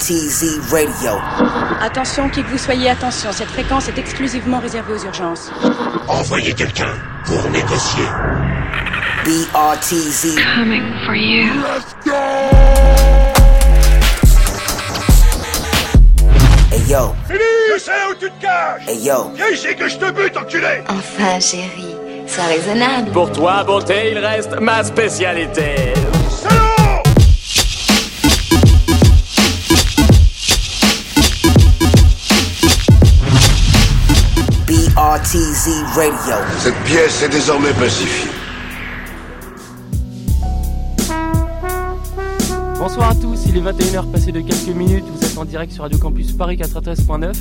BRTZ 0.00 0.60
Radio. 0.72 1.20
Attention, 1.82 2.30
qui 2.30 2.42
que 2.42 2.48
vous 2.48 2.56
soyez, 2.56 2.88
attention, 2.88 3.30
cette 3.32 3.50
fréquence 3.50 3.86
est 3.88 3.98
exclusivement 3.98 4.58
réservée 4.58 4.94
aux 4.94 5.04
urgences. 5.04 5.50
Envoyez 6.08 6.54
quelqu'un 6.54 6.94
pour 7.26 7.42
négocier. 7.50 8.04
BRTZ. 9.26 10.36
Coming 10.56 10.82
for 11.04 11.14
you. 11.14 11.50
Hey 16.72 16.80
yo, 16.88 17.14
Je 17.28 17.78
sais 17.78 17.90
où 18.10 18.14
tu 18.14 18.30
te 18.30 18.40
caches 18.40 18.88
hey 18.88 18.98
yo. 19.04 19.30
Viens 19.34 19.48
ici 19.52 19.74
que 19.76 19.86
je 19.86 19.96
te 19.98 20.10
bute, 20.12 20.36
enculé 20.36 20.82
Enfin, 20.88 21.38
chérie, 21.40 21.94
sois 22.26 22.44
raisonnable. 22.44 23.10
Pour 23.12 23.30
toi, 23.32 23.64
beauté, 23.64 24.12
il 24.12 24.18
reste 24.18 24.58
ma 24.60 24.82
spécialité. 24.82 25.92
Radio. 35.32 36.34
Cette 36.58 36.74
pièce 36.82 37.22
est 37.22 37.28
désormais 37.28 37.72
pacifiée. 37.74 38.28
Bonsoir 42.76 43.10
à 43.10 43.14
tous, 43.14 43.46
il 43.46 43.56
est 43.56 43.60
21h 43.60 44.10
passé 44.10 44.32
de 44.32 44.40
quelques 44.40 44.74
minutes, 44.76 45.04
vous 45.06 45.24
êtes 45.24 45.38
en 45.38 45.44
direct 45.44 45.72
sur 45.72 45.84
Radio 45.84 45.98
Campus 45.98 46.32
Paris 46.32 46.56
93.9 46.56 47.32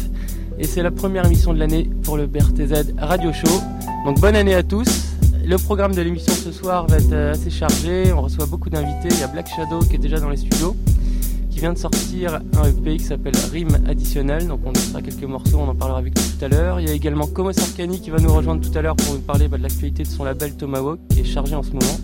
et 0.59 0.67
c'est 0.67 0.83
la 0.83 0.91
première 0.91 1.25
émission 1.25 1.51
de 1.51 1.57
l'année 1.57 1.89
pour 2.03 2.15
le 2.15 2.27
BRTZ 2.27 2.93
Radio 2.99 3.33
Show. 3.33 3.59
Donc 4.05 4.19
bonne 4.19 4.35
année 4.35 4.53
à 4.53 4.61
tous. 4.61 5.15
Le 5.43 5.57
programme 5.57 5.95
de 5.95 6.01
l'émission 6.03 6.33
ce 6.33 6.51
soir 6.51 6.85
va 6.85 6.97
être 6.97 7.11
euh, 7.11 7.31
assez 7.31 7.49
chargé, 7.49 8.13
on 8.13 8.21
reçoit 8.21 8.45
beaucoup 8.45 8.69
d'invités, 8.69 9.07
il 9.09 9.19
y 9.19 9.23
a 9.23 9.27
Black 9.27 9.49
Shadow 9.49 9.79
qui 9.79 9.95
est 9.95 9.99
déjà 9.99 10.19
dans 10.19 10.29
les 10.29 10.37
studios, 10.37 10.75
qui 11.59 11.63
vient 11.63 11.73
de 11.73 11.77
sortir 11.77 12.39
un 12.55 12.69
EP 12.69 12.95
qui 12.95 13.03
s'appelle 13.03 13.35
Rime 13.51 13.79
Additionnel, 13.85 14.47
donc 14.47 14.61
on 14.63 14.73
fera 14.73 15.01
quelques 15.01 15.25
morceaux, 15.25 15.57
on 15.57 15.67
en 15.67 15.75
parlera 15.75 15.99
avec 15.99 16.13
tout 16.13 16.21
à 16.45 16.47
l'heure. 16.47 16.79
Il 16.79 16.87
y 16.87 16.89
a 16.89 16.93
également 16.93 17.27
Como 17.27 17.51
Sarkani 17.51 17.99
qui 17.99 18.11
va 18.11 18.19
nous 18.19 18.33
rejoindre 18.33 18.61
tout 18.61 18.77
à 18.77 18.81
l'heure 18.81 18.95
pour 18.95 19.13
nous 19.13 19.19
parler 19.19 19.49
bah, 19.49 19.57
de 19.57 19.63
l'actualité 19.63 20.03
de 20.03 20.07
son 20.07 20.23
label 20.23 20.55
Tomahawk 20.55 21.01
qui 21.09 21.19
est 21.19 21.25
chargé 21.25 21.55
en 21.55 21.63
ce 21.63 21.71
moment. 21.71 21.99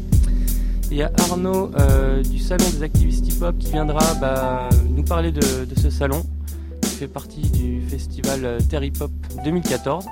Il 0.92 0.98
y 0.98 1.04
a 1.04 1.12
Arnaud 1.30 1.72
euh, 1.80 2.22
du 2.22 2.38
Salon 2.38 2.66
des 2.70 2.84
activistes 2.84 3.26
hip-hop 3.30 3.58
qui 3.58 3.72
viendra 3.72 4.04
bah, 4.16 4.68
nous 4.90 5.04
parler 5.04 5.32
de, 5.32 5.40
ce 5.78 5.90
salon 5.90 6.22
qui 6.82 6.90
fait 6.90 7.08
partie 7.08 7.50
du 7.50 7.80
festival 7.80 8.58
Terre 8.70 8.84
Hip 8.84 9.00
Hop 9.00 9.12
2014. 9.46 10.06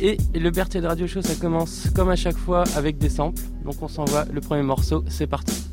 Et 0.00 0.16
le 0.34 0.50
Berthier 0.50 0.80
de 0.80 0.86
Radio 0.86 1.06
Show, 1.06 1.20
ça 1.20 1.34
commence 1.34 1.90
comme 1.94 2.08
à 2.08 2.16
chaque 2.16 2.38
fois 2.38 2.64
avec 2.76 2.96
des 2.96 3.10
samples. 3.10 3.42
Donc 3.62 3.74
on 3.82 3.88
s'envoie 3.88 4.24
le 4.32 4.40
premier 4.40 4.62
morceau, 4.62 5.04
c'est 5.06 5.26
parti. 5.26 5.71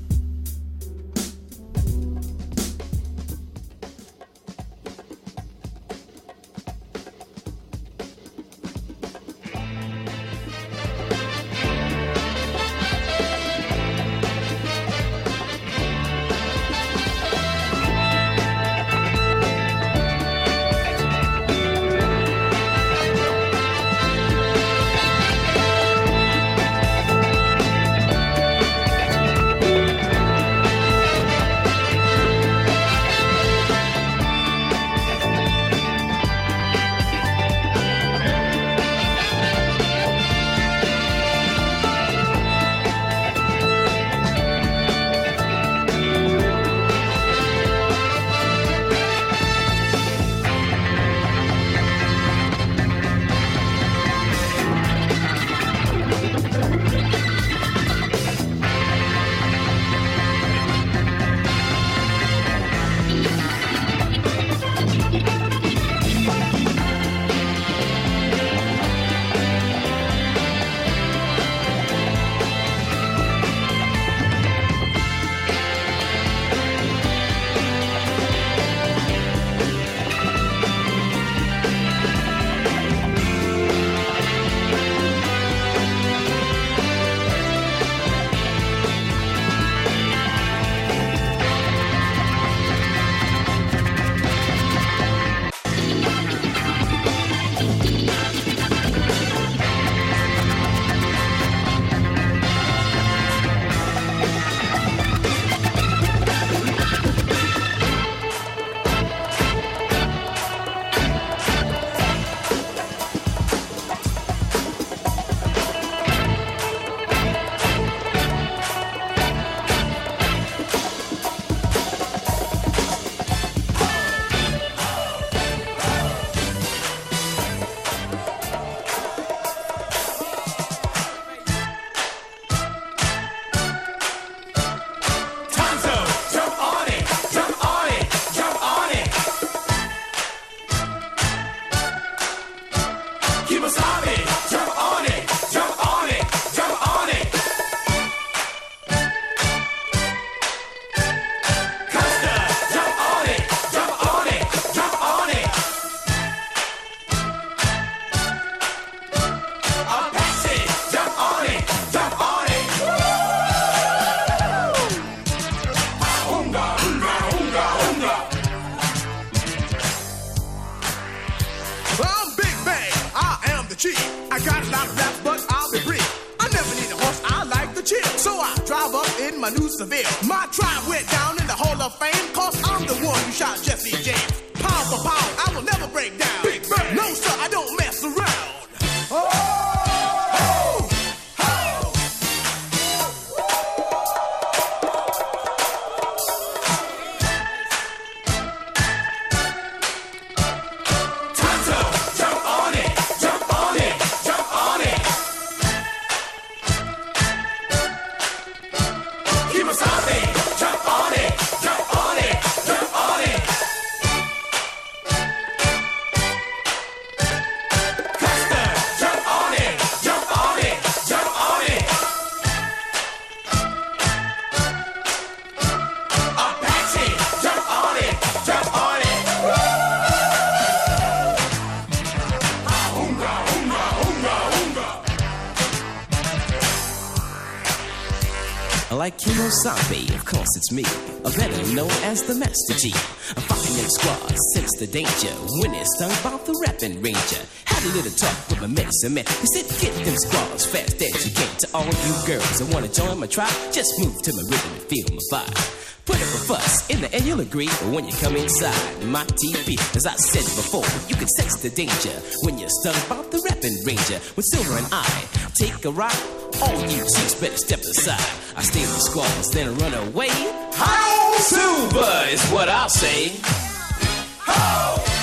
Like 238.92 239.20
Kimo 239.20 239.50
Kimosabe, 239.50 240.16
of 240.16 240.26
course 240.26 240.50
it's 240.58 240.72
me, 240.72 240.84
or 241.24 241.30
better 241.38 241.76
known 241.76 241.92
as 242.10 242.24
the 242.24 242.34
Master 242.34 242.74
G. 242.74 242.90
I'm 243.38 243.44
fighting 243.46 243.78
them 243.78 243.88
squads, 243.88 244.42
sense 244.56 244.76
the 244.80 244.88
danger. 244.88 245.30
When 245.62 245.76
it's 245.76 245.94
stung 245.96 246.10
by 246.26 246.42
the 246.44 246.58
rapping 246.66 247.00
ranger. 247.00 247.38
Had 247.66 247.86
a 247.86 247.94
little 247.94 248.12
talk 248.12 248.34
with 248.50 248.62
my 248.62 248.68
medicine 248.68 249.14
man. 249.14 249.26
He 249.30 249.48
said, 249.54 249.70
get 249.78 249.94
them 250.04 250.18
squads 250.18 250.66
fast 250.66 250.98
as 250.98 251.22
you 251.22 251.32
can. 251.38 251.54
To 251.60 251.68
all 251.78 251.86
you 251.86 252.16
girls 252.26 252.58
that 252.58 252.74
wanna 252.74 252.90
join 252.90 253.20
my 253.20 253.28
tribe, 253.28 253.54
just 253.72 253.94
move 254.02 254.18
to 254.24 254.34
my 254.34 254.42
rhythm 254.50 254.74
and 254.74 254.82
feel 254.90 255.06
my 255.14 255.22
vibe. 255.38 255.80
Put 256.10 256.18
up 256.18 256.34
a 256.34 256.42
fuss 256.50 256.90
in 256.90 257.00
the 257.02 257.14
end, 257.14 257.26
you'll 257.26 257.42
agree. 257.42 257.70
But 257.70 257.94
when 257.94 258.06
you 258.10 258.14
come 258.18 258.36
inside 258.36 258.74
my 259.06 259.24
TV, 259.38 259.78
as 259.96 260.08
I 260.08 260.18
said 260.18 260.50
before, 260.58 260.90
you 261.06 261.16
can 261.16 261.30
sense 261.38 261.62
the 261.62 261.70
danger 261.70 262.18
when 262.42 262.58
you're 262.58 262.74
stung 262.82 262.98
by 263.06 263.22
the 263.30 263.38
rapping 263.46 263.78
ranger. 263.86 264.18
With 264.34 264.50
Silver 264.50 264.82
and 264.82 264.90
I 264.92 265.06
take 265.54 265.86
a 265.86 265.92
ride, 265.92 266.18
all 266.62 266.82
you 266.82 267.04
chicks 267.04 267.36
better 267.40 267.58
step 267.58 267.80
aside. 267.80 268.58
I 268.58 268.62
stay 268.64 268.82
with 268.82 268.96
the 268.96 269.02
squads, 269.02 269.52
then 269.52 269.76
run 269.78 269.94
away. 269.94 270.30
How 270.74 271.34
Silver 271.38 272.26
is 272.30 272.44
what 272.50 272.70
I'll 272.70 272.90
say. 272.90 273.30
Hit 273.30 275.19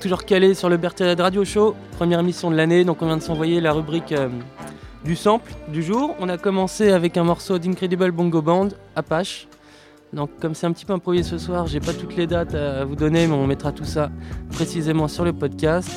toujours 0.00 0.24
calés 0.24 0.54
sur 0.54 0.68
le 0.68 0.76
Berthelade 0.76 1.20
Radio 1.20 1.44
Show, 1.44 1.74
première 1.92 2.20
émission 2.20 2.50
de 2.50 2.56
l'année. 2.56 2.84
Donc, 2.84 3.02
on 3.02 3.06
vient 3.06 3.16
de 3.16 3.22
s'envoyer 3.22 3.60
la 3.60 3.72
rubrique 3.72 4.12
euh, 4.12 4.28
du 5.04 5.16
sample 5.16 5.52
du 5.68 5.82
jour. 5.82 6.14
On 6.20 6.28
a 6.28 6.38
commencé 6.38 6.90
avec 6.90 7.16
un 7.16 7.24
morceau 7.24 7.58
d'Incredible 7.58 8.10
Bongo 8.12 8.42
Band, 8.42 8.68
Apache. 8.94 9.48
Donc, 10.12 10.30
comme 10.40 10.54
c'est 10.54 10.66
un 10.66 10.72
petit 10.72 10.84
peu 10.84 10.92
improvisé 10.92 11.28
ce 11.28 11.38
soir, 11.38 11.66
j'ai 11.66 11.80
pas 11.80 11.92
toutes 11.92 12.16
les 12.16 12.26
dates 12.26 12.54
à 12.54 12.84
vous 12.84 12.96
donner, 12.96 13.26
mais 13.26 13.34
on 13.34 13.46
mettra 13.46 13.72
tout 13.72 13.84
ça 13.84 14.10
précisément 14.52 15.08
sur 15.08 15.24
le 15.24 15.32
podcast. 15.32 15.90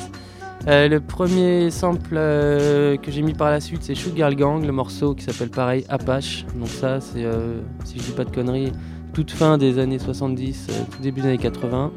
Euh, 0.66 0.88
le 0.88 1.00
premier 1.00 1.70
sample 1.70 2.14
euh, 2.14 2.96
que 2.96 3.10
j'ai 3.10 3.22
mis 3.22 3.32
par 3.32 3.50
la 3.50 3.60
suite, 3.60 3.82
c'est 3.82 3.94
Shoot 3.94 4.14
Girl 4.14 4.34
Gang, 4.34 4.64
le 4.64 4.72
morceau 4.72 5.14
qui 5.14 5.24
s'appelle 5.24 5.50
pareil 5.50 5.84
Apache. 5.88 6.44
Donc, 6.56 6.68
ça, 6.68 7.00
c'est, 7.00 7.24
si 7.84 7.98
je 7.98 8.04
dis 8.04 8.12
pas 8.12 8.24
de 8.24 8.30
conneries, 8.30 8.72
toute 9.12 9.30
fin 9.30 9.58
des 9.58 9.78
années 9.78 9.98
70, 9.98 10.66
euh, 10.70 10.72
tout 10.90 11.02
début 11.02 11.20
des 11.20 11.28
années 11.28 11.38
80. 11.38 11.92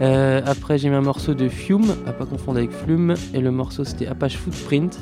Euh, 0.00 0.40
après, 0.46 0.78
j'ai 0.78 0.88
mis 0.88 0.96
un 0.96 1.00
morceau 1.00 1.34
de 1.34 1.48
Fume, 1.48 1.94
à 2.06 2.12
pas 2.12 2.24
confondre 2.24 2.58
avec 2.58 2.70
Flume, 2.70 3.14
et 3.34 3.40
le 3.40 3.50
morceau 3.50 3.84
c'était 3.84 4.06
Apache 4.06 4.36
Footprint. 4.36 4.98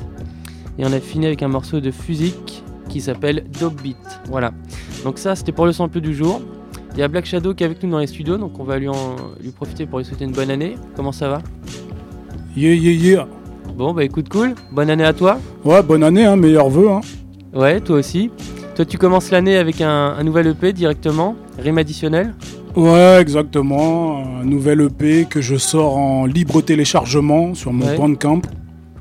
Et 0.79 0.85
on 0.85 0.91
a 0.91 0.99
fini 0.99 1.25
avec 1.25 1.43
un 1.43 1.47
morceau 1.47 1.79
de 1.79 1.91
Fusic 1.91 2.63
qui 2.89 3.01
s'appelle 3.01 3.45
Dope 3.59 3.81
Beat. 3.81 3.97
Voilà. 4.29 4.51
Donc, 5.03 5.17
ça 5.19 5.35
c'était 5.35 5.51
pour 5.51 5.65
le 5.65 5.71
sample 5.71 6.01
du 6.01 6.13
jour. 6.13 6.41
Il 6.93 6.99
y 6.99 7.03
a 7.03 7.07
Black 7.07 7.25
Shadow 7.25 7.53
qui 7.53 7.63
est 7.63 7.65
avec 7.67 7.83
nous 7.83 7.91
dans 7.91 7.99
les 7.99 8.07
studios, 8.07 8.37
donc 8.37 8.59
on 8.59 8.63
va 8.63 8.79
lui, 8.79 8.87
en, 8.87 9.15
lui 9.39 9.51
profiter 9.51 9.85
pour 9.85 9.99
lui 9.99 10.05
souhaiter 10.05 10.25
une 10.25 10.31
bonne 10.31 10.49
année. 10.49 10.75
Comment 10.95 11.11
ça 11.11 11.29
va? 11.29 11.41
Yeah, 12.55 12.73
yeah, 12.73 12.91
yeah. 12.91 13.27
Bon, 13.75 13.93
bah 13.93 14.03
écoute, 14.03 14.29
cool. 14.29 14.55
Bonne 14.71 14.89
année 14.89 15.03
à 15.03 15.13
toi. 15.13 15.37
Ouais, 15.63 15.83
bonne 15.83 16.01
année, 16.01 16.25
hein, 16.25 16.35
meilleurs 16.35 16.69
vœux. 16.69 16.89
Hein. 16.89 17.01
Ouais, 17.53 17.79
toi 17.81 17.97
aussi. 17.97 18.31
Toi, 18.75 18.85
tu 18.85 18.97
commences 18.97 19.29
l'année 19.29 19.57
avec 19.57 19.81
un, 19.81 20.15
un 20.17 20.23
nouvel 20.23 20.47
EP 20.47 20.73
directement, 20.73 21.35
rime 21.59 21.77
additionnel? 21.77 22.33
Ouais, 22.77 23.17
exactement. 23.19 24.23
Un 24.41 24.45
nouvel 24.45 24.81
EP 24.81 25.25
que 25.25 25.41
je 25.41 25.55
sors 25.55 25.97
en 25.97 26.25
libre 26.25 26.61
téléchargement 26.61 27.53
sur 27.55 27.73
mon 27.73 27.85
Ouais. 27.87 27.97
Bandcamp 27.97 28.41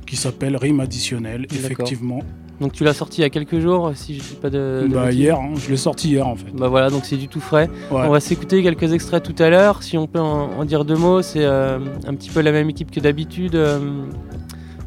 qui 0.06 0.16
s'appelle 0.16 0.56
Rime 0.56 0.80
Additionnel, 0.80 1.46
effectivement. 1.52 2.20
Donc 2.58 2.72
tu 2.72 2.84
l'as 2.84 2.94
sorti 2.94 3.20
il 3.20 3.22
y 3.22 3.26
a 3.26 3.28
quelques 3.30 3.58
jours, 3.60 3.90
si 3.94 4.14
je 4.14 4.20
dis 4.20 4.38
pas 4.40 4.48
de. 4.48 4.86
de 4.88 4.94
Bah, 4.94 5.12
hier, 5.12 5.36
hein, 5.38 5.50
je 5.56 5.68
l'ai 5.70 5.76
sorti 5.76 6.08
hier 6.08 6.26
en 6.26 6.36
fait. 6.36 6.46
Bah 6.54 6.68
voilà, 6.68 6.88
donc 6.88 7.04
c'est 7.04 7.18
du 7.18 7.28
tout 7.28 7.40
frais. 7.40 7.68
Ouais. 7.90 8.00
On 8.06 8.08
va 8.10 8.20
s'écouter 8.20 8.62
quelques 8.62 8.92
extraits 8.94 9.22
tout 9.22 9.34
à 9.42 9.50
l'heure. 9.50 9.82
Si 9.82 9.98
on 9.98 10.06
peut 10.06 10.20
en, 10.20 10.48
en 10.58 10.64
dire 10.64 10.86
deux 10.86 10.96
mots, 10.96 11.20
c'est 11.20 11.44
euh, 11.44 11.78
un 12.06 12.14
petit 12.14 12.30
peu 12.30 12.40
la 12.40 12.52
même 12.52 12.70
équipe 12.70 12.90
que 12.90 13.00
d'habitude. 13.00 13.56
euh, 13.56 13.78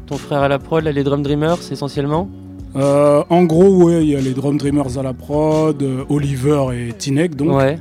ton 0.06 0.16
frère 0.16 0.40
à 0.42 0.48
la 0.48 0.58
prod, 0.58 0.82
là, 0.82 0.90
les 0.90 1.04
Drum 1.04 1.22
Dreamers 1.22 1.58
essentiellement. 1.70 2.28
Euh, 2.74 3.22
en 3.30 3.44
gros, 3.44 3.84
ouais, 3.84 4.02
il 4.04 4.10
y 4.10 4.16
a 4.16 4.20
les 4.20 4.32
Drum 4.32 4.56
Dreamers 4.58 4.98
à 4.98 5.02
la 5.04 5.12
prod, 5.12 5.80
euh, 5.80 6.02
Oliver 6.08 6.66
et 6.74 6.92
Tinek 6.92 7.36
donc. 7.36 7.56
Ouais. 7.56 7.78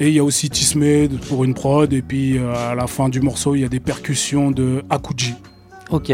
Et 0.00 0.08
il 0.08 0.14
y 0.14 0.18
a 0.18 0.24
aussi 0.24 0.48
Tismade 0.48 1.18
pour 1.28 1.44
une 1.44 1.54
prod. 1.54 1.92
Et 1.92 2.02
puis 2.02 2.38
euh, 2.38 2.54
à 2.54 2.74
la 2.74 2.86
fin 2.86 3.08
du 3.08 3.20
morceau, 3.20 3.54
il 3.54 3.60
y 3.60 3.64
a 3.64 3.68
des 3.68 3.80
percussions 3.80 4.50
de 4.50 4.82
Akuji. 4.90 5.34
Ok. 5.90 6.10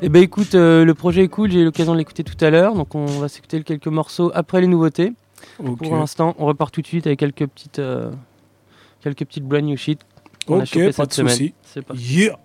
Eh 0.00 0.08
ben 0.08 0.22
écoute, 0.22 0.54
euh, 0.54 0.84
le 0.84 0.94
projet 0.94 1.24
est 1.24 1.28
cool, 1.28 1.50
j'ai 1.50 1.60
eu 1.60 1.64
l'occasion 1.64 1.92
de 1.92 1.98
l'écouter 1.98 2.22
tout 2.22 2.36
à 2.44 2.50
l'heure, 2.50 2.74
donc 2.74 2.94
on 2.94 3.04
va 3.04 3.28
s'écouter 3.28 3.62
quelques 3.64 3.88
morceaux 3.88 4.30
après 4.32 4.60
les 4.60 4.68
nouveautés. 4.68 5.12
Pour 5.56 5.96
l'instant, 5.96 6.36
on 6.38 6.46
repart 6.46 6.72
tout 6.72 6.82
de 6.82 6.86
suite 6.86 7.06
avec 7.08 7.18
quelques 7.18 7.46
petites, 7.46 7.80
euh, 7.80 8.10
quelques 9.02 9.24
petites 9.24 9.44
brand 9.44 9.64
new 9.64 9.76
shit 9.76 10.00
qu'on 10.46 10.60
a 10.60 10.62
Ok, 10.62 10.66
chopé 10.68 10.86
pas 10.86 10.92
cette 10.92 11.08
de 11.08 11.14
semaine. 11.14 11.32
souci. 11.34 11.54
C'est 11.64 11.82
pas. 11.82 11.94
Yeah! 11.96 12.38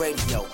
Radio. 0.00 0.49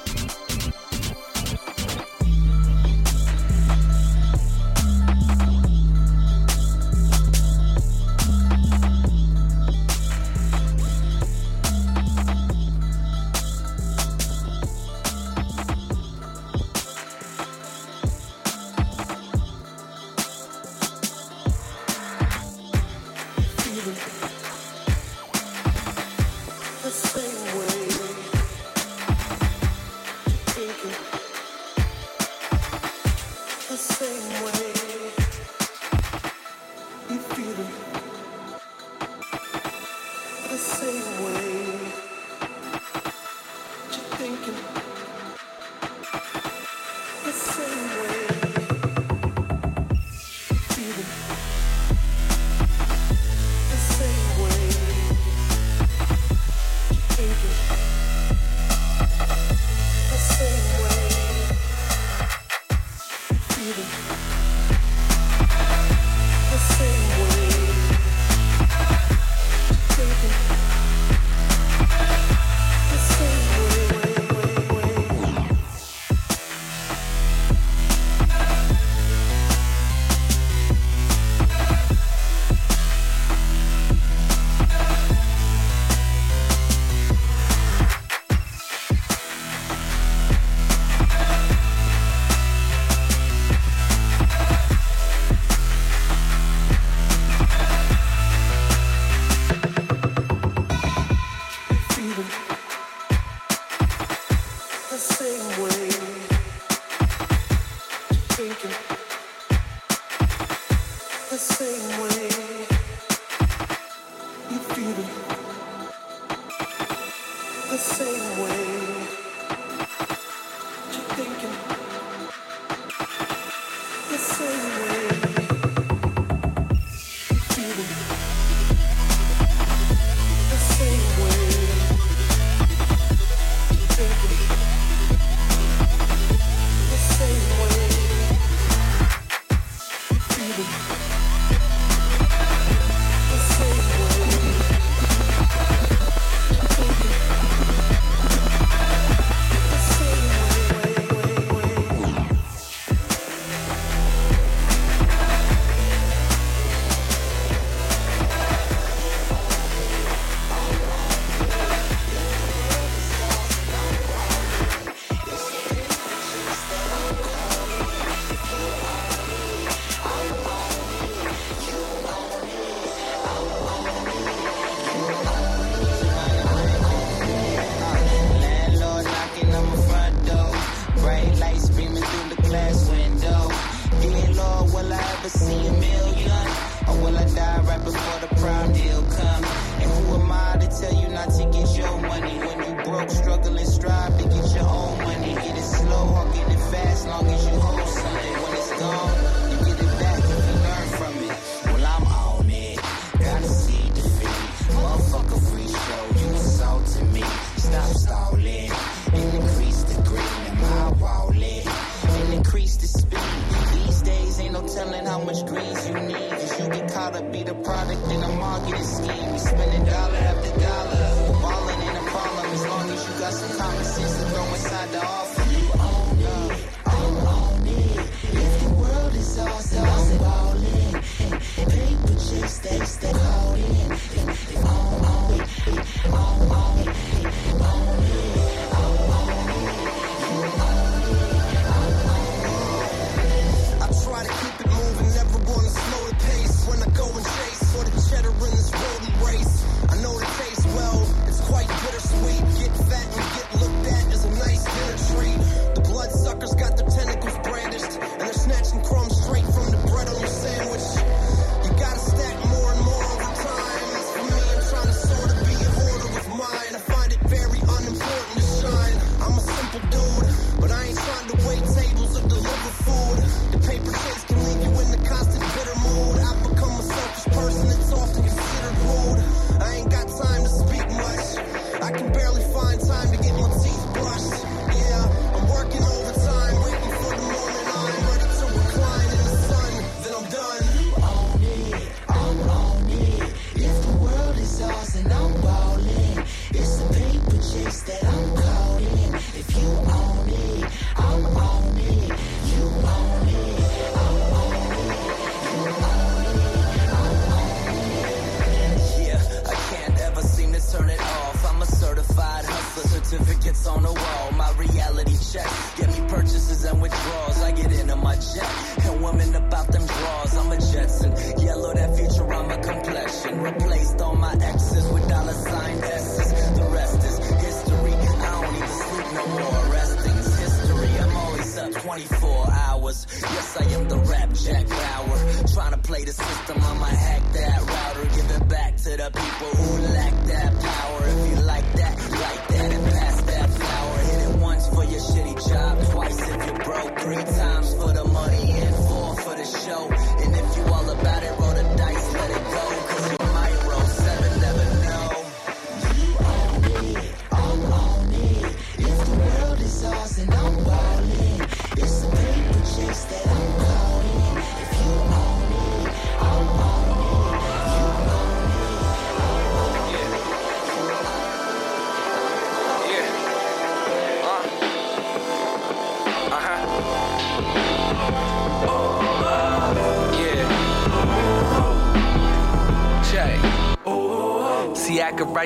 Go 63.74 63.82
and 63.82 64.15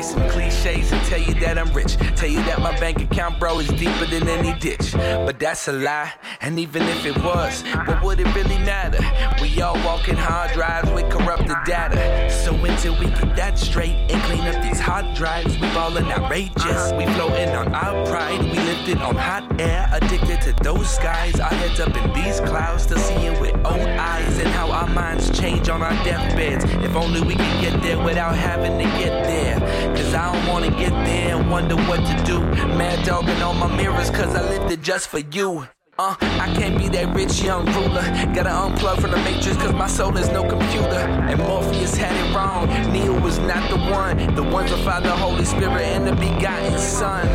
write 0.01 0.05
some 0.05 0.29
cliches 0.31 0.93
and 0.93 1.05
tell 1.07 1.21
you 1.21 1.35
that 1.35 1.59
I'm 1.59 1.73
rich. 1.73 1.97
Tell 2.17 2.29
you 2.29 2.43
that 2.45 2.61
my 2.61 2.79
bank 2.81 3.01
account, 3.01 3.39
bro, 3.39 3.59
is 3.59 3.69
deeper 3.69 4.07
than 4.07 4.29
any 4.29 4.59
ditch. 4.59 4.93
But 4.93 5.39
that's 5.39 5.69
a 5.69 5.73
lie. 5.73 6.13
And 6.41 6.59
even 6.59 6.83
if 6.83 7.05
it 7.05 7.17
was, 7.19 7.63
what 7.87 8.03
would 8.03 8.21
it 8.21 8.35
really 8.35 8.59
matter? 8.59 9.01
We 9.43 9.61
all 9.61 9.75
walking 9.85 10.17
hard 10.17 10.53
drives 10.53 10.91
with 10.91 11.11
corrupted 11.11 11.57
data. 11.67 12.30
Until 12.63 12.99
we 12.99 13.07
get 13.07 13.37
that 13.37 13.59
straight 13.59 13.97
and 14.11 14.23
clean 14.23 14.41
up 14.41 14.63
these 14.63 14.81
hot 14.81 15.15
drives, 15.15 15.55
we 15.55 15.67
ballin' 15.73 16.07
outrageous. 16.07 16.93
We 16.93 17.05
floating 17.15 17.51
on 17.51 17.75
our 17.75 18.07
pride. 18.07 18.43
We 18.43 18.53
lifted 18.53 18.99
on 18.99 19.17
hot 19.17 19.61
air, 19.61 19.89
addicted 19.93 20.41
to 20.43 20.53
those 20.63 20.89
skies. 20.89 21.39
Our 21.41 21.49
heads 21.49 21.81
up 21.81 21.95
in 21.97 22.13
these 22.13 22.41
clouds, 22.41 22.85
still 22.85 22.99
seeing 22.99 23.39
with 23.41 23.55
old 23.67 23.81
eyes. 23.81 24.39
And 24.39 24.49
how 24.49 24.71
our 24.71 24.89
minds 24.89 25.39
change 25.39 25.69
on 25.69 25.83
our 25.83 25.95
deathbeds. 26.05 26.65
If 26.65 26.95
only 26.95 27.21
we 27.21 27.35
could 27.35 27.61
get 27.61 27.83
there 27.83 28.03
without 28.03 28.35
having 28.35 28.79
to 28.79 28.85
get 28.99 29.25
there. 29.25 29.59
Cause 29.95 30.15
I 30.15 30.33
don't 30.33 30.47
wanna 30.47 30.71
get 30.71 30.91
there 31.05 31.37
and 31.37 31.51
wonder 31.51 31.77
what 31.77 31.99
to 31.99 32.25
do. 32.25 32.41
Mad 32.79 33.05
dogging 33.07 33.43
on 33.43 33.59
my 33.59 33.75
mirrors, 33.77 34.11
cause 34.11 34.35
I 34.35 34.43
lived 34.49 34.71
it 34.73 34.83
just 34.83 35.09
for 35.09 35.19
you. 35.19 35.67
Uh, 36.03 36.17
I 36.41 36.49
can't 36.57 36.79
be 36.79 36.89
that 36.97 37.15
rich 37.15 37.43
young 37.43 37.67
ruler. 37.77 38.01
Gotta 38.33 38.49
unplug 38.49 39.03
from 39.03 39.11
the 39.11 39.19
matrix, 39.19 39.59
cause 39.59 39.75
my 39.75 39.87
soul 39.87 40.17
is 40.17 40.31
no 40.31 40.49
computer. 40.49 41.05
And 41.29 41.39
Morpheus 41.45 41.95
had 41.95 42.17
it 42.17 42.35
wrong. 42.35 42.73
Neo 42.91 43.21
was 43.21 43.39
not 43.39 43.69
the 43.69 43.77
one. 43.77 44.17
The 44.35 44.43
one's 44.43 44.71
the 44.71 45.13
Holy 45.13 45.45
Spirit, 45.45 45.85
and 45.93 46.07
the 46.09 46.17
begotten 46.17 46.79
Son. 46.79 47.29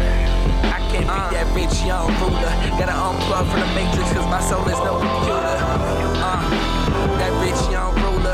I 0.73 0.81
can't 0.89 1.05
be 1.05 1.21
that 1.37 1.45
rich 1.53 1.77
young 1.85 2.09
ruler. 2.17 2.53
Gotta 2.81 2.97
unplug 2.97 3.45
from 3.53 3.61
the 3.61 3.69
matrix, 3.77 4.09
cause 4.17 4.25
my 4.33 4.41
soul 4.41 4.65
is 4.65 4.81
no 4.81 4.97
computer. 4.97 5.53
Uh, 6.25 6.41
that 7.21 7.33
rich 7.45 7.61
young 7.69 7.93
ruler. 8.01 8.33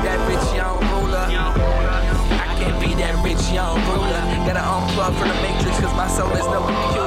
That 0.00 0.18
rich 0.32 0.48
young 0.56 0.80
ruler. 0.96 1.28
I 2.40 2.48
can't 2.56 2.80
be 2.80 2.96
that 3.04 3.20
rich 3.20 3.52
young 3.52 3.76
ruler. 3.84 4.22
Gotta 4.48 4.64
unplug 4.64 5.12
from 5.20 5.28
the 5.28 5.38
matrix, 5.44 5.76
cause 5.76 5.92
my 5.92 6.08
soul 6.08 6.32
is 6.32 6.48
no 6.48 6.64
computer. 6.64 7.05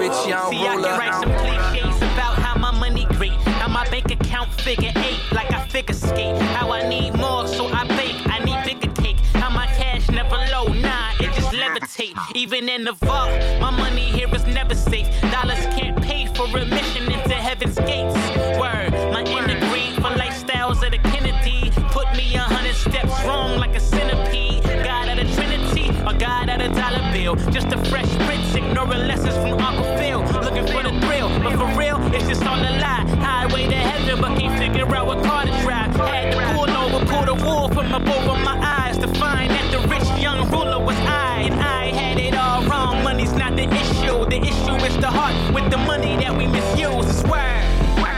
Young 0.00 0.50
See, 0.50 0.66
I 0.66 0.76
can 0.76 0.98
write 0.98 1.14
some 1.20 1.30
cliches 1.30 1.96
about 1.98 2.38
how 2.38 2.56
my 2.56 2.70
money 2.70 3.04
great. 3.10 3.32
How 3.60 3.68
my 3.68 3.86
bank 3.90 4.10
account 4.10 4.50
figure 4.54 4.92
eight, 4.96 5.20
like 5.30 5.52
I 5.52 5.66
figure 5.68 5.94
skate. 5.94 6.40
How 6.40 6.70
I 6.70 6.88
need 6.88 7.14
more, 7.16 7.46
so 7.46 7.66
I 7.66 7.86
bake. 7.86 8.16
I 8.26 8.42
need 8.42 8.64
bigger 8.64 8.90
cake. 8.94 9.18
How 9.34 9.50
my 9.50 9.66
cash 9.66 10.08
never 10.08 10.36
low, 10.52 10.68
nah, 10.68 11.12
it 11.20 11.34
just 11.34 11.50
levitate. 11.52 12.16
Even 12.34 12.70
in 12.70 12.84
the 12.84 12.92
vault, 12.92 13.30
my 13.60 13.70
money 13.70 14.06
here 14.10 14.34
is 14.34 14.46
never 14.46 14.74
safe. 14.74 15.06
Dollars 15.30 15.66
can't 15.76 16.00
pay 16.02 16.24
for 16.34 16.46
admission 16.56 17.12
into 17.12 17.34
heaven's 17.34 17.76
gates. 17.80 18.16
Word, 18.58 18.92
my 19.12 19.22
inner 19.24 19.60
greed 19.68 19.96
for 19.96 20.12
lifestyles 20.16 20.82
of 20.82 20.92
the 20.92 20.98
Kennedy. 21.10 21.70
Put 21.90 22.10
me 22.16 22.34
a 22.36 22.40
hundred 22.40 22.74
steps 22.74 23.22
wrong 23.26 23.58
like 23.58 23.76
a 23.76 23.80
centipede. 23.80 24.62
God 24.82 25.10
of 25.10 25.16
the 25.18 25.34
Trinity, 25.34 25.90
or 26.06 26.14
God 26.18 26.48
of 26.48 26.58
the 26.58 26.68
dollar 26.80 27.09
bill. 27.20 27.34
Just 27.52 27.68
a 27.72 27.78
fresh 27.90 28.10
prince, 28.26 28.54
ignoring 28.54 29.06
lessons 29.06 29.36
from 29.36 29.58
Uncle 29.60 29.96
Phil. 29.98 30.20
Looking 30.46 30.66
for 30.66 30.82
the 30.82 30.94
thrill, 31.02 31.28
but 31.44 31.52
for 31.60 31.68
real, 31.78 31.98
it's 32.14 32.26
just 32.28 32.44
all 32.46 32.58
a 32.58 32.72
lie. 32.84 33.04
Highway 33.20 33.66
to 33.66 33.74
heaven, 33.74 34.20
but 34.20 34.38
can't 34.38 34.58
figure 34.58 34.88
out 34.96 35.06
what 35.06 35.22
car 35.24 35.44
to 35.44 35.52
drive. 35.62 35.94
Had 35.96 36.32
to 36.32 36.54
pull 36.56 36.70
over, 36.82 37.00
pull 37.12 37.24
the 37.30 37.36
wool 37.44 37.68
from 37.68 37.92
up 37.92 38.08
over 38.16 38.36
my 38.42 38.56
eyes 38.78 38.96
to 38.98 39.08
find 39.22 39.50
that 39.50 39.66
the 39.72 39.80
rich 39.88 40.08
young 40.20 40.50
ruler 40.50 40.80
was 40.82 40.96
I, 40.96 41.48
and 41.48 41.54
I 41.54 41.92
had 42.00 42.18
it 42.18 42.34
all 42.34 42.64
wrong. 42.64 43.02
Money's 43.04 43.32
not 43.32 43.56
the 43.56 43.66
issue, 43.82 44.24
the 44.34 44.40
issue 44.40 44.76
is 44.88 44.96
the 45.04 45.10
heart 45.18 45.36
with 45.54 45.70
the 45.70 45.78
money 45.78 46.16
that 46.22 46.32
we 46.36 46.46
misuse. 46.46 47.06
I 47.12 47.14
swear. 47.24 47.52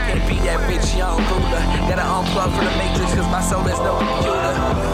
Can't 0.06 0.28
be 0.28 0.36
that 0.46 0.60
rich 0.68 0.94
young 0.94 1.18
ruler. 1.30 1.62
Gotta 1.88 2.06
unplug 2.16 2.50
from 2.54 2.64
the 2.64 2.74
matrix, 2.80 3.14
cause 3.14 3.30
my 3.36 3.42
soul 3.42 3.66
is 3.66 3.78
no 3.78 3.98
computer. 3.98 4.91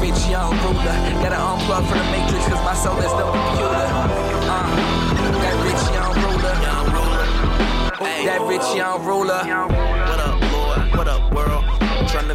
Rich 0.00 0.26
young 0.28 0.52
ruler. 0.62 0.96
Gotta 1.22 1.36
unplug 1.36 1.86
from 1.88 1.98
the 1.98 2.04
matrix, 2.12 2.46
cause 2.48 2.64
my 2.64 2.74
soul 2.74 2.98
is 2.98 3.12
no 3.12 3.32
computer. 3.32 3.86
Uh, 4.48 4.68
that 5.42 5.56
rich 5.64 5.84
young 5.94 6.14
ruler. 6.22 6.54
That 8.24 8.40
rich 8.48 8.76
young 8.76 9.04
ruler. 9.04 9.95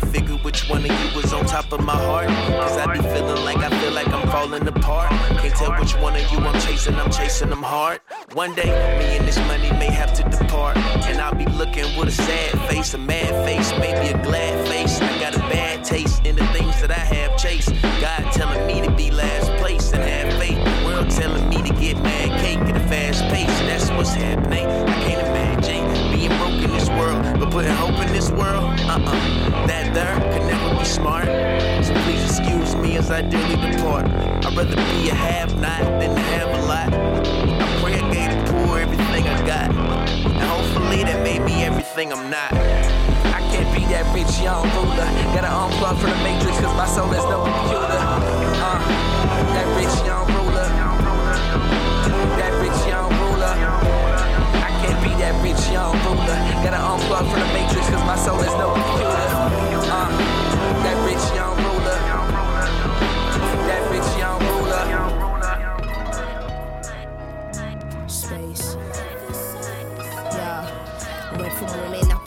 Figure 0.08 0.36
which 0.38 0.70
one 0.70 0.84
of 0.86 0.92
you 0.92 1.16
was 1.16 1.34
on 1.34 1.46
top 1.46 1.72
of 1.72 1.82
my 1.82 1.96
heart. 1.96 2.28
Cause 2.28 2.78
I 2.78 2.94
be 2.94 3.02
feeling 3.02 3.44
like 3.44 3.58
I 3.58 3.70
feel 3.82 3.92
like 3.92 4.08
I'm 4.10 4.28
falling 4.30 4.68
apart. 4.68 5.10
Can't 5.10 5.56
tell 5.56 5.74
which 5.80 5.96
one 5.96 6.16
of 6.16 6.32
you 6.32 6.40
I'm 6.40 6.60
chasing, 6.62 6.96
I'm 6.96 7.12
chasing 7.12 7.50
them 7.50 7.64
hard. 7.64 8.00
One 8.34 8.54
day, 8.56 8.70
me 9.00 9.18
and 9.18 9.28
this 9.28 9.38
money 9.52 9.72
may 9.80 9.92
have 9.92 10.14
to 10.14 10.24
depart. 10.24 10.78
And 11.08 11.20
I'll 11.20 11.36
be 11.36 11.46
looking 11.46 11.86
with 11.98 12.10
a 12.10 12.12
sad 12.12 12.60
face, 12.70 12.94
a 12.94 12.98
mad 12.98 13.46
face, 13.46 13.72
maybe 13.80 14.10
a 14.10 14.24
glad 14.24 14.68
face. 14.68 15.02
I 15.02 15.20
got 15.20 15.36
a 15.36 15.40
bad 15.40 15.84
taste 15.84 16.26
in 16.26 16.36
the 16.36 16.46
things 16.48 16.80
that 16.82 16.92
I 16.92 17.06
have 17.16 17.38
chased. 17.38 17.70
God 18.02 18.32
telling 18.32 18.66
me 18.68 18.82
to 18.82 18.92
be 18.92 19.12
last 19.12 19.52
place 19.62 19.92
and 19.94 20.04
have 20.04 20.40
faith. 20.40 20.58
World 20.86 21.10
telling 21.10 21.48
me 21.50 21.62
to 21.62 21.74
get 21.76 21.98
mad 22.02 22.40
cake 22.42 22.60
at 22.60 22.76
a 22.76 22.88
fast 22.88 23.24
pace. 23.26 23.60
That's 23.62 23.90
what's 23.92 24.14
happening. 24.14 25.11
But 27.41 27.51
putting 27.51 27.71
hope 27.71 27.97
in 28.06 28.13
this 28.13 28.30
world. 28.30 28.69
Uh-uh. 28.86 29.65
That 29.65 29.93
there 29.95 30.13
could 30.32 30.45
never 30.45 30.77
be 30.77 30.86
smart. 30.86 31.25
So 31.84 31.93
please 32.06 32.23
excuse 32.23 32.75
me 32.75 32.97
as 32.97 33.10
I 33.10 33.21
dearly 33.23 33.56
depart. 33.56 34.06
I'd 34.45 34.56
rather 34.56 34.75
be 34.75 35.10
a 35.10 35.15
have 35.15 35.60
not 35.60 35.82
than 35.99 36.13
to 36.15 36.21
have 36.21 36.49
a 36.49 36.62
lot. 36.69 36.93
I 36.93 37.82
pray 37.82 37.95
I 37.95 38.13
gave 38.13 38.30
the 38.38 38.54
poor 38.54 38.77
everything 38.77 39.25
I 39.25 39.41
got. 39.47 39.69
And 39.73 40.43
hopefully 40.54 41.04
that 41.04 41.23
made 41.23 41.41
me 41.41 41.63
everything 41.63 42.13
I'm 42.13 42.30
not. 42.30 42.54
I 42.54 43.41
can't 43.49 43.69
be 43.75 43.86
that 43.89 44.06
rich 44.13 44.39
young 44.39 44.62
ruler. 44.77 45.10
Gotta 45.34 45.49
unplug 45.49 45.97
from 45.99 46.12
the 46.12 46.21
matrix, 46.21 46.60
cause 46.60 46.77
my 46.77 46.86
soul 46.86 47.12
is 47.12 47.25
no 47.25 47.41
computer. 47.41 47.97
Uh, 48.62 48.80
that 49.56 49.67
rich 49.77 50.06
young 50.06 50.27
ruler. 50.27 50.40
Gotta 56.63 56.78
unplug 56.78 57.30
from 57.30 57.39
the 57.39 57.48
matrix, 57.54 57.89
cause 57.89 58.06
my 58.06 58.15
soul 58.15 58.39
is 58.39 58.54
no 58.54 58.74
computer. 58.74 59.70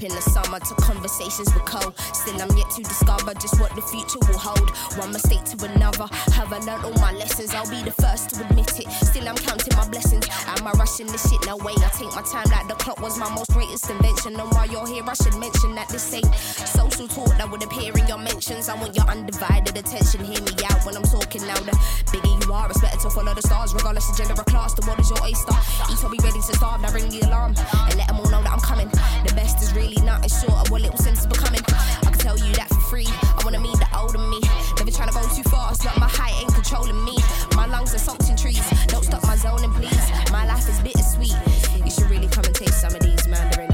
In 0.04 0.14
the 0.14 0.20
summer 0.20 0.60
to 0.60 0.74
conversations 0.76 1.52
with 1.54 1.64
cold. 1.64 1.96
Still, 2.12 2.40
I'm 2.40 2.52
yet 2.56 2.68
to 2.76 2.82
discover 2.82 3.32
just 3.34 3.58
what 3.58 3.74
the 3.74 3.82
future 3.82 4.20
will 4.28 4.38
hold. 4.38 4.70
One 5.00 5.12
mistake 5.12 5.44
to 5.56 5.56
another. 5.64 6.06
Have 6.36 6.52
I 6.52 6.58
learned 6.60 6.84
all 6.84 6.96
my 7.00 7.12
lessons? 7.12 7.54
I'll 7.54 7.68
be 7.68 7.80
the 7.82 7.96
first 7.96 8.30
to 8.30 8.44
admit 8.44 8.68
it. 8.78 8.88
Still, 9.08 9.28
I'm 9.28 9.36
counting 9.36 9.74
my 9.76 9.88
blessings. 9.88 10.28
Am 10.46 10.66
I 10.66 10.72
rushing 10.76 11.06
this 11.08 11.24
shit? 11.28 11.40
No 11.46 11.56
way. 11.56 11.72
I 11.80 11.88
take 11.96 12.12
my 12.12 12.22
time 12.22 12.46
like 12.52 12.68
the 12.68 12.76
clock 12.76 13.00
was 13.00 13.18
my 13.18 13.28
most 13.32 13.50
greatest 13.50 13.88
invention. 13.88 14.36
And 14.36 14.48
while 14.52 14.68
you're 14.68 14.86
here, 14.86 15.02
I 15.06 15.14
should 15.14 15.36
mention 15.40 15.74
that 15.74 15.88
this 15.88 16.12
ain't 16.12 16.28
social 16.34 17.08
talk 17.08 17.32
that 17.40 17.48
would 17.50 17.64
appear 17.64 17.96
in 17.96 18.06
your 18.06 18.18
mentions. 18.18 18.68
I 18.68 18.76
want 18.76 18.94
your 18.94 19.08
undivided 19.08 19.76
attention. 19.76 20.24
Hear 20.24 20.40
me 20.44 20.52
out 20.68 20.84
when 20.84 20.96
I'm 20.96 21.08
talking 21.08 21.46
louder. 21.48 21.72
Bigger 22.12 22.34
you 22.44 22.52
are, 22.52 22.68
expected 22.68 23.00
to 23.00 23.10
follow 23.10 23.32
the 23.32 23.42
stars, 23.42 23.72
regardless 23.72 24.10
of 24.10 24.16
gender 24.16 24.36
or 24.36 24.44
class. 24.44 24.74
The 24.74 24.84
world 24.86 25.00
is 25.00 25.08
your 25.08 25.22
oyster. 25.24 25.56
Each 25.88 26.02
will 26.02 26.12
be 26.12 26.20
ready 26.20 26.40
to 26.44 26.52
starve. 26.52 26.80
Now 26.82 26.92
ring 26.92 27.08
the 27.08 27.24
alarm 27.24 27.54
and 27.56 27.96
let 27.96 28.08
them 28.08 28.20
all 28.20 28.28
know 28.28 28.42
that 28.42 28.52
I'm 28.52 28.60
coming. 28.60 28.88
The 29.24 29.32
best 29.34 29.62
is 29.62 29.72
really 29.72 29.93
nothing 30.02 30.30
short 30.30 30.66
of 30.66 30.70
what 30.70 30.82
little 30.82 30.98
sense 30.98 31.20
is 31.20 31.26
becoming. 31.26 31.60
I 31.68 32.10
can 32.10 32.18
tell 32.18 32.38
you 32.38 32.52
that 32.54 32.68
for 32.68 32.80
free. 32.80 33.06
I 33.08 33.40
wanna 33.44 33.60
meet 33.60 33.78
the 33.78 33.88
older 33.96 34.18
me. 34.18 34.40
Never 34.78 34.90
trying 34.90 35.08
to 35.08 35.14
go 35.14 35.22
too 35.34 35.42
fast, 35.48 35.84
but 35.84 35.98
my 35.98 36.08
height 36.08 36.34
ain't 36.40 36.54
controlling 36.54 37.02
me. 37.04 37.18
My 37.54 37.66
lungs 37.66 37.94
are 37.94 38.16
in 38.28 38.36
trees. 38.36 38.64
Don't 38.86 39.04
stop 39.04 39.22
my 39.24 39.36
zoning, 39.36 39.72
please. 39.72 40.06
My 40.30 40.46
life 40.46 40.68
is 40.68 40.80
bittersweet. 40.80 41.36
You 41.84 41.90
should 41.90 42.10
really 42.10 42.28
come 42.28 42.44
and 42.44 42.54
taste 42.54 42.80
some 42.80 42.94
of 42.94 43.00
these 43.02 43.26
mandarin 43.28 43.73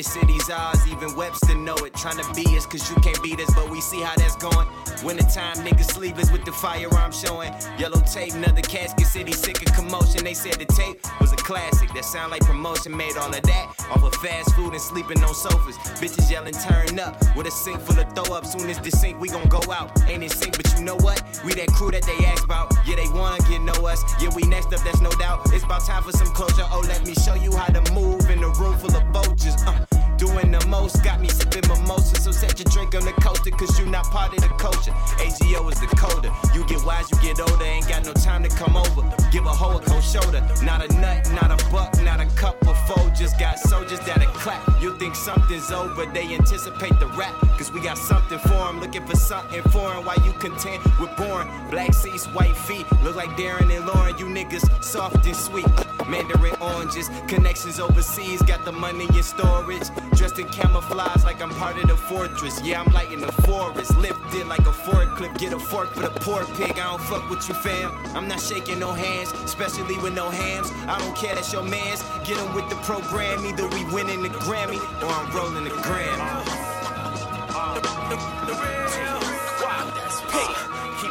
the 0.00 0.08
city's 0.08 0.48
ours, 0.48 0.80
even 0.88 1.14
Webster 1.14 1.54
know 1.54 1.76
it. 1.84 1.92
Trying 1.92 2.16
to 2.16 2.32
be 2.32 2.56
us, 2.56 2.64
cause 2.64 2.88
you 2.88 2.96
can't 3.02 3.22
beat 3.22 3.38
us, 3.38 3.52
but 3.54 3.68
we 3.68 3.82
see 3.82 4.00
how 4.00 4.14
that's 4.16 4.36
going. 4.36 4.66
Wintertime, 5.04 5.56
niggas 5.56 5.92
sleepless 5.92 6.32
with 6.32 6.44
the 6.46 6.52
firearm 6.52 7.12
showing. 7.12 7.52
Yellow 7.78 8.00
tape, 8.00 8.32
another 8.32 8.62
casket 8.62 9.06
city, 9.06 9.32
sick 9.32 9.60
of 9.60 9.74
commotion. 9.74 10.24
They 10.24 10.32
said 10.32 10.54
the 10.54 10.64
tape 10.64 10.96
was 11.20 11.32
a 11.32 11.36
classic, 11.36 11.92
that 11.92 12.06
sound 12.06 12.30
like 12.30 12.40
promotion. 12.42 12.96
Made 12.96 13.16
all 13.18 13.28
of 13.28 13.42
that 13.42 13.64
off 13.90 14.02
of 14.02 14.14
fast 14.16 14.54
food 14.54 14.72
and 14.72 14.80
sleeping 14.80 15.22
on 15.22 15.34
sofas. 15.34 15.76
Bitches 16.00 16.30
yelling, 16.30 16.54
turn 16.54 16.98
up, 16.98 17.20
with 17.36 17.46
a 17.46 17.50
sink 17.50 17.80
full 17.80 17.98
of 18.00 18.08
throw 18.14 18.34
up. 18.34 18.46
Soon 18.46 18.70
as 18.70 18.78
the 18.78 18.90
sink, 18.90 19.20
we 19.20 19.28
gon' 19.28 19.48
go 19.48 19.60
out. 19.70 19.90
Ain't 20.08 20.22
in 20.22 20.30
sync, 20.30 20.56
but 20.56 20.72
you 20.78 20.82
know 20.82 20.96
what? 20.96 21.22
We 21.44 21.52
that 21.54 21.68
crew 21.68 21.90
that 21.90 22.04
they 22.04 22.24
ask 22.24 22.44
about. 22.44 22.72
Yeah, 22.86 22.96
they 22.96 23.08
wanna 23.08 23.42
get 23.48 23.60
know 23.60 23.86
us. 23.86 24.02
Yeah, 24.20 24.30
we 24.34 24.42
next 24.44 24.72
up, 24.72 24.80
that's 24.80 25.02
no 25.02 25.10
doubt. 25.10 25.52
It's 25.52 25.64
about 25.64 25.84
time 25.84 26.02
for 26.02 26.12
some 26.12 26.28
closure. 26.28 26.66
Oh, 26.72 26.82
let 26.88 27.06
me 27.06 27.14
show 27.14 27.34
you 27.34 27.54
how 27.54 27.66
to 27.66 27.92
move 27.92 28.30
in 28.30 28.42
a 28.42 28.48
room 28.60 28.78
full 28.78 28.96
of 28.96 29.04
vultures. 29.12 29.56
Uh, 29.66 29.84
doing 30.20 30.52
the 30.52 30.64
most, 30.66 31.02
got 31.02 31.18
me 31.18 31.28
sipping 31.28 31.66
mimosas. 31.66 32.22
So 32.22 32.30
set 32.30 32.58
your 32.58 32.68
drink 32.70 32.94
on 32.94 33.04
the 33.04 33.12
coaster, 33.24 33.50
cause 33.50 33.78
you 33.80 33.86
not 33.86 34.04
part 34.04 34.36
of 34.36 34.42
the 34.42 34.52
culture. 34.60 34.92
AGO 35.18 35.66
is 35.68 35.80
the 35.80 35.88
coder. 35.96 36.30
You 36.54 36.62
get 36.66 36.84
wise, 36.84 37.10
you 37.10 37.18
get 37.22 37.40
older. 37.40 37.64
Ain't 37.64 37.88
got 37.88 38.04
no 38.04 38.12
time 38.12 38.42
to 38.42 38.50
come 38.50 38.76
over. 38.76 39.02
Give 39.32 39.46
a 39.46 39.48
hoe 39.48 39.78
a 39.78 39.80
cold 39.80 40.04
shoulder. 40.04 40.46
Not 40.62 40.84
a 40.84 40.92
nut, 41.00 41.30
not 41.32 41.50
a 41.50 41.58
buck, 41.72 41.96
not 42.02 42.20
a 42.20 42.26
cup 42.36 42.60
of 42.68 42.76
foe. 42.86 43.08
Just 43.16 43.38
got 43.40 43.58
soldiers 43.58 44.00
that'll 44.00 44.30
clap. 44.32 44.60
You 44.82 44.96
think 44.98 45.16
something's 45.16 45.72
over, 45.72 46.04
they 46.06 46.34
anticipate 46.34 47.00
the 47.00 47.06
rap. 47.16 47.34
Cause 47.56 47.72
we 47.72 47.80
got 47.80 47.96
something 47.96 48.38
for 48.38 48.68
'em. 48.68 48.80
Looking 48.80 49.06
for 49.06 49.16
something 49.16 49.62
foreign 49.72 50.04
while 50.04 50.20
you 50.24 50.32
content 50.34 50.84
with 51.00 51.16
boring. 51.16 51.48
Black 51.70 51.94
seats, 51.94 52.26
white 52.36 52.56
feet. 52.68 52.84
Look 53.02 53.16
like 53.16 53.30
Darren 53.40 53.74
and 53.74 53.86
Lauren. 53.86 54.18
You 54.18 54.26
niggas 54.26 54.84
soft 54.84 55.24
and 55.24 55.36
sweet. 55.36 55.66
Mandarin 56.06 56.56
oranges, 56.60 57.08
connections 57.26 57.80
overseas. 57.80 58.42
Got 58.42 58.64
the 58.66 58.72
money 58.72 59.06
in 59.16 59.22
storage. 59.22 59.88
Dressed 60.20 60.38
in 60.38 60.48
camouflage 60.50 61.24
like 61.24 61.40
I'm 61.40 61.48
part 61.48 61.78
of 61.78 61.88
the 61.88 61.96
fortress. 61.96 62.60
Yeah, 62.62 62.82
I'm 62.82 62.92
lighting 62.92 63.20
the 63.20 63.32
forest. 63.32 63.96
Lifted 63.96 64.46
like 64.48 64.60
a 64.60 64.72
forklift. 64.84 65.38
Get 65.38 65.54
a 65.54 65.58
fork 65.58 65.94
for 65.94 66.02
the 66.02 66.10
poor 66.10 66.44
pig. 66.56 66.72
I 66.72 66.90
don't 66.90 67.00
fuck 67.00 67.30
with 67.30 67.48
you, 67.48 67.54
fam. 67.54 67.90
I'm 68.14 68.28
not 68.28 68.38
shaking 68.38 68.78
no 68.78 68.92
hands, 68.92 69.32
especially 69.32 69.96
with 69.96 70.14
no 70.14 70.28
hams. 70.28 70.70
I 70.86 70.98
don't 70.98 71.16
care, 71.16 71.34
that's 71.34 71.50
your 71.54 71.62
mans. 71.62 72.04
Get 72.26 72.36
'em 72.36 72.54
with 72.54 72.68
the 72.68 72.76
program. 72.84 73.46
Either 73.46 73.66
we 73.68 73.82
winning 73.94 74.20
the 74.20 74.28
Grammy 74.28 74.76
or 75.02 75.10
I'm 75.10 75.34
rolling 75.34 75.64
the 75.64 75.70
gram. 75.70 76.59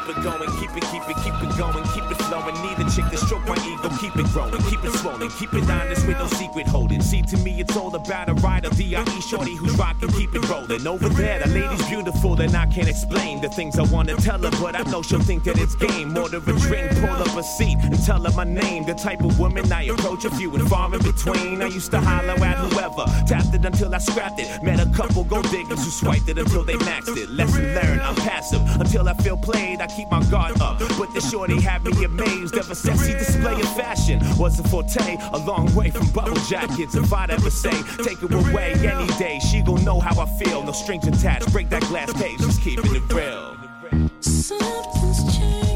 It 0.10 0.24
going, 0.24 0.50
keep 0.60 0.76
it, 0.76 0.84
keep 0.92 1.04
it, 1.08 1.18
keep 1.24 1.34
it 1.42 1.58
going, 1.58 1.84
keep 1.94 2.04
it 2.10 2.18
flowing. 2.28 2.56
Need 2.62 2.80
a 2.80 2.90
chick 2.90 3.06
to 3.12 3.18
stroke 3.18 3.46
my 3.48 3.56
ego, 3.66 3.90
keep 4.00 4.16
it 4.16 4.26
growing, 4.34 4.62
keep 4.64 4.84
it 4.84 4.92
swollen, 4.94 5.30
keep 5.30 5.54
it 5.54 5.70
honest 5.70 6.08
with 6.08 6.18
no 6.18 6.28
secret 6.28 6.68
holding. 6.68 7.02
See, 7.02 7.22
to 7.24 7.38
me, 7.38 7.62
it's 7.62 7.76
all 7.78 7.94
about 7.96 8.30
a 8.30 8.34
rider, 8.36 8.70
D.I.E. 8.70 9.22
shorty 9.22 9.56
who's 9.56 9.76
rocking, 9.78 10.10
keep 10.10 10.34
it 10.36 10.48
rolling. 10.50 10.86
Over 10.88 11.10
there, 11.10 11.40
the 11.40 11.50
lady's 11.50 11.88
beautiful, 11.88 12.40
and 12.42 12.56
I 12.56 12.66
can't 12.68 12.90
explain 12.90 13.42
the 13.42 13.50
things 13.50 13.78
I 13.78 13.84
wanna 13.84 14.16
tell 14.16 14.40
her, 14.40 14.52
but 14.62 14.76
I 14.76 14.84
know 14.90 15.02
she'll 15.02 15.22
think 15.22 15.44
that 15.46 15.58
it's 15.58 15.76
game. 15.76 16.18
Order 16.18 16.38
a 16.38 16.54
drink, 16.60 16.92
pull 17.00 17.10
up 17.10 17.36
a 17.38 17.44
seat, 17.44 17.78
and 17.82 18.04
tell 18.04 18.24
her 18.24 18.32
my 18.36 18.44
name. 18.44 18.86
The 18.86 18.96
type 18.96 19.22
of 19.22 19.40
woman 19.40 19.72
I 19.72 19.84
approach 19.84 20.26
a 20.26 20.32
few 20.32 20.54
and 20.56 20.68
far 20.70 20.94
in 20.94 21.02
between. 21.02 21.62
I 21.62 21.68
used 21.68 21.92
to 21.92 22.00
holler 22.00 22.44
at 22.44 22.58
whoever, 22.58 23.06
tapped 23.28 23.54
it 23.54 23.66
until 23.66 23.94
I 23.94 24.00
scrapped 24.00 24.40
it. 24.40 24.64
Met 24.64 24.80
a 24.80 24.90
couple 24.92 25.24
gold 25.24 25.50
diggers 25.52 25.84
who 25.84 25.92
swiped 25.92 26.30
it 26.30 26.38
until 26.38 26.64
they 26.64 26.76
maxed 26.76 27.18
it. 27.18 27.30
Lesson 27.30 27.76
learned, 27.76 28.02
I'm 28.02 28.16
passive 28.40 28.62
until 28.80 29.10
I 29.10 29.14
feel 29.16 29.36
played. 29.38 29.82
I 29.82 29.88
keep 29.88 30.10
my 30.10 30.24
guard 30.26 30.60
up, 30.62 30.80
but 30.98 31.14
the 31.14 31.22
shorty 31.22 31.60
had 31.60 31.84
me 31.84 32.04
amazed. 32.06 32.56
A 32.56 32.76
sexy 32.76 33.14
display 33.14 33.54
of 33.54 33.76
fashion 33.76 34.20
was 34.38 34.60
a 34.60 34.64
forte, 34.64 35.18
a 35.34 35.38
long 35.40 35.74
way 35.76 35.90
from 35.90 36.08
bubble 36.12 36.40
jackets. 36.48 36.96
If 36.96 37.12
I'd 37.12 37.32
ever 37.32 37.50
say, 37.50 37.76
take 38.04 38.20
her 38.20 38.50
away 38.50 38.74
any 38.76 39.08
day, 39.18 39.40
she 39.40 39.62
gon' 39.62 39.84
know 39.84 40.00
how 40.00 40.22
I 40.22 40.26
feel. 40.40 40.64
No 40.64 40.72
strings 40.72 41.08
attached, 41.08 41.52
break 41.52 41.70
that 41.70 41.84
glass 41.84 42.14
cage, 42.14 42.40
just 42.40 42.62
keeping 42.62 42.96
it 42.96 43.14
real. 43.14 43.58
Something's 44.22 45.38
changed. 45.38 45.69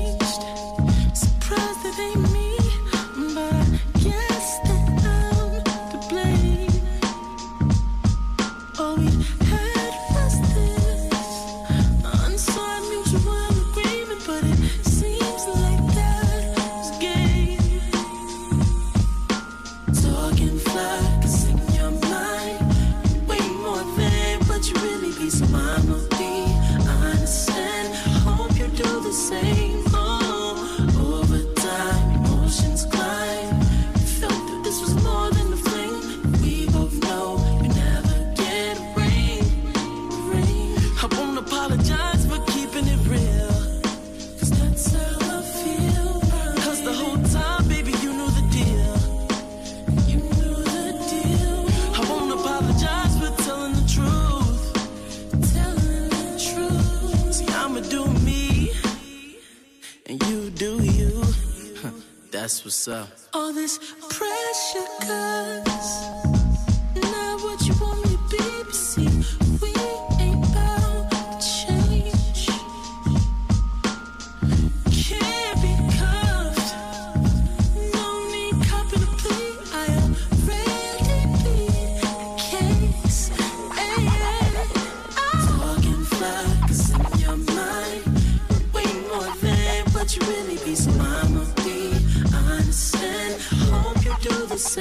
That's 62.44 62.66
what's 62.66 62.90
up. 62.90 63.08
All 63.34 63.54
this 63.54 63.80
pressure, 64.10 64.86
cause 65.00 66.13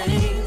things 0.04 0.41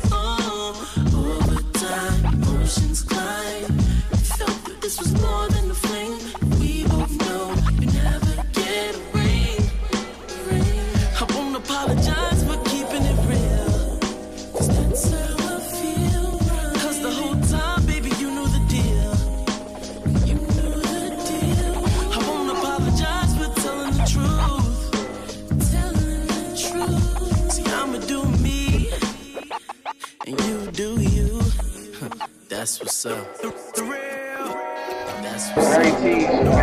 So, 33.06 33.14
that's 35.22 35.52
what's. 35.52 36.55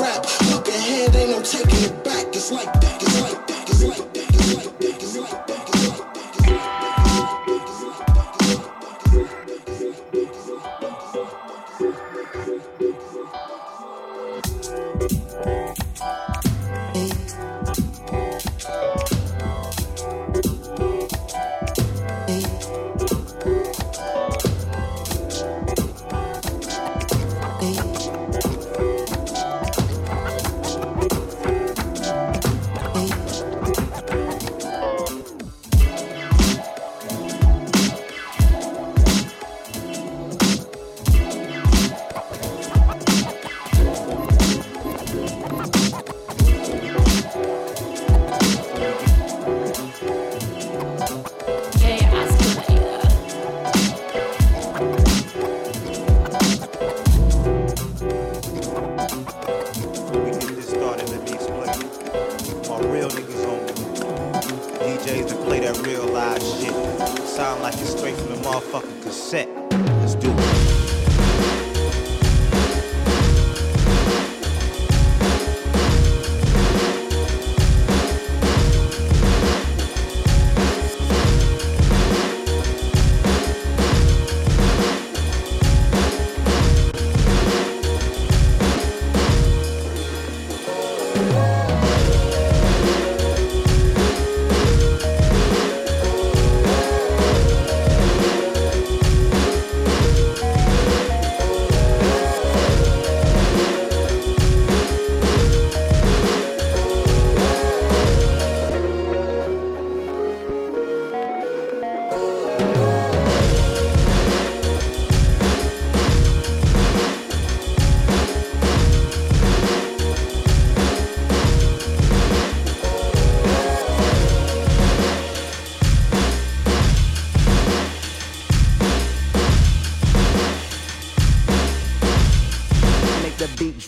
Rap. 0.00 0.43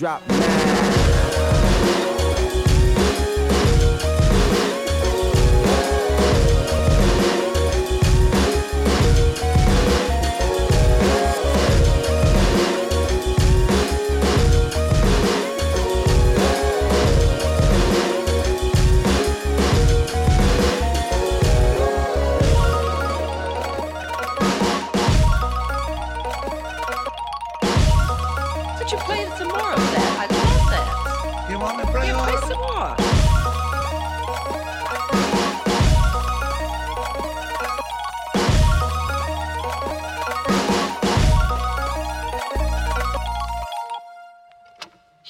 Drop 0.07 0.46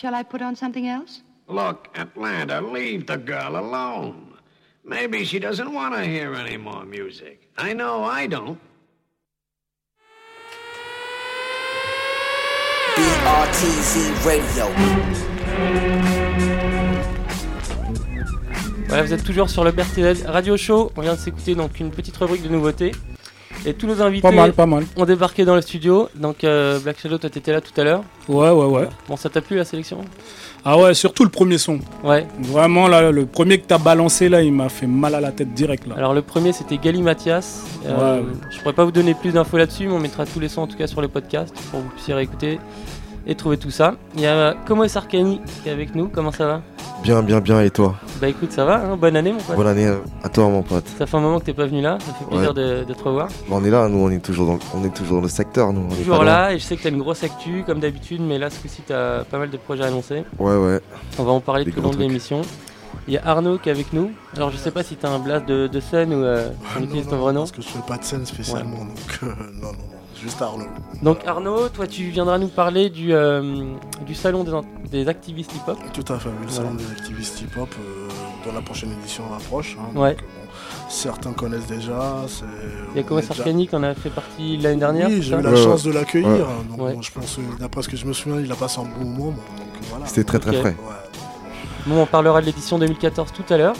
Shall 0.06 0.14
I 0.14 0.22
put 0.22 0.42
on 0.42 0.54
something 0.56 0.88
else? 0.88 1.22
Look, 1.48 1.88
Atlanta, 1.96 2.60
leave 2.60 3.06
the 3.06 3.16
girl 3.16 3.56
alone. 3.56 4.34
Maybe 4.84 5.24
she 5.24 5.38
doesn't 5.38 5.72
want 5.72 5.94
to 5.94 6.04
hear 6.04 6.34
any 6.34 6.56
more 6.56 6.84
music. 6.84 7.50
I 7.56 7.72
know 7.72 8.04
I 8.04 8.26
don't. 8.26 8.60
BRTZ 12.96 14.24
Radio. 14.26 16.15
Voilà, 18.88 19.02
vous 19.02 19.12
êtes 19.12 19.24
toujours 19.24 19.50
sur 19.50 19.64
le 19.64 19.72
BRTZ 19.72 20.26
Radio 20.26 20.56
Show. 20.56 20.92
On 20.96 21.00
vient 21.00 21.14
de 21.14 21.18
s'écouter 21.18 21.54
donc 21.54 21.80
une 21.80 21.90
petite 21.90 22.16
rubrique 22.16 22.42
de 22.42 22.48
nouveautés. 22.48 22.92
Et 23.64 23.74
tous 23.74 23.86
nos 23.88 24.00
invités 24.00 24.22
Pas 24.22 24.30
mal, 24.30 24.52
pas 24.52 24.66
mal. 24.66 24.84
ont 24.96 25.04
débarqué 25.04 25.44
dans 25.44 25.56
le 25.56 25.60
studio. 25.60 26.08
Donc 26.14 26.44
euh, 26.44 26.78
Black 26.78 27.00
Shadow, 27.00 27.18
toi 27.18 27.28
t'étais 27.30 27.52
là 27.52 27.60
tout 27.60 27.78
à 27.80 27.84
l'heure. 27.84 28.04
Ouais, 28.28 28.50
ouais, 28.50 28.66
ouais. 28.66 28.88
Bon, 29.08 29.16
ça 29.16 29.28
t'a 29.28 29.40
plu 29.40 29.56
la 29.56 29.64
sélection? 29.64 30.02
Ah 30.64 30.78
ouais, 30.78 30.94
surtout 30.94 31.24
le 31.24 31.30
premier 31.30 31.58
son. 31.58 31.80
Ouais. 32.04 32.26
Vraiment, 32.40 32.86
là, 32.86 33.10
le 33.10 33.26
premier 33.26 33.58
que 33.58 33.66
t'as 33.66 33.78
balancé, 33.78 34.28
là, 34.28 34.42
il 34.42 34.52
m'a 34.52 34.68
fait 34.68 34.86
mal 34.86 35.14
à 35.14 35.20
la 35.20 35.32
tête 35.32 35.52
direct, 35.54 35.86
là. 35.86 35.94
Alors 35.96 36.12
le 36.14 36.22
premier 36.22 36.52
c'était 36.52 36.76
Gali 36.76 37.02
Mathias. 37.02 37.64
Euh, 37.86 38.20
Ouais. 38.20 38.26
Je 38.50 38.58
pourrais 38.60 38.74
pas 38.74 38.84
vous 38.84 38.92
donner 38.92 39.14
plus 39.14 39.32
d'infos 39.32 39.56
là-dessus, 39.58 39.86
mais 39.88 39.94
on 39.94 39.98
mettra 40.00 40.26
tous 40.26 40.38
les 40.38 40.48
sons 40.48 40.62
en 40.62 40.66
tout 40.68 40.76
cas 40.76 40.86
sur 40.86 41.00
le 41.00 41.08
podcast 41.08 41.52
pour 41.70 41.80
que 41.80 41.84
vous 41.86 41.90
puissiez 41.90 42.14
réécouter 42.14 42.58
et 43.26 43.34
trouver 43.34 43.56
tout 43.58 43.70
ça. 43.70 43.94
Il 44.14 44.20
y 44.20 44.26
a 44.26 44.54
Como 44.66 44.86
Sarkani 44.88 45.40
qui 45.62 45.68
est 45.68 45.72
avec 45.72 45.94
nous. 45.94 46.08
Comment 46.08 46.32
ça 46.32 46.46
va? 46.46 46.62
Bien, 47.02 47.22
bien, 47.22 47.40
bien, 47.40 47.60
et 47.60 47.70
toi? 47.70 47.94
Bah 48.20 48.28
écoute, 48.28 48.50
ça 48.52 48.64
va. 48.64 48.76
hein 48.84 48.96
Bonne 48.96 49.16
année 49.16 49.30
mon 49.32 49.38
pote. 49.38 49.56
Bonne 49.56 49.66
année 49.66 49.88
à 50.24 50.28
toi, 50.28 50.48
mon 50.48 50.62
pote. 50.62 50.86
Ça 50.98 51.06
fait 51.06 51.16
un 51.16 51.20
moment 51.20 51.38
que 51.38 51.44
t'es 51.44 51.52
pas 51.52 51.66
venu 51.66 51.80
là. 51.82 51.98
Ça 52.00 52.12
fait 52.14 52.24
plaisir 52.24 52.48
Ouais. 52.48 52.54
de, 52.54 52.84
de 52.84 52.94
te 52.94 53.02
revoir. 53.02 53.28
Bon, 53.48 53.58
on 53.60 53.64
est 53.64 53.70
là, 53.70 53.86
nous, 53.88 53.98
on 53.98 54.10
est 54.10 54.18
toujours 54.18 54.46
dans, 54.46 54.58
on 54.74 54.82
est 54.84 54.94
toujours 54.94 55.18
dans 55.18 55.22
le 55.24 55.28
secteur, 55.28 55.72
nous. 55.72 55.86
on 55.90 55.94
Toujours 55.94 56.24
là 56.24 56.52
et 56.54 56.58
je 56.58 56.64
sais 56.64 56.76
que 56.76 56.82
t'as 56.82 56.88
une 56.88 56.98
grosse 56.98 57.22
actu 57.22 57.62
comme 57.66 57.80
d'habitude, 57.80 58.22
mais 58.22 58.38
là 58.38 58.48
ce 58.50 58.58
coup-ci 58.60 58.82
t'as 58.86 59.24
pas 59.24 59.38
mal 59.38 59.50
de 59.50 59.56
projets 59.58 59.84
annoncés. 59.84 60.24
Ouais, 60.38 60.56
ouais. 60.56 60.80
On 61.18 61.24
va 61.24 61.32
en 61.32 61.40
parler 61.40 61.64
Des 61.64 61.72
tout 61.72 61.80
au 61.80 61.82
long 61.82 61.90
de 61.90 61.98
l'émission. 61.98 62.40
Il 63.08 63.14
y 63.14 63.18
a 63.18 63.26
Arnaud 63.26 63.58
qui 63.58 63.68
est 63.68 63.72
avec 63.72 63.92
nous. 63.92 64.10
Alors 64.34 64.50
je 64.50 64.56
sais 64.56 64.70
pas 64.72 64.82
si 64.82 64.96
t'as 64.96 65.10
un 65.10 65.18
blast 65.18 65.46
de, 65.46 65.66
de 65.68 65.80
scène 65.80 66.12
ou 66.14 66.24
euh, 66.24 66.48
on 66.78 66.82
utilise 66.82 67.06
ton 67.06 67.18
vrai 67.18 67.32
nom. 67.34 67.40
Parce 67.42 67.52
que 67.52 67.62
je 67.62 67.68
fais 67.68 67.86
pas 67.86 67.98
de 67.98 68.04
scène 68.04 68.24
spécialement, 68.26 68.78
donc 68.78 69.20
euh, 69.22 69.26
non, 69.52 69.68
non, 69.68 69.95
juste 70.20 70.40
Arnaud. 70.42 70.66
Donc 71.02 71.18
Arnaud, 71.26 71.68
toi 71.68 71.86
tu 71.86 72.04
viendras 72.04 72.38
nous 72.38 72.48
parler 72.48 72.90
du, 72.90 73.12
euh, 73.12 73.64
du 74.06 74.14
salon 74.14 74.44
des, 74.90 75.08
activistes 75.08 75.52
hip-hop. 75.54 75.78
Tout 75.92 76.12
à 76.12 76.18
fait, 76.18 76.28
oui, 76.28 76.34
le 76.42 76.46
Voilà. 76.48 76.68
salon 76.70 76.74
des 76.74 76.90
activistes 76.90 77.40
hip-hop, 77.42 77.68
euh, 77.78 78.08
dont 78.44 78.52
la 78.54 78.62
prochaine 78.62 78.92
édition 79.00 79.24
approche. 79.34 79.76
hein, 79.80 79.98
Ouais. 79.98 80.10
donc, 80.14 80.20
bon, 80.22 80.52
certains 80.88 81.32
connaissent 81.32 81.66
déjà. 81.66 82.24
Il 82.94 83.00
y 83.00 83.04
a 83.04 83.06
on 83.12 83.22
Sarkani 83.22 83.68
qui 83.68 83.76
en 83.76 83.82
a 83.82 83.94
fait 83.94 84.10
partie 84.10 84.56
l'année 84.56 84.80
dernière. 84.80 85.08
Oui, 85.08 85.22
j'ai 85.22 85.34
eu 85.36 85.42
la 85.42 85.54
chance 85.56 85.82
de 85.84 85.92
l'accueillir. 85.92 86.28
Ouais. 86.30 86.68
donc 86.70 86.80
Ouais. 86.80 86.94
bon, 86.94 87.02
je 87.02 87.12
pense, 87.12 87.38
d'après 87.60 87.82
ce 87.82 87.88
que 87.88 87.96
je 87.96 88.06
me 88.06 88.12
souviens, 88.12 88.40
il 88.40 88.50
a 88.50 88.56
passé 88.56 88.80
un 88.80 88.84
bon 88.84 89.04
moment. 89.08 89.34
voilà. 89.90 90.06
C'était 90.06 90.24
très, 90.24 90.38
très 90.38 90.52
frais. 90.54 90.76
Bon, 91.86 92.02
on 92.02 92.06
parlera 92.06 92.40
de 92.40 92.46
l'édition 92.46 92.78
2014 92.78 93.32
tout 93.32 93.44
à 93.52 93.56
l'heure. 93.56 93.76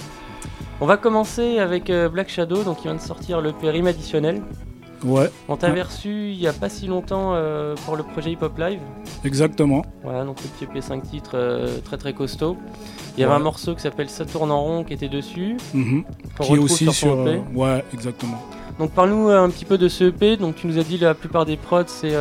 On 0.81 0.87
va 0.87 0.97
commencer 0.99 1.59
avec 1.59 1.89
euh, 1.89 2.09
Black 2.11 2.29
Shadow, 2.29 2.63
donc 2.63 2.79
il 2.81 2.89
vient 2.89 2.95
de 2.95 3.01
sortir 3.01 3.41
le 3.41 3.53
périm 3.53 3.87
additionnel. 3.87 4.43
Ouais. 5.07 5.31
On 5.49 5.57
t'avait 5.57 5.83
reçu 5.83 6.31
il 6.31 6.41
y 6.41 6.47
a 6.49 6.53
pas 6.53 6.69
si 6.69 6.87
longtemps 6.87 7.33
euh, 7.35 7.75
pour 7.85 7.97
le 7.97 8.03
projet 8.03 8.33
Hip 8.33 8.39
Hop 8.43 8.59
Live. 8.59 8.81
Exactement. 9.25 9.85
Voilà, 10.03 10.25
donc 10.25 10.39
le 10.43 10.49
petit 10.49 10.65
EP 10.65 10.81
5 10.81 11.03
titres 11.11 11.31
euh, 11.35 11.79
très 11.85 11.97
très 11.97 12.13
costaud. 12.13 12.57
Il 13.17 13.21
y 13.21 13.25
avait 13.25 13.33
Ouais. 13.33 13.39
un 13.41 13.43
morceau 13.43 13.75
qui 13.75 13.81
s'appelle 13.83 14.11
Ça 14.11 14.25
tourne 14.25 14.51
en 14.51 14.63
rond 14.63 14.85
qui 14.85 14.93
était 14.93 15.09
dessus. 15.09 15.57
Qu'on 15.73 16.45
Qui 16.45 16.53
est 16.55 16.59
aussi 16.59 16.93
sur. 16.93 17.27
EP. 17.27 17.37
euh, 17.37 17.41
ouais, 17.55 17.85
exactement. 17.95 18.43
Donc 18.79 18.91
parle-nous 18.91 19.29
un 19.31 19.49
petit 19.49 19.65
peu 19.65 19.79
de 19.79 19.89
ce 19.89 20.05
EP. 20.05 20.37
Donc 20.37 20.57
tu 20.57 20.67
nous 20.67 20.79
as 20.79 20.83
dit 20.83 20.99
la 20.99 21.15
plupart 21.15 21.47
des 21.47 21.57
prods 21.57 21.85
c'est 21.87 22.13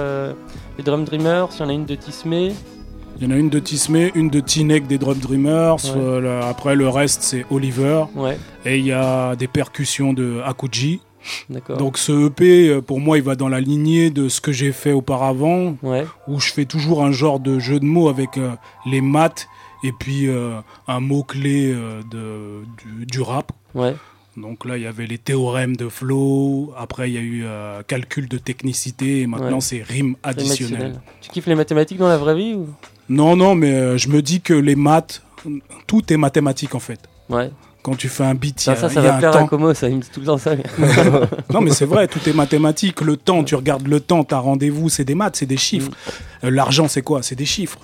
les 0.78 0.84
Drum 0.84 1.04
Dreamers, 1.06 1.50
il 1.56 1.60
y 1.60 1.64
en 1.64 1.70
a 1.70 1.74
une 1.74 1.86
de 1.86 1.96
Tismé. 1.96 2.54
Il 3.18 3.24
y 3.24 3.28
en 3.32 3.34
a 3.34 3.38
une 3.40 3.50
de 3.50 3.60
Tismé, 3.60 4.12
une 4.14 4.30
de 4.30 4.42
Tinek 4.42 4.88
des 4.88 4.98
Drum 4.98 5.18
Dreamers. 5.18 5.78
Ouais. 5.96 6.40
après, 6.44 6.76
le 6.76 6.90
reste, 6.90 7.22
c'est 7.24 7.46
Oliver. 7.50 8.04
Ouais. 8.14 8.38
Et 8.66 8.78
il 8.78 8.86
y 8.86 8.92
a 8.92 9.36
des 9.38 9.48
percussions 9.48 10.12
de 10.12 10.42
Akuji. 10.46 11.00
Donc 11.80 11.98
ce 11.98 12.28
EP, 12.28 12.70
euh, 12.70 12.82
pour 12.82 13.00
moi, 13.00 13.18
il 13.18 13.24
va 13.24 13.36
dans 13.36 13.50
la 13.50 13.60
lignée 13.60 14.10
de 14.10 14.30
ce 14.30 14.42
que 14.42 14.52
j'ai 14.52 14.72
fait 14.72 14.92
auparavant, 14.92 15.76
Ouais. 15.84 16.06
où 16.28 16.40
je 16.40 16.52
fais 16.52 16.66
toujours 16.66 17.04
un 17.04 17.12
genre 17.12 17.40
de 17.40 17.60
jeu 17.60 17.80
de 17.80 17.86
mots 17.86 18.10
avec 18.10 18.38
euh, 18.38 18.52
les 18.86 19.02
maths 19.02 19.48
et 19.84 19.92
puis 19.92 20.28
euh, 20.28 20.60
un 20.88 21.00
mot-clé 21.00 21.72
euh, 21.74 22.02
de, 22.12 22.64
du, 23.00 23.06
du 23.06 23.22
rap. 23.22 23.52
Ouais. 23.74 23.96
Donc 24.38 24.66
là, 24.66 24.76
il 24.78 24.84
y 24.84 24.88
avait 24.88 25.06
les 25.08 25.18
théorèmes 25.18 25.78
de 25.78 25.88
flow, 25.88 26.74
après 26.78 27.10
il 27.10 27.14
y 27.14 27.18
a 27.18 27.22
eu 27.22 27.44
euh, 27.46 27.82
calcul 27.88 28.28
de 28.28 28.38
technicité, 28.38 29.22
et 29.22 29.28
maintenant 29.28 29.56
Ouais. 29.56 29.62
c'est 29.62 29.82
rime 29.82 30.16
additionnelle. 30.24 30.76
additionnelle. 30.82 31.02
Tu 31.22 31.30
kiffes 31.30 31.46
les 31.48 31.56
mathématiques 31.56 31.98
dans 32.00 32.10
la 32.10 32.18
vraie 32.18 32.36
vie 32.36 32.54
ou? 32.54 32.68
Non, 33.08 33.36
non, 33.38 33.56
mais 33.56 33.72
euh, 33.74 33.98
je 33.98 34.10
me 34.10 34.22
dis 34.22 34.42
que 34.42 34.54
les 34.54 34.76
maths, 34.76 35.22
tout 35.88 36.12
est 36.12 36.18
mathématique 36.18 36.76
en 36.76 36.80
fait. 36.80 37.00
Ouais. 37.30 37.50
Quand 37.86 37.96
tu 37.96 38.10
fais 38.10 38.24
un 38.24 38.34
beat, 38.34 38.58
il 38.58 38.62
y 38.62 38.64
ça, 38.66 38.72
a, 38.72 38.76
ça, 38.76 38.90
ça 38.90 39.00
il 39.00 39.04
y 39.04 39.08
a 39.08 39.12
va 39.12 39.16
un 39.16 39.20
plaire 39.20 39.32
temps. 39.32 39.46
à 39.46 39.48
Como, 39.48 39.72
ça, 39.76 39.88
il 39.88 39.98
me 39.98 40.02
dit 40.02 40.10
tout 40.12 40.20
le 40.22 40.26
temps 40.26 40.40
ça. 40.40 40.56
non, 41.54 41.62
mais 41.62 41.70
c'est 41.70 41.86
vrai, 41.86 42.08
tout 42.08 42.20
est 42.28 42.34
mathématique. 42.34 43.02
Le 43.02 43.16
temps, 43.16 43.44
tu 43.44 43.54
regardes 43.54 43.88
le 43.88 44.00
temps, 44.00 44.24
t'as 44.24 44.40
rendez-vous, 44.40 44.90
c'est 44.90 45.04
des 45.06 45.14
maths, 45.14 45.36
c'est 45.36 45.46
des 45.46 45.56
chiffres. 45.58 45.92
Mm. 45.92 46.46
Euh, 46.48 46.50
L'argent, 46.50 46.88
c'est 46.88 47.04
quoi? 47.04 47.22
C'est 47.22 47.36
des 47.36 47.46
chiffres. 47.46 47.78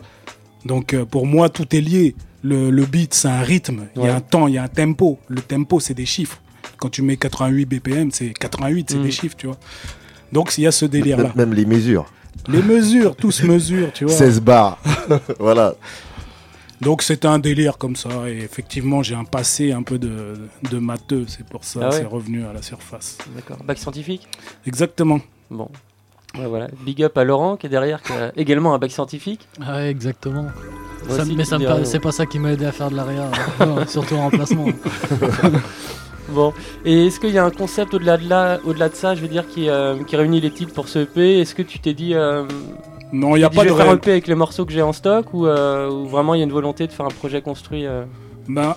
Donc 0.65 0.95
euh, 0.95 1.05
pour 1.05 1.27
moi, 1.27 1.49
tout 1.49 1.75
est 1.75 1.81
lié. 1.81 2.15
Le, 2.41 2.71
le 2.71 2.85
beat, 2.85 3.13
c'est 3.13 3.27
un 3.27 3.41
rythme. 3.41 3.81
Il 3.95 4.01
y 4.03 4.07
a 4.07 4.15
un 4.15 4.21
temps, 4.21 4.47
il 4.47 4.55
y 4.55 4.57
a 4.57 4.63
un 4.63 4.67
tempo. 4.67 5.19
Le 5.27 5.41
tempo, 5.41 5.79
c'est 5.79 5.93
des 5.93 6.07
chiffres. 6.07 6.41
Quand 6.77 6.89
tu 6.89 7.03
mets 7.03 7.17
88 7.17 7.65
BPM, 7.65 8.09
c'est 8.11 8.29
88, 8.33 8.89
c'est 8.89 8.97
Mm. 8.97 9.03
des 9.03 9.11
chiffres, 9.11 9.35
tu 9.37 9.45
vois. 9.45 9.57
Donc 10.31 10.57
il 10.57 10.63
y 10.63 10.67
a 10.67 10.71
ce 10.71 10.85
délire-là. 10.85 11.31
Même, 11.35 11.49
même 11.49 11.53
les 11.53 11.65
mesures. 11.67 12.05
Les 12.47 12.63
mesures, 12.63 13.15
tous 13.15 13.43
mesures, 13.43 13.91
tu 13.93 14.05
vois. 14.05 14.13
16 14.15 14.39
bars. 14.41 14.79
voilà. 15.39 15.75
Donc 16.81 17.01
c'est 17.03 17.25
un 17.25 17.37
délire 17.39 17.77
comme 17.77 17.95
ça. 17.95 18.09
Et 18.27 18.37
effectivement, 18.39 19.03
j'ai 19.03 19.15
un 19.15 19.23
passé 19.23 19.71
un 19.71 19.83
peu 19.83 19.99
de, 19.99 20.33
de 20.69 20.77
matheux. 20.79 21.25
C'est 21.27 21.45
pour 21.45 21.63
ça 21.63 21.79
Ah 21.83 21.89
ouais 21.89 21.95
c'est 21.97 22.05
revenu 22.05 22.43
à 22.45 22.53
la 22.53 22.61
surface. 22.61 23.17
D'accord. 23.35 23.57
Bac 23.63 23.77
scientifique? 23.77 24.27
Exactement. 24.65 25.19
Bon. 25.49 25.69
Ouais, 26.37 26.47
voilà. 26.47 26.67
Big 26.85 27.03
up 27.03 27.17
à 27.17 27.23
Laurent 27.23 27.57
qui 27.57 27.67
est 27.67 27.69
derrière, 27.69 28.01
qui 28.01 28.13
a 28.13 28.31
également 28.37 28.73
un 28.73 28.79
bac 28.79 28.91
scientifique. 28.91 29.47
Ah 29.61 29.75
Ouais, 29.75 29.89
exactement. 29.89 30.47
Ça- 31.09 31.23
mais 31.35 31.43
ça 31.45 31.57
c'est 31.83 31.99
pas 31.99 32.11
ça 32.11 32.25
qui 32.27 32.37
m'a 32.39 32.51
aidé 32.53 32.65
à 32.65 32.71
faire 32.71 32.89
de 32.91 32.95
l'arrière, 32.95 33.25
hein. 33.59 33.85
surtout 33.87 34.15
en 34.15 34.29
remplacement. 34.29 34.65
Bon, 36.29 36.53
et 36.85 37.07
est-ce 37.07 37.19
qu'il 37.19 37.31
y 37.31 37.37
a 37.37 37.43
un 37.43 37.49
concept 37.51 37.93
au-delà 37.93 38.15
de, 38.17 38.29
là, 38.29 38.59
au-delà 38.63 38.87
de 38.87 38.95
ça, 38.95 39.15
je 39.15 39.21
veux 39.21 39.27
dire, 39.27 39.45
qui, 39.49 39.67
euh, 39.69 40.01
qui 40.05 40.15
réunit 40.15 40.39
les 40.39 40.51
titres 40.51 40.73
pour 40.73 40.87
ce 40.87 40.99
EP 40.99 41.39
Est-ce 41.41 41.53
que 41.55 41.61
tu 41.61 41.79
t'es 41.79 41.93
dit. 41.93 42.13
euh, 42.13 42.45
Non, 43.13 43.35
il 43.35 43.39
n'y 43.39 43.45
a 43.45 43.49
pas 43.49 43.63
je 43.63 43.67
de 43.69 43.73
vais 43.73 43.81
faire 43.83 43.91
un 43.91 43.95
EP 43.97 44.11
avec 44.11 44.27
les 44.27 44.35
morceaux 44.35 44.65
que 44.65 44.71
j'ai 44.71 44.81
en 44.81 44.93
stock 44.93 45.33
ou, 45.33 45.45
euh, 45.45 45.89
ou 45.89 46.05
vraiment 46.07 46.33
il 46.33 46.37
y 46.37 46.41
a 46.41 46.45
une 46.45 46.51
volonté 46.51 46.87
de 46.87 46.91
faire 46.93 47.05
un 47.05 47.09
projet 47.09 47.41
construit 47.41 47.85
euh, 47.85 48.03
Ben, 48.47 48.75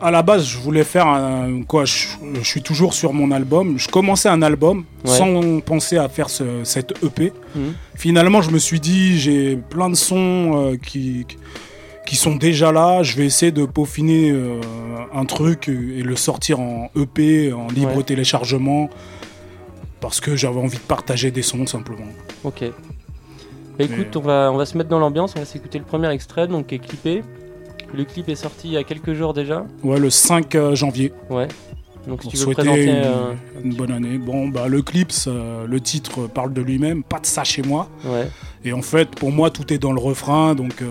à 0.00 0.10
la 0.10 0.22
base, 0.22 0.44
je 0.46 0.58
voulais 0.58 0.84
faire 0.84 1.06
un. 1.06 1.62
Quoi, 1.62 1.84
je, 1.86 2.06
je 2.34 2.42
suis 2.44 2.62
toujours 2.62 2.92
sur 2.94 3.12
mon 3.14 3.30
album. 3.30 3.78
Je 3.78 3.88
commençais 3.88 4.28
un 4.28 4.42
album 4.42 4.84
Ouais. 5.04 5.10
sans 5.10 5.60
penser 5.60 5.96
à 5.96 6.08
faire 6.08 6.28
ce- 6.30 6.64
cette 6.64 7.02
EP. 7.02 7.32
Mhm. 7.54 7.72
Finalement, 7.94 8.42
je 8.42 8.50
me 8.50 8.58
suis 8.58 8.78
dit, 8.80 9.18
j'ai 9.18 9.56
plein 9.56 9.88
de 9.90 9.94
sons 9.94 10.52
euh, 10.72 10.76
qui, 10.76 11.26
qui 12.06 12.16
sont 12.16 12.36
déjà 12.36 12.72
là. 12.72 13.02
Je 13.02 13.16
vais 13.16 13.24
essayer 13.26 13.52
de 13.52 13.64
peaufiner 13.64 14.30
euh, 14.32 14.60
un 15.14 15.24
truc 15.24 15.68
et 15.68 16.02
le 16.02 16.16
sortir 16.16 16.60
en 16.60 16.90
EP, 16.94 17.52
en 17.54 17.68
libre 17.68 17.96
Ouais. 17.96 18.02
téléchargement. 18.02 18.90
Parce 20.00 20.20
que 20.20 20.36
j'avais 20.36 20.60
envie 20.60 20.76
de 20.76 20.82
partager 20.82 21.30
des 21.30 21.42
sons 21.42 21.66
simplement. 21.66 22.04
Ok. 22.44 22.64
Bah, 23.78 23.84
écoute, 23.84 24.16
on, 24.16 24.20
va, 24.20 24.50
on 24.52 24.56
va 24.56 24.64
se 24.66 24.76
mettre 24.78 24.88
dans 24.90 24.98
l'ambiance, 24.98 25.34
on 25.36 25.40
va 25.40 25.44
s'écouter 25.44 25.78
le 25.78 25.84
premier 25.84 26.08
extrait, 26.10 26.46
donc 26.48 26.68
qui 26.68 26.76
est 26.76 26.78
clippé. 26.78 27.22
Le 27.94 28.04
clip 28.04 28.28
est 28.28 28.34
sorti 28.34 28.68
il 28.68 28.72
y 28.72 28.76
a 28.76 28.84
quelques 28.84 29.12
jours 29.14 29.32
déjà. 29.34 29.64
Ouais, 29.84 29.98
le 30.00 30.10
5 30.10 30.54
euh, 30.54 30.74
janvier. 30.74 31.12
Ouais. 31.30 31.48
Donc 32.08 32.22
si 32.22 32.28
Pour 32.28 32.32
tu 32.32 32.38
veux 32.46 32.52
présenter. 32.52 32.84
une, 32.84 32.90
euh, 32.90 33.32
une 33.64 33.74
bonne 33.74 33.90
année. 33.92 34.16
Bon, 34.18 34.48
bah, 34.48 34.68
le 34.68 34.80
clip, 34.82 35.10
le 35.26 35.78
titre 35.80 36.26
parle 36.28 36.52
de 36.52 36.62
lui-même, 36.62 37.02
pas 37.02 37.18
de 37.18 37.26
ça 37.26 37.44
chez 37.44 37.62
moi. 37.62 37.88
Ouais. 38.04 38.28
Et 38.64 38.72
en 38.72 38.82
fait, 38.82 39.08
pour 39.10 39.30
moi, 39.32 39.50
tout 39.50 39.72
est 39.72 39.78
dans 39.78 39.92
le 39.92 40.00
refrain, 40.00 40.54
donc 40.54 40.82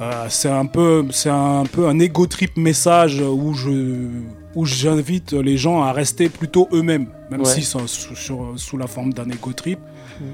euh, 0.00 0.26
c'est 0.28 0.48
un 0.50 0.66
peu, 0.66 1.06
c'est 1.10 1.30
un 1.30 1.64
peu 1.70 1.86
un 1.86 1.98
ego 1.98 2.26
trip 2.26 2.56
message 2.56 3.20
où 3.20 3.54
je, 3.54 4.08
où 4.54 4.64
j'invite 4.64 5.32
les 5.32 5.56
gens 5.56 5.82
à 5.82 5.92
rester 5.92 6.28
plutôt 6.28 6.68
eux-mêmes, 6.72 7.06
même 7.30 7.40
Ouais. 7.40 7.46
si 7.46 7.62
c'est 7.62 7.78
sous 8.56 8.76
la 8.76 8.86
forme 8.86 9.12
d'un 9.12 9.28
ego 9.30 9.52
trip. 9.52 9.78
Mm. 10.20 10.24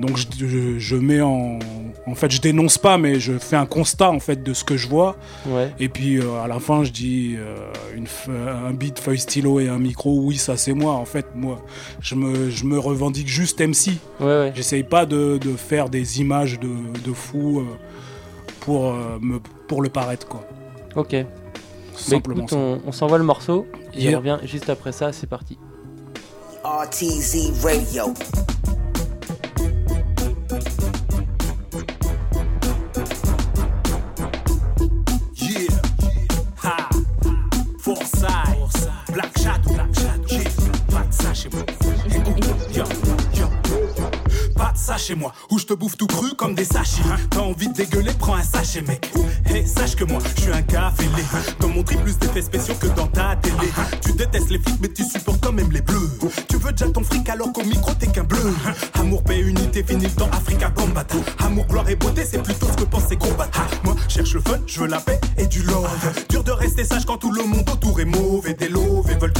Donc 0.00 0.16
je, 0.18 0.26
je- 0.46 0.78
je 0.78 0.96
mets 0.96 1.22
en, 1.22 1.58
en 2.06 2.14
fait, 2.14 2.30
je 2.30 2.40
dénonce 2.40 2.76
pas, 2.76 2.98
mais 2.98 3.18
je 3.18 3.38
fais 3.38 3.56
un 3.56 3.64
constat 3.64 4.10
en 4.10 4.20
fait 4.20 4.42
de 4.42 4.52
ce 4.52 4.62
que 4.62 4.76
je 4.76 4.88
vois. 4.88 5.16
Ouais. 5.46 5.72
Et 5.80 5.88
puis 5.88 6.18
euh, 6.18 6.42
à 6.42 6.48
la 6.48 6.60
fin, 6.60 6.84
je 6.84 6.92
dis 6.92 7.34
euh, 7.38 7.56
une, 7.96 8.04
f- 8.04 8.28
un 8.30 8.72
beat, 8.74 8.98
feuille, 8.98 9.18
stylo 9.18 9.58
et 9.58 9.68
un 9.68 9.78
micro. 9.78 10.20
Oui, 10.20 10.36
ça 10.36 10.56
c'est 10.58 10.74
moi. 10.74 10.92
En 10.92 11.06
fait, 11.06 11.26
moi, 11.34 11.64
je 12.00 12.14
me, 12.14 12.50
je 12.50 12.64
me 12.64 12.78
revendique 12.78 13.28
juste 13.28 13.60
MC. 13.60 13.92
Ouais, 14.20 14.26
ouais. 14.26 14.52
J'essaye 14.54 14.82
pas 14.82 15.06
de, 15.06 15.38
de 15.38 15.56
faire 15.56 15.88
des 15.88 16.20
images 16.20 16.60
de, 16.60 16.68
de 17.02 17.12
fou 17.14 17.60
euh, 17.60 17.64
pour, 18.60 18.86
euh, 18.86 19.18
me, 19.20 19.38
pour 19.66 19.80
le 19.80 19.88
paraître, 19.88 20.28
quoi. 20.28 20.44
Ok. 20.94 21.12
Bah, 21.12 21.24
Simplement 21.96 22.36
écoute, 22.40 22.50
ça. 22.50 22.56
on, 22.56 22.80
on 22.86 22.92
s'envoie 22.92 23.16
le 23.18 23.24
morceau. 23.24 23.66
Et 23.94 24.02
Yeah. 24.02 24.16
on 24.16 24.18
revient 24.18 24.38
juste 24.44 24.68
après 24.68 24.92
ça, 24.92 25.10
c'est 25.12 25.26
parti. 25.26 25.56
RTZ 26.62 27.62
Radio. 27.64 28.12
Pas 44.56 44.72
de 44.72 44.78
ça 44.78 44.96
chez 44.96 45.14
moi, 45.14 45.32
où 45.50 45.58
je 45.58 45.66
te 45.66 45.74
bouffe 45.74 45.98
tout 45.98 46.06
cru 46.06 46.34
comme 46.34 46.54
des 46.54 46.64
sachets. 46.64 47.02
Hein. 47.10 47.16
T'as 47.30 47.40
envie 47.40 47.68
de 47.68 47.74
dégueuler, 47.74 48.12
prends 48.18 48.36
un 48.36 48.42
sachet, 48.42 48.80
mec. 48.80 49.12
Et 49.54 49.66
sache 49.66 49.96
que 49.96 50.04
moi, 50.04 50.18
je 50.24 50.42
suis 50.42 50.52
un 50.52 50.62
café 50.62 51.04
lait. 51.04 51.24
Dans 51.60 51.68
mon 51.68 51.82
tri, 51.82 51.96
plus 51.96 52.18
d'effets 52.18 52.40
spéciaux 52.40 52.74
que 52.80 52.86
dans 52.86 53.06
ta 53.06 53.36
télé. 53.36 53.70
Tu 54.00 54.12
détestes 54.12 54.48
les 54.48 54.58
flics, 54.58 54.78
mais 54.80 54.88
tu 54.88 55.04
supportes 55.04 55.40
quand 55.42 55.52
même 55.52 55.70
les 55.70 55.82
bleus. 55.82 56.10
Tu 56.48 56.56
veux 56.56 56.72
déjà 56.72 56.88
ton 56.88 57.04
fric 57.04 57.28
alors 57.28 57.52
qu'au 57.52 57.64
micro, 57.64 57.92
t'es 57.92 58.06
qu'un 58.06 58.24
bleu. 58.24 58.54
Amour, 58.94 59.22
paix, 59.22 59.38
unité, 59.40 59.84
finis 59.86 60.08
dans 60.16 60.30
Africa 60.30 60.70
Combat. 60.70 61.06
Amour, 61.44 61.66
gloire 61.66 61.88
et 61.90 61.96
beauté, 61.96 62.24
c'est 62.24 62.42
plutôt 62.42 62.66
ce 62.66 62.76
que 62.82 62.84
pensent 62.84 63.08
ces. 63.08 63.18
Ah, 63.54 63.66
moi, 63.84 63.94
cherche 64.08 64.32
le 64.32 64.40
fun, 64.40 64.58
je 64.66 64.80
veux 64.80 64.86
la 64.86 65.00
paix 65.00 65.20
et 65.36 65.46
du 65.46 65.62
love. 65.62 65.86
Dur 66.30 66.42
de 66.42 66.52
rester 66.52 66.84
sage 66.84 67.04
quand 67.04 67.18
tout 67.18 67.32
le 67.32 67.44
monde 67.44 67.68
autour 67.70 68.00
est 68.00 68.06
mauvais. 68.06 68.54
Des 68.54 68.68
love 68.68 69.10
et 69.10 69.14
veulent 69.16 69.32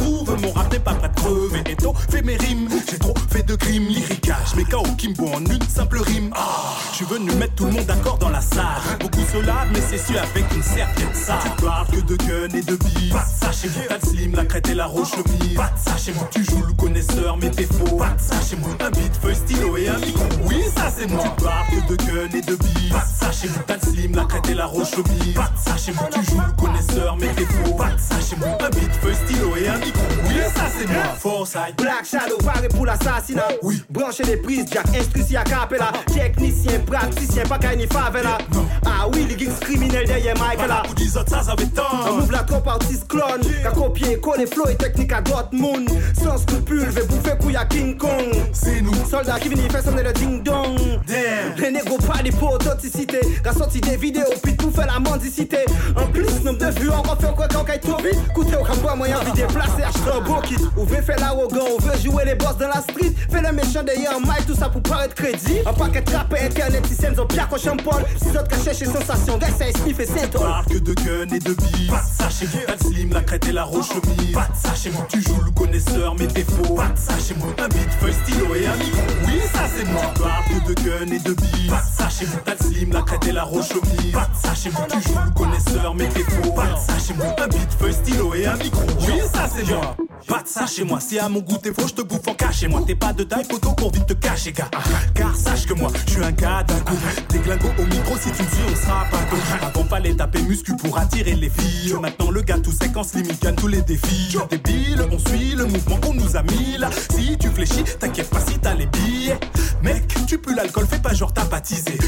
prouve. 0.00 0.30
Approuve, 0.30 0.42
mon 0.42 0.52
rap 0.52 0.72
n'est 0.72 0.78
pas 0.78 0.94
prêt 0.94 1.08
de 1.08 1.14
crever. 1.14 1.62
Et 1.70 1.76
tôt, 1.76 1.94
fais 2.08 2.22
mes 2.22 2.36
rimes. 2.36 2.68
J'ai 2.90 2.98
trop 2.98 3.14
fait 3.30 3.42
de 3.42 3.54
crimes, 3.54 3.86
lyriquage. 3.88 4.54
Mes 4.56 4.64
KO 4.64 4.82
Kimbo 4.96 5.28
en 5.28 5.44
une 5.44 5.62
simple 5.62 5.98
rime. 5.98 6.30
Ah, 6.34 6.76
suis 7.04 7.14
venu 7.14 7.32
mettre 7.36 7.54
tout 7.54 7.64
le 7.64 7.72
monde 7.72 7.86
d'accord 7.86 8.18
dans 8.18 8.28
la 8.28 8.42
salle. 8.42 8.82
Beaucoup 9.00 9.20
se 9.20 9.38
lavent, 9.38 9.70
mais 9.72 9.80
c'est 9.80 9.96
su 9.96 10.18
avec 10.18 10.44
une 10.54 10.62
certaine 10.62 11.14
salle. 11.14 11.38
Tu 11.42 11.64
parles 11.64 11.86
que 11.86 12.00
de 12.00 12.16
gun 12.16 12.54
et 12.54 12.60
de 12.60 12.76
bise. 12.76 13.10
Pas 13.10 13.24
de 13.24 13.44
ça 13.44 13.52
chez 13.52 13.68
moi. 13.68 13.84
T'as 13.88 13.94
le 13.94 14.10
slim, 14.10 14.34
la 14.34 14.44
crête 14.44 14.68
et 14.68 14.74
la 14.74 14.86
roche 14.86 15.16
mise. 15.16 15.54
Pas 15.56 15.72
de 15.74 15.90
ça 15.90 15.96
chez 15.96 16.12
moi. 16.12 16.28
Tu 16.30 16.44
joues 16.44 16.62
le 16.66 16.74
connaisseur, 16.74 17.38
mais 17.38 17.50
t'es 17.50 17.64
faux. 17.64 17.96
Pas 17.96 18.10
de 18.10 18.20
ça 18.20 18.34
chez 18.46 18.56
moi. 18.56 18.68
Un 18.80 18.90
beat, 18.90 19.16
feuille, 19.22 19.34
stylo 19.34 19.76
et 19.78 19.88
un 19.88 19.98
micro. 19.98 20.24
Oui, 20.44 20.62
ça 20.76 20.92
c'est 20.94 21.06
moi. 21.06 21.22
Tu 21.22 21.42
parles 21.42 21.66
que 21.70 21.88
de 21.88 21.96
gun 21.96 22.36
et 22.36 22.42
de 22.42 22.56
bise. 22.56 22.90
Pas 22.90 22.98
de 22.98 23.24
ça 23.24 23.32
chez 23.32 23.48
moi. 23.48 23.62
T'as 23.66 23.74
le 23.76 23.80
slim, 23.80 24.14
la 24.14 24.24
crête 24.24 24.50
et 24.50 24.54
la 24.54 24.66
roche 24.66 24.96
mise. 24.98 25.34
Pas 25.34 25.50
de 25.56 25.70
ça 25.70 25.76
chez 25.78 25.92
moi. 25.92 26.08
Tu 26.12 26.24
joues 26.24 26.42
le 26.46 26.62
connaisseur, 26.62 27.16
mais 27.18 27.28
t'es 27.28 27.46
faux. 27.46 27.74
Pas 27.76 27.92
de 27.92 27.98
ça 27.98 28.20
chez 28.20 28.36
moi. 28.36 28.58
Un 28.60 28.70
beat, 28.70 28.94
feuille, 29.00 29.16
stylo 29.24 29.56
et 29.56 29.68
un 29.68 29.78
micro. 29.78 30.02
Oui, 30.28 30.34
ça 30.54 30.64
c'est 30.78 30.86
moi. 30.86 31.04
Foresight. 31.18 31.78
Black 31.78 32.04
Shadow, 32.04 32.36
paré 32.44 32.68
pour 32.68 32.84
l'assassinat. 32.84 33.48
Oui. 33.62 33.82
Brancher 33.88 34.24
les 34.24 34.36
prises, 34.36 34.66
Jack, 34.70 34.86
instruit 34.94 35.34
à 35.34 35.44
capella. 35.44 35.92
Technicien, 36.12 36.80
praticien, 36.90 37.44
pas 37.44 37.58
qu'à 37.58 37.76
ni 37.76 37.86
favela. 37.86 38.38
Ah 38.84 39.06
oui, 39.12 39.26
les 39.28 39.38
geeks 39.38 39.60
criminels 39.60 40.06
derrière 40.06 40.36
Michael 40.38 40.68
là. 40.68 40.82
Pour 40.84 40.94
des 40.94 41.16
autres, 41.16 41.30
ça, 41.30 41.42
ça 41.42 41.52
avait 41.52 41.68
On 42.08 42.18
ouvre 42.18 42.32
la 42.32 42.40
trop 42.40 42.62
artiste 42.68 43.08
clone. 43.08 43.40
Qu'a 43.62 43.70
copié, 43.70 44.18
coller 44.20 44.46
flow 44.46 44.68
et 44.68 44.76
technique 44.76 45.12
à 45.12 45.20
Dortmund. 45.20 45.88
Sans 46.22 46.38
scrupule, 46.38 46.88
vais 46.88 47.04
bouffer 47.04 47.36
couille 47.38 47.56
à 47.56 47.64
King 47.64 47.96
Kong. 47.96 48.34
C'est 48.52 48.80
nous. 48.80 48.94
Soldats 49.08 49.38
qui 49.38 49.48
viennent 49.48 49.70
faire 49.70 49.82
sonner 49.82 50.02
le 50.02 50.12
ding 50.12 50.42
dong. 50.42 50.76
Damn. 51.06 51.56
Les 51.58 51.70
négros 51.70 51.98
pas 51.98 52.22
des 52.22 52.30
pots 52.30 52.58
d'authenticité. 52.58 53.20
Qu'a 53.42 53.52
sorti 53.52 53.80
des 53.80 53.96
vidéos, 53.96 54.34
puis 54.42 54.56
tout 54.56 54.70
fait 54.70 54.86
la 54.86 54.98
mendicité. 54.98 55.58
En 55.96 56.06
plus, 56.06 56.42
nombre 56.44 56.58
de 56.58 56.80
vues, 56.80 56.90
on 56.90 57.02
refait 57.02 57.32
quoi 57.34 57.48
quand 57.48 57.64
il 57.72 57.80
trop 57.80 57.98
vite. 57.98 58.18
Au 58.36 58.64
camp, 58.64 58.96
moyen 58.96 59.18
de 59.20 59.36
déplacer, 59.36 59.82
acheter 59.82 60.10
un 60.12 60.20
beau 60.20 60.40
kit. 60.42 60.56
Ou 60.76 60.84
veut 60.84 61.02
faire 61.02 61.18
l'arrogant, 61.20 61.64
on 61.76 61.82
veut 61.82 61.98
jouer 61.98 62.24
les 62.24 62.34
boss 62.34 62.56
dans 62.58 62.68
la 62.68 62.80
street. 62.80 63.12
Fais 63.30 63.40
le 63.40 63.52
méchant 63.52 63.82
d'ailleurs, 63.84 64.20
Mike, 64.20 64.46
tout 64.46 64.54
ça 64.54 64.68
pour 64.68 64.82
paraître 64.82 65.14
crédit. 65.14 65.58
Un 65.66 65.72
paquet 65.72 66.02
de 66.02 66.12
rap 66.14 66.34
et 66.34 66.46
internet, 66.46 66.84
si 66.86 66.94
c'est 66.94 67.18
ont 67.18 67.26
bien 67.26 67.46
qu'on 67.46 67.58
champagne. 67.58 68.04
Si 68.20 68.28
autres 68.30 68.48
chercher 68.72 68.92
sensation, 68.92 69.38
d'essayer, 69.38 69.72
sniff 69.72 70.00
et 70.00 70.80
de 70.80 70.94
gun 70.94 71.34
et 71.34 71.38
de 71.38 71.54
bise. 71.54 71.88
Pas 71.88 72.02
de 72.02 72.22
ça 72.22 72.30
chez 72.30 72.46
moi. 72.46 72.76
Slim, 72.80 73.12
la 73.12 73.20
crête 73.22 73.48
et 73.48 73.52
la 73.52 73.64
roche 73.64 73.88
mise. 74.18 74.32
Pas 74.32 74.48
de 74.48 74.56
ça 74.56 74.74
chez 74.74 74.90
moi. 74.90 75.06
Tu 75.08 75.22
joues 75.22 75.40
le 75.44 75.50
connaisseur, 75.50 76.14
mais 76.18 76.26
t'es 76.26 76.44
faux. 76.44 76.74
Pas 76.74 76.88
de 76.88 76.98
ça 76.98 77.18
chez 77.18 77.34
moi. 77.34 77.48
Un 77.58 77.68
beat, 77.68 77.90
feuille, 78.00 78.14
stylo 78.24 78.54
et 78.54 78.66
un 78.66 78.76
micro. 78.76 79.00
Oui, 79.26 79.40
ça 79.52 79.60
c'est 79.76 79.84
moi. 79.84 80.02
Que 80.48 80.68
de 80.68 80.74
gun 80.74 81.12
et 81.12 81.18
de 81.18 81.32
bise. 81.34 81.70
Pas 81.70 81.82
de 81.82 81.96
ça 81.96 82.08
chez 82.08 82.26
moi. 82.26 82.40
T'as 82.44 82.52
le 82.52 82.58
slim, 82.58 82.92
la 82.92 83.02
crête 83.02 83.26
et 83.26 83.32
la 83.32 83.42
roche 83.44 83.74
mise. 83.74 84.12
Pas 84.12 84.28
de 84.32 84.46
ça 84.46 84.54
chez 84.54 84.70
moi. 84.70 84.86
Tu 84.90 85.02
joues 85.02 85.18
le 85.24 85.30
connaisseur, 85.32 85.94
mais 85.94 86.08
t'es 86.08 86.22
faux. 86.22 86.52
Pas 86.52 86.66
de 86.66 86.76
ça 86.76 86.98
chez 87.06 87.14
moi. 87.14 87.26
Un 87.38 87.48
beat, 87.48 87.72
feuille, 87.78 87.94
stylo 87.94 88.34
et 88.34 88.46
un 88.46 88.56
micro. 88.56 88.82
Oui, 89.00 89.20
ça 89.32 89.48
c'est 89.54 89.68
moi. 89.68 89.96
Pas 90.26 90.42
de 90.42 90.48
ça 90.48 90.66
chez 90.66 90.84
moi. 90.84 91.00
Si 91.00 91.18
à 91.18 91.28
mon 91.28 91.40
goût 91.40 91.58
t'es 91.58 91.72
faux, 91.72 91.88
je 91.88 91.94
te 91.94 92.02
bouffe 92.02 92.28
en 92.28 92.34
cache 92.34 92.60
chez 92.60 92.68
moi. 92.68 92.82
T'es 92.86 92.94
pas 92.94 93.12
de 93.12 93.24
taille, 93.24 93.44
photo 93.50 93.72
pour 93.72 93.90
vite 93.92 94.06
te 94.06 94.12
cacher, 94.12 94.52
gars. 94.52 94.70
Car 95.14 95.34
sache 95.34 95.66
que 95.66 95.74
moi, 95.74 95.90
je 96.06 96.12
suis 96.12 96.24
un 96.24 96.30
gars 96.30 96.62
d'un 96.62 96.78
coup. 96.80 96.96
Des 97.30 97.38
glingos 97.38 97.72
au 97.78 97.86
micro, 97.86 98.16
si 98.16 98.30
tu 98.30 98.42
me 98.42 98.48
on 98.70 98.76
sera 98.76 99.04
pas 99.10 99.18
deux. 99.30 99.66
Avant, 99.66 99.84
fallait 99.84 100.14
taper 100.14 100.42
muscu 100.42 100.74
pour 100.76 100.98
attirer 100.98 101.34
les 101.34 101.50
filles. 101.50 101.94
Maintenant, 102.00 102.30
le 102.30 102.42
gars 102.42 102.58
tout 102.58 102.72
séquence 102.72 103.14
limite 103.14 103.42
gagne 103.42 103.54
tous 103.54 103.68
les 103.68 103.82
défis. 103.82 104.36
Débile, 104.50 105.04
on 105.10 105.18
suit 105.18 105.54
le 105.54 105.66
mouvement 105.66 105.96
qu'on 105.96 106.14
nous 106.14 106.36
a 106.36 106.42
mis 106.42 106.76
là. 106.78 106.90
Si 107.14 107.36
tu 107.38 107.48
fléchis, 107.48 107.84
t'inquiète 107.98 108.30
pas 108.30 108.40
si 108.40 108.58
t'as 108.58 108.74
les 108.74 108.86
billets. 108.86 109.38
Mec, 109.82 110.06
tu 110.26 110.38
pues 110.38 110.54
l'alcool, 110.54 110.86
fais 110.90 110.98
pas 110.98 111.14
genre 111.14 111.32
t'as. 111.32 111.44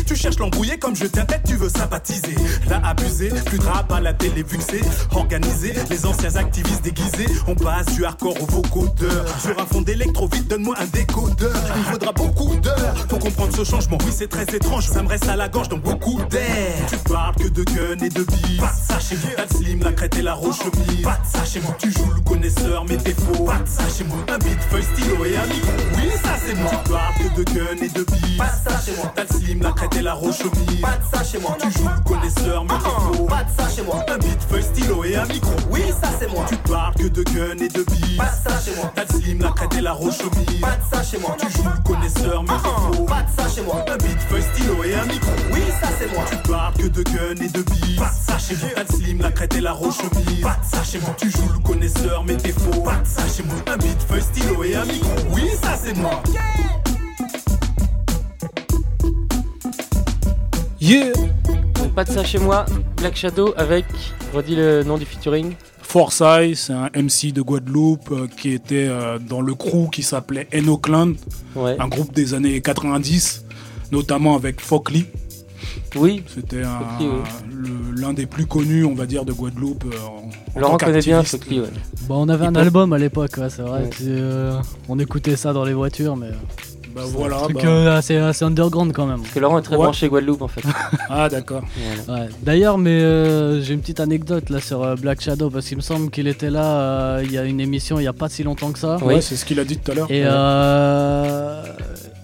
Tu 0.07 0.17
cherches 0.17 0.39
l'embrouiller 0.39 0.79
comme 0.79 0.97
je 0.97 1.05
tiens 1.05 1.25
tête, 1.25 1.43
tu 1.47 1.57
veux 1.57 1.69
sympathiser. 1.69 2.35
Là, 2.69 2.81
abusé, 2.85 3.29
plus 3.47 3.59
de 3.59 3.65
rap 3.65 3.91
à 3.93 4.01
la 4.01 4.13
télé 4.13 4.43
vu 4.43 4.57
que 4.57 4.65
c'est 4.65 4.81
organisé. 5.15 5.75
Les 5.91 6.07
anciens 6.07 6.37
activistes 6.37 6.83
déguisés, 6.83 7.27
on 7.47 7.55
passe 7.55 7.87
du 7.95 8.05
hardcore 8.05 8.41
au 8.41 8.47
vocodeur. 8.47 9.25
Sur 9.41 9.59
un 9.61 9.67
fond 9.67 9.83
d'électro, 9.83 10.29
vite, 10.33 10.49
donne-moi 10.49 10.75
un 10.79 10.87
décodeur. 10.87 11.55
Il 11.77 11.85
faudra 11.85 12.13
beaucoup 12.13 12.55
d'heures 12.57 12.95
pour 13.09 13.19
comprendre 13.19 13.55
ce 13.55 13.65
changement. 13.65 13.99
Oui, 14.05 14.13
c'est 14.17 14.29
très 14.29 14.45
étrange, 14.45 14.89
ça 14.89 15.03
me 15.03 15.09
reste 15.09 15.29
à 15.29 15.37
la 15.37 15.49
gorge, 15.49 15.69
donc 15.69 15.83
beaucoup 15.83 16.21
d'air. 16.31 16.42
Tu 16.89 16.97
parles 17.11 17.35
que 17.37 17.49
de 17.49 17.65
gun 17.65 18.05
et 18.05 18.09
de 18.09 18.25
bise. 18.25 18.61
Pas 18.61 18.67
de 18.67 18.93
ça 18.93 19.01
chez 19.01 19.17
moi. 19.17 19.47
Slim, 19.51 19.83
la 19.83 19.93
crête 19.93 20.17
et 20.17 20.23
la 20.23 20.35
roche 20.35 20.65
mise. 20.89 21.03
Pas 21.03 21.19
de 21.23 21.39
ça 21.39 21.45
chez 21.45 21.61
moi. 21.61 21.77
Tu 21.79 21.91
joues 21.93 22.13
le 22.15 22.21
connaisseur, 22.21 22.85
mais 22.89 22.97
t'es 22.97 23.15
faux. 23.15 23.45
Pas 23.45 23.59
de 23.59 23.69
ça 23.69 23.83
moi. 24.05 24.19
Un 24.29 24.39
beat, 24.39 24.63
feuille, 24.71 24.83
stylo 24.83 25.25
et 25.25 25.37
un 25.37 25.47
micro. 25.47 25.73
Oui, 25.97 26.11
ça 26.23 26.37
c'est 26.45 26.55
moi. 26.55 26.71
Tu 26.71 26.91
parles 26.91 27.15
que 27.19 27.37
de 27.37 27.45
gun 27.45 27.85
et 27.85 27.89
de 27.89 28.05
bise. 28.05 28.39
Pas 28.39 28.45
de 28.45 28.71
ça 28.71 28.81
chez 28.85 28.97
moi. 28.97 29.13
T'as 29.15 29.27
slim, 29.27 29.63
la 29.63 29.73
crête 29.73 29.97
et 29.97 30.03
la 30.03 30.15
roche 30.15 30.45
mise. 30.45 30.81
Pas 30.81 30.97
de 30.97 31.17
ça 31.17 31.25
chez 31.25 31.39
moi. 31.39 31.57
Tu 31.61 31.71
joues 31.71 31.89
le 31.89 32.09
connaisseur, 32.09 32.65
mais 32.65 32.75
t'es 32.79 33.17
faux. 33.17 33.29
Chez 33.75 33.83
moi. 33.83 34.05
Stylo 34.93 35.05
et 35.05 35.17
un 35.17 35.27
micro. 35.27 35.53
Oui, 35.71 35.81
ça 36.01 36.09
c'est 36.19 36.29
moi. 36.29 36.45
Tu 36.49 36.57
parles 36.57 36.95
que 36.95 37.09
de 37.09 37.23
gun 37.23 37.65
et 37.65 37.69
de 37.69 37.83
bise. 37.83 38.17
Pas 38.17 38.25
de 38.25 38.51
ça 38.51 38.61
chez 38.61 38.77
moi. 38.77 38.93
T'as 38.95 39.05
la 39.41 39.53
crête 39.53 39.75
et 39.75 39.81
la 39.81 39.93
roche. 39.93 40.19
Pas 40.19 40.77
de 40.77 40.97
ça 40.97 41.03
chez 41.03 41.19
moi. 41.19 41.37
Tu 41.39 41.51
joues 41.51 41.65
le 41.65 41.83
connaisseur, 41.83 42.43
mais 42.43 42.53
t'es 42.63 42.97
faux. 42.97 43.05
Pas 43.05 43.23
de 43.23 43.43
ça 43.43 43.49
chez 43.55 43.63
moi. 43.63 43.85
Un 43.89 43.97
beat, 43.97 44.21
feuille, 44.29 44.43
stylo 44.43 44.85
et 44.85 44.95
un 44.95 45.05
micro. 45.05 45.31
Oui, 45.53 45.61
ça 45.81 45.89
c'est 45.99 46.13
moi. 46.13 46.25
Tu 46.31 46.51
parles 46.51 46.75
que 46.75 46.87
de 46.87 47.03
gun 47.03 47.45
et 47.45 47.49
de 47.49 47.63
bise. 47.63 47.97
Pas 47.97 48.11
de 48.11 48.33
ça 48.33 48.39
chez 48.39 48.57
moi. 48.57 48.71
T'as 48.75 48.83
le 48.83 48.89
slim, 48.89 49.21
la 49.21 49.31
crête 49.31 49.55
et 49.55 49.61
la 49.61 49.73
roche. 49.73 49.99
Pas 50.43 50.57
de 50.57 50.77
ça 50.77 50.85
chez 50.85 50.99
moi. 50.99 51.15
Tu 51.19 51.31
joues 51.31 51.53
le 51.53 51.59
connaisseur, 51.61 52.25
mais 52.25 52.37
t'es 52.37 52.53
faux. 52.53 52.83
Pas 52.83 52.97
de 52.97 53.07
ça 53.07 53.23
chez 53.35 53.43
moi. 53.43 53.57
Un 53.67 53.77
beat, 53.77 54.03
feuille, 54.09 54.23
stylo 54.23 54.65
et 54.65 54.77
un 54.77 54.85
micro. 54.85 55.11
Oui, 55.31 55.51
ça 55.63 55.79
c'est 55.83 55.97
moi. 55.97 56.23
Yeah 60.81 61.13
pas 61.95 62.05
de 62.05 62.11
ça 62.11 62.25
chez 62.25 62.39
moi. 62.39 62.65
Black 62.97 63.17
Shadow 63.17 63.53
avec, 63.57 63.85
redis 64.33 64.57
le 64.57 64.83
nom 64.85 64.99
du 64.99 65.05
featuring. 65.05 65.53
Forsyth, 65.83 66.55
c'est 66.57 66.73
un 66.73 66.89
MC 66.95 67.33
de 67.33 67.43
Guadeloupe 67.43 68.11
euh, 68.13 68.27
qui 68.27 68.53
était 68.53 68.87
euh, 68.89 69.19
dans 69.19 69.41
le 69.43 69.55
crew 69.55 69.91
qui 69.91 70.03
s'appelait 70.03 70.49
Eno 70.55 70.79
Clan, 70.79 71.13
Ouais. 71.55 71.77
un 71.79 71.89
groupe 71.89 72.13
des 72.15 72.33
années 72.35 72.61
90, 72.63 73.45
notamment 73.91 74.35
avec 74.35 74.61
Fokli. 74.61 75.05
Oui. 75.97 76.23
C'était 76.35 76.63
oui. 77.01 77.07
l'un 77.97 78.15
des 78.15 78.25
plus 78.27 78.47
connus, 78.47 78.85
on 78.87 78.95
va 78.95 79.05
dire, 79.05 79.25
de 79.27 79.33
Guadeloupe. 79.33 79.85
euh, 79.93 79.99
en- 79.99 80.31
en 80.57 80.61
Laurent 80.61 80.77
tant 80.79 80.87
connaît 80.87 81.01
bien. 81.01 81.23
Fokli, 81.23 81.61
ouais. 81.61 81.67
Bon, 82.09 82.23
on 82.25 82.29
avait 82.31 82.47
un 82.47 82.55
album 82.55 82.93
à 82.95 82.99
l'époque, 82.99 83.33
ouais, 83.37 83.51
c'est 83.51 83.63
vrai. 83.63 83.83
Ouais. 83.83 83.91
euh, 84.03 84.59
on 84.89 84.99
écoutait 84.99 85.37
ça 85.37 85.53
dans 85.53 85.65
les 85.65 85.75
voitures, 85.75 86.17
mais. 86.17 86.31
Bah 86.95 87.03
c'est 87.07 87.13
voilà, 87.17 87.37
Un 87.37 87.41
truc 87.43 87.57
bah. 87.57 87.63
euh, 87.67 87.97
assez, 87.99 88.17
assez 88.17 88.45
underground 88.45 88.93
quand 88.93 89.07
même. 89.07 89.21
Parce 89.23 89.33
que 89.35 89.39
Laurent 89.41 89.59
est 89.59 89.63
très 89.63 89.77
Ouais. 89.77 89.85
branché 89.85 90.09
Guadeloupe 90.09 90.43
en 90.43 90.49
fait. 90.49 90.63
Ah 91.09 91.29
d'accord. 91.29 91.63
Ouais. 92.09 92.29
D'ailleurs, 92.43 92.79
mais 92.79 92.91
euh, 93.03 93.61
j'ai 93.63 93.75
une 93.75 93.81
petite 93.81 94.01
anecdote 94.01 94.51
là 94.51 94.61
sur 94.61 94.83
euh, 94.83 94.95
Black 94.97 95.21
Shadow 95.21 95.51
parce 95.51 95.67
qu'il 95.67 95.77
me 95.77 95.83
semble 95.83 96.11
qu'il 96.11 96.27
était 96.29 96.51
là. 96.51 96.65
euh, 96.65 97.23
il 97.25 97.33
y 97.33 97.39
a 97.39 97.45
une 97.45 97.61
émission 97.61 97.99
il 97.99 98.05
y 98.05 98.09
a 98.09 98.13
pas 98.13 98.29
si 98.29 98.43
longtemps 98.43 98.73
que 98.73 98.79
ça. 98.79 98.97
Ouais, 98.99 99.21
c'est 99.21 99.37
ce 99.37 99.45
qu'il 99.45 99.59
a 99.61 99.65
dit 99.65 99.79
tout 99.79 99.91
à 99.91 99.95
l'heure. 99.95 100.07
Et, 100.11 100.23
Ouais. 100.23 100.29
euh, 100.31 101.63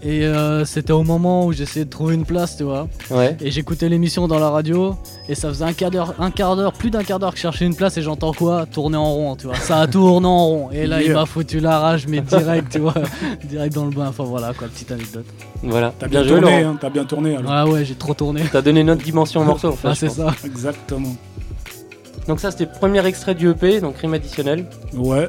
et 0.01 0.24
euh, 0.24 0.64
c'était 0.64 0.92
au 0.92 1.03
moment 1.03 1.46
où 1.46 1.53
j'essayais 1.53 1.84
de 1.84 1.90
trouver 1.90 2.14
une 2.14 2.24
place, 2.24 2.57
tu 2.57 2.62
vois. 2.62 2.88
Ouais. 3.11 3.36
Et 3.40 3.51
j'écoutais 3.51 3.88
l'émission 3.88 4.28
dans 4.28 4.38
la 4.38 4.49
radio 4.49 4.96
et 5.28 5.34
ça 5.34 5.49
faisait 5.49 5.64
un 5.64 5.72
quart 5.72 5.90
d'heure, 5.90 6.14
un 6.20 6.30
quart 6.30 6.55
d'heure, 6.55 6.72
plus 6.72 6.90
d'un 6.90 7.03
quart 7.03 7.18
d'heure 7.18 7.32
que 7.32 7.36
je 7.36 7.42
cherchais 7.42 7.64
une 7.64 7.74
place 7.74 7.96
et 7.96 8.03
j'entends 8.03 8.32
quoi? 8.32 8.66
Tourner 8.66 8.96
en 8.96 9.12
rond, 9.12 9.34
tu 9.34 9.46
vois. 9.46 9.57
Ça 9.57 9.80
a 9.80 9.86
tourné 9.88 10.26
en 10.26 10.46
rond. 10.46 10.70
Et 10.70 10.86
là, 10.86 11.03
il 11.03 11.12
m'a 11.12 11.26
foutu 11.26 11.59
la 11.59 11.80
rage, 11.80 12.07
mais 12.07 12.20
direct, 12.20 12.72
tu 12.72 12.78
vois. 12.78 12.94
direct 13.44 13.74
dans 13.74 13.86
le 13.86 13.90
bain. 13.90 14.07
Enfin 14.09 14.24
voilà, 14.24 14.53
quoi, 14.55 14.68
petite 14.68 14.92
anecdote. 14.92 15.26
Voilà. 15.64 15.92
T'as 15.99 16.07
bien 16.07 16.20
bien, 16.22 16.28
joué 16.28 16.40
tourné, 16.40 16.62
hein, 16.62 16.78
t'as 16.80 16.90
bien 16.90 17.05
tourné. 17.05 17.36
alors. 17.36 17.51
Ah 17.51 17.66
ouais, 17.66 17.84
j'ai 17.84 17.96
trop 17.96 18.14
tourné. 18.14 18.42
T'as 18.53 18.62
donné 18.62 18.80
une 18.80 18.90
autre 18.90 19.03
dimension 19.03 19.40
au 19.40 19.44
morceau 19.44 19.70
en 19.70 19.72
fait. 19.72 19.88
Ah, 19.88 19.94
c'est 19.96 20.07
pense. 20.07 20.16
ça. 20.16 20.34
Exactement. 20.44 21.16
Donc 22.28 22.40
ça 22.40 22.51
c'était 22.51 22.66
le 22.66 22.78
premier 22.78 23.05
extrait 23.07 23.34
du 23.34 23.49
EP, 23.51 23.80
donc 23.80 23.96
rime 23.96 24.14
additionnel. 24.14 24.66
Ouais, 24.94 25.28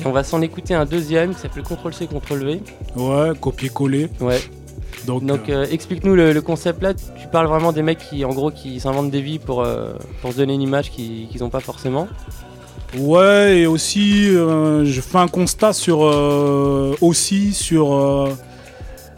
Et 0.00 0.06
on 0.06 0.12
va 0.12 0.24
s'en 0.24 0.40
écouter 0.42 0.74
un 0.74 0.84
deuxième 0.84 1.34
qui 1.34 1.40
s'appelle 1.40 1.62
Ctrl 1.62 1.92
C 1.92 2.06
Ctrl 2.06 2.44
V. 2.44 2.60
ouais, 2.96 3.30
copier-coller. 3.40 4.08
Ouais. 4.20 4.40
Donc, 5.06 5.24
Donc 5.24 5.48
euh, 5.48 5.66
explique-nous 5.70 6.14
le, 6.14 6.32
le 6.32 6.40
concept 6.42 6.82
là. 6.82 6.94
Tu 6.94 7.26
parles 7.30 7.46
vraiment 7.48 7.72
des 7.72 7.82
mecs 7.82 7.98
qui 7.98 8.24
en 8.24 8.30
gros 8.30 8.50
qui 8.50 8.78
s'inventent 8.80 9.10
des 9.10 9.20
vies 9.20 9.38
pour, 9.38 9.62
euh, 9.62 9.92
pour 10.20 10.32
se 10.32 10.36
donner 10.36 10.54
une 10.54 10.62
image 10.62 10.90
qu'ils 10.90 11.28
qu'ils 11.28 11.42
ont 11.42 11.50
pas 11.50 11.60
forcément. 11.60 12.06
Ouais, 12.98 13.60
et 13.60 13.66
aussi, 13.66 14.28
euh, 14.28 14.84
je 14.84 15.00
fais 15.00 15.18
un 15.18 15.26
constat 15.28 15.72
sur 15.72 16.04
euh, 16.04 16.94
aussi 17.00 17.52
sur 17.54 17.94
euh, 17.94 18.28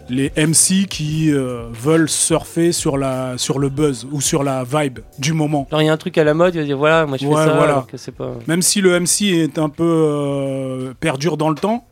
les 0.09 0.31
MC 0.37 0.87
qui 0.89 1.31
euh, 1.33 1.69
veulent 1.73 2.09
surfer 2.09 2.73
sur 2.73 2.99
la 2.99 3.39
sur 3.39 3.59
le 3.59 3.69
buzz 3.69 4.07
ou 4.13 4.21
sur 4.21 4.43
la 4.45 4.65
vibe 4.65 5.01
du 5.19 5.33
moment. 5.33 5.67
Il 5.73 5.83
y 5.85 5.89
a 5.89 5.93
un 5.93 5.97
truc 5.97 6.19
à 6.19 6.25
la 6.25 6.35
mode, 6.35 6.55
il 6.55 6.59
va 6.61 6.65
dire 6.65 6.77
voilà, 6.79 7.07
moi 7.07 7.17
je 7.17 7.27
fais 7.27 7.33
ça, 7.35 7.45
voilà. 7.55 7.63
alors 7.65 7.87
que 7.87 7.97
c'est 7.97 8.13
pas. 8.13 8.33
Même 8.47 8.63
si 8.63 8.81
le 8.81 8.99
MC 9.01 9.23
est 9.33 9.59
un 9.59 9.69
peu 9.69 9.85
euh, 9.85 10.95
perdure 11.01 11.37
dans 11.37 11.49
le 11.51 11.57
temps, 11.57 11.87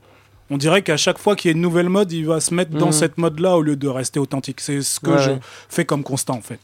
On 0.50 0.58
dirait 0.58 0.82
qu'à 0.82 0.98
chaque 0.98 1.16
fois 1.16 1.34
qu'il 1.34 1.50
y 1.50 1.54
a 1.54 1.56
une 1.56 1.62
nouvelle 1.62 1.88
mode, 1.88 2.12
il 2.12 2.26
va 2.26 2.38
se 2.40 2.52
mettre 2.52 2.72
dans 2.72 2.86
Mhm. 2.86 2.92
cette 2.92 3.16
mode-là 3.16 3.56
au 3.56 3.62
lieu 3.62 3.74
de 3.76 3.88
rester 3.88 4.20
authentique. 4.20 4.60
C'est 4.60 4.82
ce 4.82 5.00
que 5.00 5.10
Ouais, 5.12 5.22
je 5.22 5.30
ouais. 5.30 5.38
fais 5.70 5.86
comme 5.86 6.02
constat 6.02 6.34
en 6.34 6.42
fait. 6.42 6.60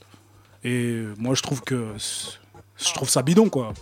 Et 0.62 0.72
euh, 0.74 1.14
moi, 1.18 1.34
je 1.34 1.40
trouve 1.42 1.62
que 1.62 1.86
je 1.96 2.92
trouve 2.92 3.08
ça 3.08 3.22
bidon 3.22 3.48
quoi. 3.48 3.72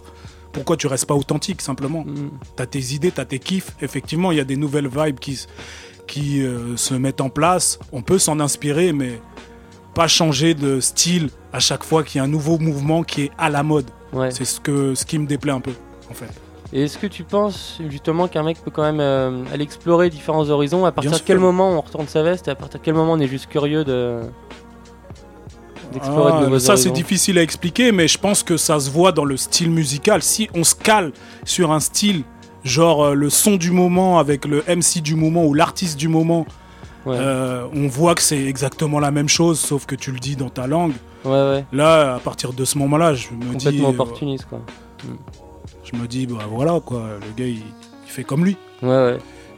Pourquoi 0.53 0.77
tu 0.77 0.87
restes 0.87 1.07
pas 1.07 1.15
authentique 1.15 1.61
simplement? 1.61 2.05
Mhm. 2.07 2.31
T'as 2.57 2.67
tes 2.67 2.95
idées, 2.95 3.11
t'as 3.11 3.25
tes 3.25 3.41
kiffs. 3.41 3.73
Effectivement, 3.83 4.31
il 4.31 4.39
y 4.39 4.41
a 4.41 4.45
des 4.45 4.57
nouvelles 4.57 4.87
vibes 4.89 5.19
qui, 5.19 5.41
qui 6.07 6.43
euh, 6.43 6.77
se 6.77 6.95
mettent 6.95 7.21
en 7.21 7.29
place. 7.29 7.79
On 7.93 8.03
peut 8.03 8.19
s'en 8.19 8.41
inspirer, 8.41 8.93
mais 8.93 9.21
pas 9.95 10.09
changer 10.09 10.55
de 10.55 10.81
style 10.81 11.31
à 11.53 11.59
chaque 11.59 11.85
fois 11.85 12.05
qu'il 12.05 12.19
y 12.19 12.21
a 12.21 12.25
un 12.25 12.29
nouveau 12.29 12.59
mouvement 12.59 13.03
qui 13.03 13.23
est 13.23 13.31
à 13.39 13.51
la 13.51 13.63
mode. 13.63 13.87
C'est 14.31 14.45
ce, 14.45 14.61
que, 14.61 14.95
ce 14.95 15.05
qui 15.05 15.19
me 15.19 15.27
déplaît 15.27 15.53
un 15.53 15.61
peu, 15.61 15.73
en 16.11 16.15
fait. 16.15 16.31
Et 16.73 16.83
est-ce 16.85 16.99
que 16.99 17.07
tu 17.07 17.23
penses 17.23 17.81
justement 17.89 18.29
qu'un 18.29 18.43
mec 18.43 18.59
peut 18.65 18.71
quand 18.71 18.83
même 18.83 19.01
euh, 19.01 19.45
aller 19.53 19.63
explorer 19.63 20.11
différents 20.11 20.49
horizons? 20.49 20.85
À 20.85 20.93
partir 20.93 21.11
Bien 21.11 21.19
de 21.19 21.25
quel 21.25 21.37
sûr. 21.37 21.47
moment 21.47 21.71
on 21.71 21.81
retourne 21.81 22.09
sa 22.09 22.23
veste? 22.23 22.49
Et 22.49 22.51
à 22.51 22.55
partir 22.55 22.81
de 22.81 22.85
quel 22.85 22.95
moment 22.95 23.13
on 23.13 23.21
est 23.21 23.29
juste 23.29 23.47
curieux 23.47 23.85
de 23.85 24.21
d'explorer 25.93 26.33
Ah, 26.35 26.41
de 26.41 26.45
nouveaux 26.47 26.59
ça, 26.59 26.77
c'est 26.77 26.91
difficile 26.91 27.39
à 27.39 27.43
expliquer, 27.43 27.93
mais 27.93 28.09
je 28.09 28.19
pense 28.19 28.43
que 28.43 28.57
ça 28.57 28.81
se 28.81 28.91
voit 28.91 29.13
dans 29.13 29.25
le 29.25 29.37
style 29.37 29.71
musical. 29.71 30.23
Si 30.23 30.49
on 30.55 30.65
se 30.65 30.75
cale 30.75 31.13
sur 31.45 31.71
un 31.73 31.81
style, 31.81 32.23
genre 32.67 33.05
euh, 33.05 33.15
le 33.15 33.31
son 33.31 33.57
du 33.57 33.71
moment 33.71 34.19
avec 34.19 34.45
le 34.45 34.63
MC 34.69 35.01
du 35.03 35.15
moment 35.15 35.45
ou 35.45 35.55
l'artiste 35.55 35.99
du 35.99 36.09
moment, 36.09 36.47
euh, 37.07 37.67
on 37.73 37.87
voit 37.87 38.15
que 38.15 38.23
c'est 38.23 38.45
exactement 38.45 38.99
la 38.99 39.11
même 39.11 39.29
chose, 39.29 39.61
sauf 39.61 39.87
que 39.87 39.95
tu 39.95 40.11
le 40.11 40.19
dis 40.19 40.37
dans 40.37 40.51
ta 40.51 40.67
langue. 40.67 40.95
Ouais, 41.25 41.31
ouais. 41.31 41.65
Là, 41.73 42.17
à 42.17 42.19
partir 42.19 42.53
de 42.53 42.65
ce 42.65 42.79
moment-là, 42.79 43.15
je 43.15 43.29
me 43.31 43.55
dis. 43.55 43.65
Complètement 43.65 43.89
euh, 43.89 43.93
opportuniste 43.93 44.47
quoi. 44.49 44.61
Je 45.85 45.97
me 45.97 46.07
dis, 46.09 46.27
bah 46.27 46.39
voilà, 46.51 46.81
quoi, 46.85 47.05
le 47.21 47.33
gars, 47.37 47.49
il, 47.49 47.59
il 47.59 48.11
fait 48.11 48.25
comme 48.25 48.45
lui. 48.45 48.57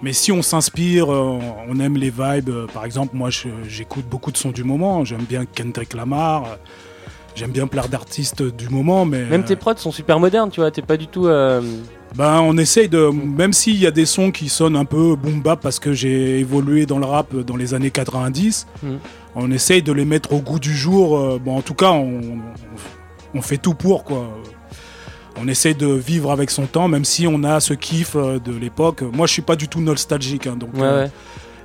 Mais 0.00 0.12
si 0.12 0.30
on 0.30 0.42
s'inspire, 0.42 1.08
on 1.08 1.80
aime 1.80 1.96
les 1.96 2.10
vibes. 2.10 2.66
Par 2.72 2.84
exemple, 2.84 3.16
moi, 3.16 3.30
j'écoute 3.66 4.06
beaucoup 4.06 4.30
de 4.30 4.36
sons 4.36 4.50
du 4.50 4.62
moment. 4.62 5.04
J'aime 5.04 5.24
bien 5.24 5.44
Kendrick 5.44 5.94
Lamar. 5.94 6.58
Euh, 7.38 7.40
J'aime 7.40 7.50
bien 7.52 7.66
plein 7.66 7.86
d'artistes 7.86 8.42
du 8.42 8.68
moment, 8.68 9.04
mais. 9.04 9.24
Même 9.24 9.44
tes 9.44 9.56
prods 9.56 9.76
sont 9.76 9.92
super 9.92 10.18
modernes, 10.20 10.50
tu 10.50 10.60
vois, 10.60 10.70
t'es 10.70 10.82
pas 10.82 10.96
du 10.96 11.06
tout. 11.06 11.26
euh, 11.26 11.60
Ben, 12.16 12.40
on 12.40 12.56
essaye 12.56 12.88
de. 12.88 13.10
Même 13.10 13.52
s'il 13.52 13.76
y 13.76 13.86
a 13.86 13.90
des 13.90 14.06
sons 14.06 14.30
qui 14.30 14.48
sonnent 14.48 14.76
un 14.76 14.84
peu 14.84 15.14
boom 15.16 15.40
bap 15.42 15.60
parce 15.60 15.78
que 15.78 15.92
j'ai 15.92 16.38
évolué 16.40 16.86
dans 16.86 16.98
le 16.98 17.06
rap 17.06 17.34
dans 17.36 17.56
les 17.56 17.74
années 17.74 17.90
90, 17.90 18.66
Mm. 18.82 18.88
on 19.36 19.50
essaye 19.50 19.82
de 19.82 19.92
les 19.92 20.04
mettre 20.04 20.32
au 20.32 20.38
goût 20.40 20.58
du 20.58 20.74
jour. 20.74 21.18
euh, 21.18 21.38
Bon, 21.38 21.56
en 21.56 21.62
tout 21.62 21.74
cas, 21.74 21.90
on, 21.92 22.20
on 23.34 23.42
fait 23.42 23.58
tout 23.58 23.74
pour, 23.74 24.04
quoi. 24.04 24.28
On 25.40 25.46
essaye 25.46 25.74
de 25.74 25.86
vivre 25.86 26.32
avec 26.32 26.50
son 26.50 26.66
temps, 26.66 26.88
même 26.88 27.04
si 27.04 27.26
on 27.28 27.44
a 27.44 27.60
ce 27.60 27.72
kiff 27.74 28.16
euh, 28.16 28.38
de 28.40 28.52
l'époque. 28.52 29.02
Moi, 29.02 29.26
je 29.28 29.32
suis 29.34 29.42
pas 29.42 29.54
du 29.54 29.68
tout 29.68 29.80
nostalgique, 29.80 30.46
hein, 30.48 30.56
donc 30.58 30.74
Ouais, 30.74 30.82
euh, 30.82 31.04
ouais. 31.04 31.10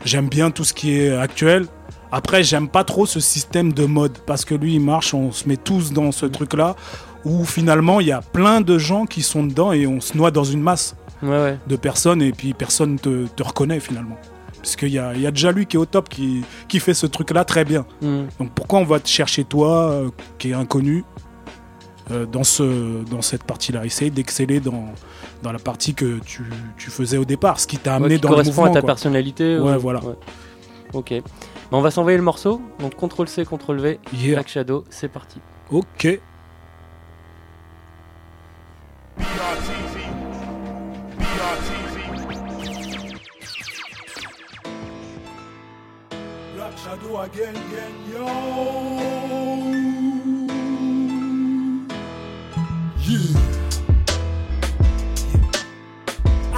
j'aime 0.05 0.28
bien 0.30 0.51
tout 0.51 0.63
ce 0.63 0.74
qui 0.74 0.95
est 0.99 1.15
actuel. 1.15 1.65
Après, 2.16 2.43
j'aime 2.43 2.68
pas 2.70 2.84
trop 2.84 3.07
ce 3.07 3.20
système 3.20 3.74
de 3.74 3.86
mode 3.86 4.18
parce 4.28 4.45
que 4.45 4.53
lui, 4.53 4.76
il 4.76 4.80
marche, 4.82 5.16
on 5.16 5.32
se 5.32 5.49
met 5.49 5.57
tous 5.57 5.91
dans 5.93 6.11
ce 6.11 6.28
truc-là 6.28 6.76
où 7.26 7.43
finalement, 7.43 7.99
il 8.01 8.07
y 8.07 8.11
a 8.11 8.22
plein 8.22 8.61
de 8.61 8.78
gens 8.78 9.05
qui 9.07 9.24
sont 9.24 9.43
dedans 9.43 9.72
et 9.72 9.88
on 9.88 9.99
se 9.99 10.16
noie 10.16 10.30
dans 10.30 10.43
une 10.43 10.61
masse 10.61 10.95
Ouais, 11.24 11.30
ouais. 11.30 11.57
de 11.68 11.76
personnes 11.76 12.22
et 12.22 12.32
puis 12.34 12.53
personne 12.53 12.99
te, 12.99 13.26
te 13.28 13.41
reconnaît 13.43 13.80
finalement. 13.80 14.18
Parce 14.57 14.76
qu'il 14.76 14.89
y 14.89 14.99
a, 14.99 15.14
il 15.16 15.22
y 15.22 15.26
a 15.28 15.32
déjà 15.32 15.51
lui 15.51 15.66
qui 15.66 15.76
est 15.76 15.80
au 15.80 15.86
top, 15.88 16.07
qui, 16.07 16.43
qui 16.68 16.80
fait 16.80 16.93
ce 16.93 17.07
truc-là 17.07 17.45
très 17.45 17.66
bien. 17.66 17.86
Mm. 18.01 18.24
Donc 18.39 18.51
pourquoi 18.53 18.80
on 18.80 18.84
va 18.86 18.99
te 18.99 19.07
chercher 19.07 19.43
toi, 19.43 19.89
euh, 19.89 20.09
qui 20.38 20.51
est 20.51 20.53
inconnu, 20.53 21.03
euh, 22.11 22.26
dans, 22.26 22.43
ce, 22.43 23.03
dans 23.09 23.22
cette 23.24 23.43
partie-là? 23.45 23.86
Essaye 23.86 24.11
d'exceller 24.11 24.59
dans, 24.59 24.86
dans 25.41 25.51
la 25.51 25.59
partie 25.59 25.93
que 25.95 26.20
tu, 26.26 26.43
tu 26.78 26.91
faisais 26.91 27.18
au 27.18 27.26
départ, 27.26 27.59
ce 27.59 27.66
qui 27.68 27.78
t'a 27.78 27.95
amené 27.95 28.16
ouais, 28.16 28.20
qui 28.20 28.22
dans 28.22 28.30
le 28.30 28.36
correspond 28.36 28.61
mouvement. 28.61 28.72
à 28.72 28.76
ta 28.76 28.82
quoi. 28.82 28.88
personnalité. 28.88 29.57
Ouais, 29.57 29.78
voilà. 29.78 30.01
Ok. 30.93 31.14
On 31.76 31.82
va 31.82 31.89
s'envoyer 31.89 32.17
le 32.17 32.24
morceau. 32.24 32.61
Donc 32.78 32.93
CTRL 32.95 33.28
C, 33.28 33.43
CTRL 33.43 33.82
V. 33.82 33.99
Yeah. 34.13 34.36
Black 34.36 34.47
Shadow, 34.47 34.86
c'est 34.91 35.09
parti. 35.09 35.41
Ok. 35.71 36.19
Shadow 46.84 47.17
again, 47.17 47.55
again, 47.55 47.93
yo. 48.11 48.28
Yeah. 53.07 53.72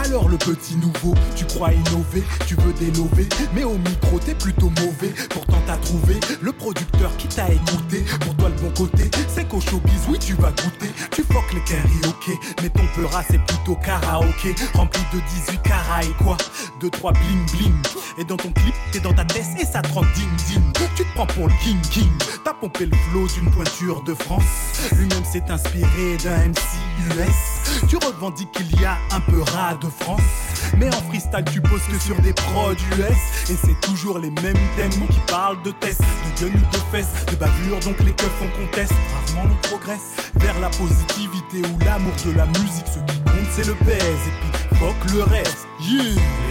Alors 0.06 0.30
le 0.30 0.38
petit 0.38 0.76
nouveau, 0.76 1.16
tu 1.36 1.46
crois 1.46 1.74
innover, 1.74 2.24
tu 2.46 2.54
veux 2.56 2.74
dénover, 2.74 3.28
mais 3.56 3.64
au 3.64 3.78
micro 3.78 4.20
t'es 4.20 4.36
plutôt 4.36 4.70
mauvais. 4.70 5.12
Pourtant 5.32 5.58
t'as 5.66 5.78
trouvé 5.78 6.20
le 6.42 6.52
producteur 6.52 7.18
qui 7.18 7.28
t'a 7.28 7.50
écouté. 7.50 8.06
Pour 8.22 8.36
toi 8.36 8.50
le 8.50 8.62
bon 8.62 8.72
côté, 8.78 9.10
c'est 9.28 9.48
qu'au 9.48 9.60
showbiz, 9.60 10.02
oui 10.08 10.20
tu 10.20 10.34
vas 10.34 10.52
goûter. 10.52 10.92
Tu 11.12 11.24
fuck 11.24 11.52
les 11.54 11.64
karaoké, 11.64 12.40
mais 12.62 12.70
ton 12.70 12.86
peura 12.96 13.24
c'est 13.24 13.44
plutôt 13.46 13.76
karaoké. 13.76 14.54
Rempli 14.76 15.02
de 15.12 15.20
18 15.48 15.62
carats 15.64 16.04
et 16.04 16.24
quoi? 16.24 16.38
2-3 16.82 17.14
bling 17.14 17.52
bling. 17.58 17.74
Et 18.18 18.24
dans 18.24 18.38
ton 18.38 18.52
clip, 18.52 18.76
t'es 18.92 19.00
dans 19.00 19.14
ta 19.14 19.26
tête 19.26 19.44
et 19.60 19.66
ça 19.66 19.82
te 19.82 19.92
rend 19.92 20.06
ding 20.16 20.36
ding. 20.48 20.62
Tu 20.96 21.04
te 21.04 21.14
prends 21.16 21.28
pour 21.28 21.48
le 21.48 21.54
king 21.64 21.82
king. 21.92 22.10
T'as 22.46 22.54
pompé 22.54 22.86
le 22.86 22.96
flow 23.10 23.28
d'une 23.28 23.52
pointure 23.52 24.02
de 24.04 24.14
France. 24.14 24.44
Lui-même 24.94 25.26
s'est 25.26 25.44
inspiré 25.50 26.16
d'un 26.24 26.48
MC 26.48 26.62
US. 27.18 27.90
Tu 27.90 27.98
revendiques 27.98 28.52
qu'il 28.52 28.80
y 28.80 28.86
a 28.86 28.98
un 29.12 29.20
peu 29.20 29.42
ras 29.42 29.76
de 29.76 29.90
Mais 30.78 30.88
en 30.88 31.02
freestyle, 31.10 31.46
tu 31.52 31.62
poses 31.62 31.84
que 31.84 32.00
sur 32.00 32.20
des 32.22 32.34
prods 32.34 32.74
US. 32.98 33.50
Et 33.50 33.56
c'est 33.56 33.80
toujours 33.82 34.20
les 34.20 34.30
mêmes 34.30 34.58
thèmes 34.76 35.08
qui 35.08 35.20
parlent 35.28 35.62
de 35.64 35.72
tests, 35.72 36.02
de 36.02 36.42
gueule 36.42 36.56
ou 36.56 36.72
de 36.72 36.82
fesses, 36.92 37.26
de 37.32 37.36
bavure. 37.36 37.80
Donc 37.80 38.00
les 38.00 38.12
keufs 38.12 38.42
on 38.42 38.62
conteste. 38.62 38.94
Rarement 39.14 39.50
on 39.54 39.68
progresse 39.68 40.16
vers 40.36 40.60
la 40.60 40.70
positivité 40.70 41.62
ou 41.62 41.80
l'amour 41.86 42.14
de 42.26 42.32
la 42.32 42.46
musique. 42.48 42.88
Ce 42.88 43.00
qui 43.00 43.20
compte, 43.22 43.50
c'est 43.52 43.68
le 43.68 43.76
pèse. 43.86 44.00
Et 44.00 44.34
puis, 44.42 44.78
fuck 44.78 45.14
le 45.14 45.24
reste. 45.24 45.68
Yeah! 45.80 46.04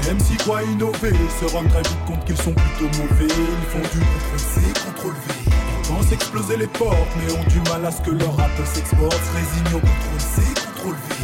Les 0.05 0.15
MC 0.15 0.39
croient 0.39 0.63
innover, 0.63 1.13
se 1.41 1.53
rendent 1.53 1.69
très 1.69 1.83
vite 1.83 2.05
compte 2.07 2.25
qu'ils 2.25 2.37
sont 2.37 2.55
plutôt 2.55 2.91
mauvais. 2.99 3.29
Ils 3.29 3.69
font 3.71 3.79
du 3.79 4.01
CTRL-C, 4.01 4.61
CTRL-V. 4.75 5.35
Ils 5.47 5.89
pensent 5.89 6.13
exploser 6.13 6.57
les 6.57 6.67
portes, 6.67 6.97
mais 7.19 7.33
ont 7.33 7.45
du 7.49 7.61
mal 7.71 7.85
à 7.85 7.91
ce 7.91 8.01
que 8.01 8.11
leur 8.11 8.37
rap 8.37 8.51
s'exporte. 8.65 9.13
Se 9.13 9.33
résignent 9.37 9.77
au 9.77 9.81
CTRL-C, 9.81 10.43
CTRL-V. 10.55 11.24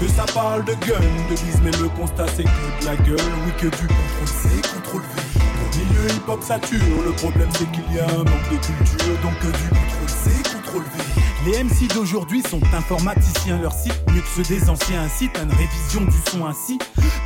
que 0.00 0.08
ça 0.08 0.24
parle 0.32 0.64
de 0.64 0.72
gun, 0.72 0.98
de 1.28 1.34
bise, 1.34 1.60
mais 1.62 1.70
le 1.72 1.88
constat 1.90 2.26
c'est 2.34 2.44
que 2.44 2.80
de 2.80 2.86
la 2.86 2.96
gueule. 2.96 3.20
Oui, 3.44 3.52
que 3.58 3.66
du 3.66 3.86
CTRL-C, 3.86 4.48
CTRL-V. 4.62 5.06
Le 5.36 5.78
milieu 5.78 6.14
hip-hop 6.16 6.42
sature, 6.42 7.02
le 7.04 7.12
problème 7.12 7.48
c'est 7.52 7.70
qu'il 7.70 7.94
y 7.94 8.00
a 8.00 8.06
un 8.06 8.24
manque 8.24 8.48
de 8.50 8.56
culture, 8.56 9.18
donc 9.22 9.38
que 9.40 9.48
du 9.48 9.68
CTRL-C, 9.68 10.30
CTRL-V. 10.42 11.20
Les 11.46 11.64
MC 11.64 11.94
d'aujourd'hui 11.94 12.42
sont 12.42 12.62
informaticiens, 12.74 13.58
leur 13.60 13.72
site 13.72 14.00
ceux 14.34 14.42
des 14.42 14.68
anciens 14.68 15.02
incitent 15.02 15.36
à 15.38 15.42
une 15.42 15.52
révision 15.52 16.02
du 16.02 16.30
son 16.30 16.46
ainsi 16.46 16.78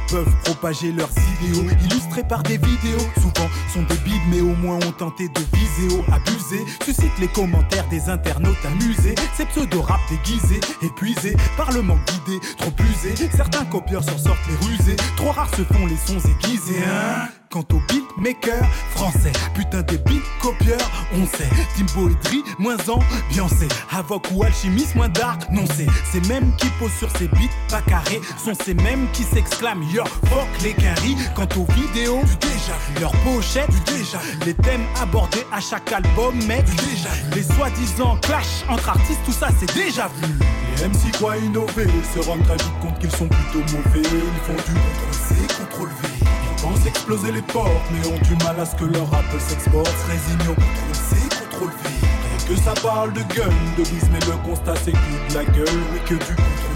peuvent 0.09 0.35
propager 0.45 0.93
leurs 0.93 1.11
idéaux 1.41 1.65
illustrés 1.85 2.25
par 2.25 2.43
des 2.43 2.59
vidéos 2.59 3.07
souvent 3.17 3.49
sont 3.73 3.83
des 3.83 3.97
bides 4.05 4.23
mais 4.31 4.41
au 4.41 4.55
moins 4.57 4.77
ont 4.77 4.93
tenté 4.93 5.29
de 5.29 5.41
viser 5.57 5.97
ou 5.97 6.05
abuser 6.13 6.65
suscitent 6.85 7.19
les 7.21 7.29
commentaires 7.29 7.89
des 7.89 8.09
internautes 8.09 8.65
amusés 8.65 9.15
ces 9.37 9.47
pseudo 9.47 9.83
rap 9.83 10.01
déguisés 10.11 10.61
épuisés 10.83 11.37
par 11.57 11.73
le 11.73 11.83
manque 11.83 12.05
d'idées 12.07 12.41
trop 12.59 12.73
usés 12.81 13.15
certains 13.35 13.65
copieurs 13.65 14.05
s'en 14.05 14.19
sortent 14.19 14.47
les 14.49 14.67
rusés 14.67 14.97
trop 15.17 15.31
rares 15.31 15.55
se 15.55 15.63
font 15.63 15.87
les 15.87 15.97
sons 15.97 16.21
aiguisés 16.29 16.83
hein 16.87 17.29
Quant 17.55 17.65
aux 17.73 17.81
beatmakers 17.87 18.69
français, 18.97 19.31
putain 19.55 19.83
des 19.83 19.99
beat 19.99 20.25
copieurs, 20.43 20.91
on 21.15 21.25
sait. 21.25 21.49
Timbo 21.77 22.09
et 22.09 22.61
moins 22.61 22.77
ambiancé. 22.89 23.69
Havoc 23.93 24.27
ou 24.33 24.43
alchimiste, 24.43 24.97
moins 24.97 25.09
dark, 25.09 25.49
non 25.53 25.65
c'est. 25.77 25.87
Ces 26.11 26.21
mêmes 26.29 26.51
qui 26.57 26.67
sur 26.89 27.11
ces 27.17 27.29
beats 27.29 27.55
pas 27.69 27.83
carrés 27.83 28.21
sont 28.43 28.55
ces 28.55 28.75
mêmes 28.75 29.07
qui 29.13 29.23
s'exclament 29.23 29.83
Yo, 29.85 30.05
fuck 30.27 30.49
les 30.63 30.75
quinries. 30.75 31.17
Quant 31.35 31.49
aux 31.57 31.67
vidéos, 31.73 32.21
du 32.25 32.37
déjà 32.37 32.75
vu. 32.89 33.01
Leurs 33.01 33.17
pochettes, 33.23 33.71
du 33.71 33.81
déjà. 33.93 34.19
Les 34.47 34.55
thèmes 34.55 34.85
abordés 35.01 35.47
à 35.53 35.61
chaque 35.61 35.91
album, 35.93 36.35
mais 36.47 36.63
du 36.63 36.75
déjà 36.77 37.09
vu. 37.09 37.35
Les 37.37 37.43
soi-disant 37.43 38.17
clash 38.23 38.65
entre 38.69 38.89
artistes, 38.89 39.21
tout 39.25 39.33
ça 39.33 39.49
c'est 39.59 39.73
déjà 39.75 40.09
vu. 40.23 40.33
Les 40.77 40.89
MC 40.89 41.13
croient 41.13 41.37
innover, 41.39 41.87
se 42.15 42.21
rendent 42.27 42.43
très 42.45 42.57
compte 42.81 42.99
qu'ils 42.99 43.11
sont 43.13 43.29
plutôt 43.29 43.61
mauvais. 43.73 44.03
Ils 44.03 44.41
font 44.47 44.55
du 44.55 44.75
CTRL-C, 44.75 45.35
CTRL-V. 45.49 46.09
Ils 46.23 46.63
pensent 46.63 46.87
exploser 46.87 47.33
les 47.33 47.43
portes, 47.43 47.71
mais 47.93 48.07
ont 48.09 48.19
du 48.19 48.45
mal 48.45 48.59
à 48.61 48.67
ce 48.67 48.75
que 48.77 48.85
leur 48.85 49.11
rap 49.11 49.25
s'exporte. 49.39 49.87
Se 49.87 50.11
résignent 50.11 50.51
au 50.51 50.55
CTRL-C, 50.55 51.17
CTRL-V. 51.31 51.75
Rien 51.89 52.57
que 52.57 52.63
ça 52.63 52.75
parle 52.83 53.13
de 53.13 53.21
gun, 53.35 53.49
de 53.79 53.83
bise, 53.83 54.09
mais 54.13 54.21
le 54.21 54.37
constat 54.45 54.75
c'est 54.85 54.93
que 54.93 55.29
de 55.31 55.35
la 55.35 55.45
gueule. 55.45 55.83
Oui, 55.93 56.01
que 56.07 56.15
du 56.15 56.21
CTRL-C, 56.21 56.74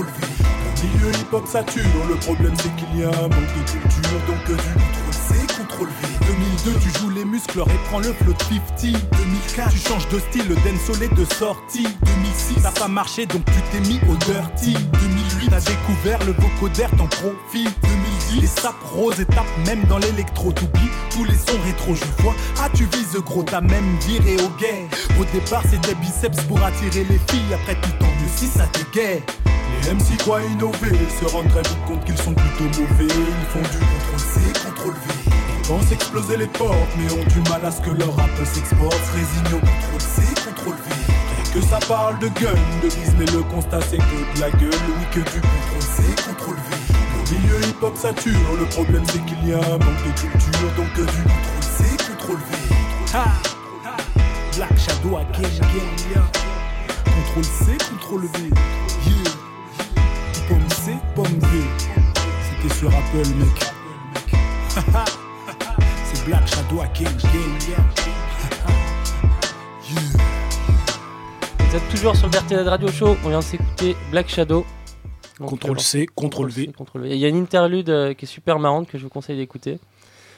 CTRL-V. 0.00 0.44
Le 0.82 0.88
milieu 0.88 1.10
hip-hop 1.18 1.46
sature, 1.46 1.82
le 2.08 2.14
problème 2.16 2.54
c'est 2.56 2.74
qu'il 2.76 3.00
y 3.00 3.04
a 3.04 3.08
un 3.08 3.22
manque 3.22 3.32
de 3.32 3.70
culture, 3.70 4.20
donc 4.26 4.44
que 4.44 4.52
du 4.52 4.58
CTRL-C, 4.58 5.34
CTRL-V. 5.46 6.08
2002, 6.64 6.78
tu 6.80 6.98
joues 6.98 7.10
les 7.10 7.24
muscles 7.24 7.60
et 7.60 7.88
prends 7.88 7.98
le 7.98 8.12
flow 8.12 8.32
de 8.32 8.42
50. 8.42 8.92
2004, 9.12 9.70
tu 9.72 9.78
changes 9.78 10.08
de 10.08 10.18
style, 10.18 10.48
le 10.48 10.54
dancehall 10.56 11.02
est 11.02 11.14
de 11.14 11.24
sortie. 11.34 11.86
2006, 12.04 12.62
ça 12.62 12.68
a 12.68 12.72
pas 12.72 12.88
marché, 12.88 13.26
donc 13.26 13.44
tu 13.46 13.60
t'es 13.72 13.80
mis 13.88 14.00
au 14.10 14.16
dirty. 14.16 14.74
2008, 14.74 15.50
t'as 15.50 15.60
découvert 15.60 16.18
le 16.26 16.32
vocodère, 16.32 16.90
t'en 16.96 17.06
profites. 17.06 17.76
2010, 17.82 18.40
Les 18.40 18.46
sapes 18.46 18.82
roses 18.94 19.20
et 19.20 19.26
tapent 19.26 19.66
même 19.66 19.84
dans 19.84 19.98
l'électro. 19.98 20.52
T'oublies 20.52 20.90
tous 21.10 21.24
les 21.24 21.34
sons 21.34 21.60
rétro, 21.64 21.94
je 21.94 22.22
vois. 22.22 22.34
Ah, 22.58 22.68
tu 22.74 22.84
vises 22.84 23.16
gros, 23.24 23.42
t'as 23.42 23.60
même 23.60 23.96
viré 24.06 24.36
au 24.36 24.48
gay. 24.60 24.88
Au 25.20 25.24
départ, 25.24 25.62
c'était 25.68 25.94
biceps 25.96 26.42
pour 26.44 26.62
attirer 26.62 27.04
les 27.04 27.20
filles. 27.28 27.54
Après, 27.54 27.74
tout 27.74 28.04
mieux 28.04 28.28
si 28.34 28.46
ça 28.46 28.66
t'égaye. 28.68 29.22
Les 29.90 29.96
MC 29.96 30.16
croient 30.18 30.44
innover, 30.44 30.96
se 31.18 31.24
rendent 31.32 31.48
très 31.48 31.62
vite 31.62 31.84
compte 31.88 32.04
qu'ils 32.04 32.16
sont 32.16 32.32
plutôt 32.32 32.80
mauvais. 32.80 33.08
Ils 33.08 33.46
font 33.50 33.58
du 33.58 33.78
contrôle 33.78 34.20
C, 34.20 34.40
contrôle 34.64 34.94
V. 34.94 35.32
Ils 35.58 35.68
pensent 35.68 35.90
exploser 35.90 36.36
les 36.36 36.46
portes, 36.46 36.76
mais 36.96 37.12
ont 37.12 37.26
du 37.26 37.50
mal 37.50 37.64
à 37.64 37.72
ce 37.72 37.80
que 37.80 37.90
leur 37.90 38.14
rap 38.14 38.30
s'exporte. 38.44 38.94
Se 38.94 39.12
résignent 39.12 39.56
au 39.56 39.58
contrôle 39.58 40.00
C, 40.00 40.22
contrôle 40.46 40.76
V. 40.76 40.94
Que 41.52 41.60
ça 41.60 41.80
parle 41.88 42.20
de 42.20 42.28
gun, 42.28 42.54
de 42.84 42.86
bise, 42.86 43.14
mais 43.18 43.26
le 43.32 43.42
constat 43.42 43.80
c'est 43.90 43.96
que 43.96 44.36
de 44.36 44.40
la 44.40 44.50
gueule. 44.50 44.70
Oui, 44.70 45.06
que 45.10 45.28
du 45.28 45.40
contrôle 45.40 45.82
C, 45.82 46.02
contrôle 46.24 46.56
V. 46.56 46.94
Le 47.16 47.36
milieu 47.36 47.60
hip-hop 47.66 47.96
sature, 47.96 48.56
le 48.60 48.66
problème 48.66 49.02
c'est 49.10 49.24
qu'il 49.26 49.48
y 49.48 49.54
a 49.54 49.58
un 49.58 49.78
manque 49.78 50.04
de 50.06 50.20
culture, 50.20 50.70
donc 50.76 50.92
que 50.94 51.02
du 51.02 51.22
contrôle 51.26 51.66
C, 51.66 51.84
contrôle 52.06 52.38
V. 52.38 52.74
Ha! 53.12 53.24
Ha! 53.84 53.96
Black 54.54 54.78
Shadow 54.78 55.16
again, 55.16 55.50
again, 55.58 55.90
yeah. 56.14 56.22
Contrôle 57.06 57.44
C, 57.44 57.76
contrôle 57.90 58.26
V. 58.26 58.50
Yeah. 59.04 59.29
C. 61.30 61.46
C'était 62.60 62.74
sur 62.74 62.88
Apple, 62.88 63.28
mec. 63.38 63.66
C'est 66.04 66.24
Black 66.26 66.46
Shadow 66.46 66.80
again, 66.80 67.04
yeah. 67.68 67.84
Vous 71.60 71.76
êtes 71.76 71.88
toujours 71.90 72.16
sur 72.16 72.26
le 72.26 72.32
BRTZ 72.32 72.68
Radio 72.68 72.88
Show, 72.88 73.16
on 73.24 73.28
vient 73.28 73.38
de 73.38 73.44
s'écouter 73.44 73.96
Black 74.10 74.28
Shadow. 74.28 74.66
Donc, 75.38 75.50
Contrôle 75.50 75.76
euh, 75.76 75.80
C, 75.80 76.06
contrôle 76.12 76.50
V. 76.50 76.66
C, 76.76 76.98
Il 77.04 77.16
y 77.16 77.24
a 77.24 77.28
une 77.28 77.42
interlude 77.42 77.90
euh, 77.90 78.12
qui 78.12 78.24
est 78.24 78.28
super 78.28 78.58
marrante 78.58 78.88
que 78.88 78.98
je 78.98 79.04
vous 79.04 79.08
conseille 79.08 79.36
d'écouter. 79.36 79.78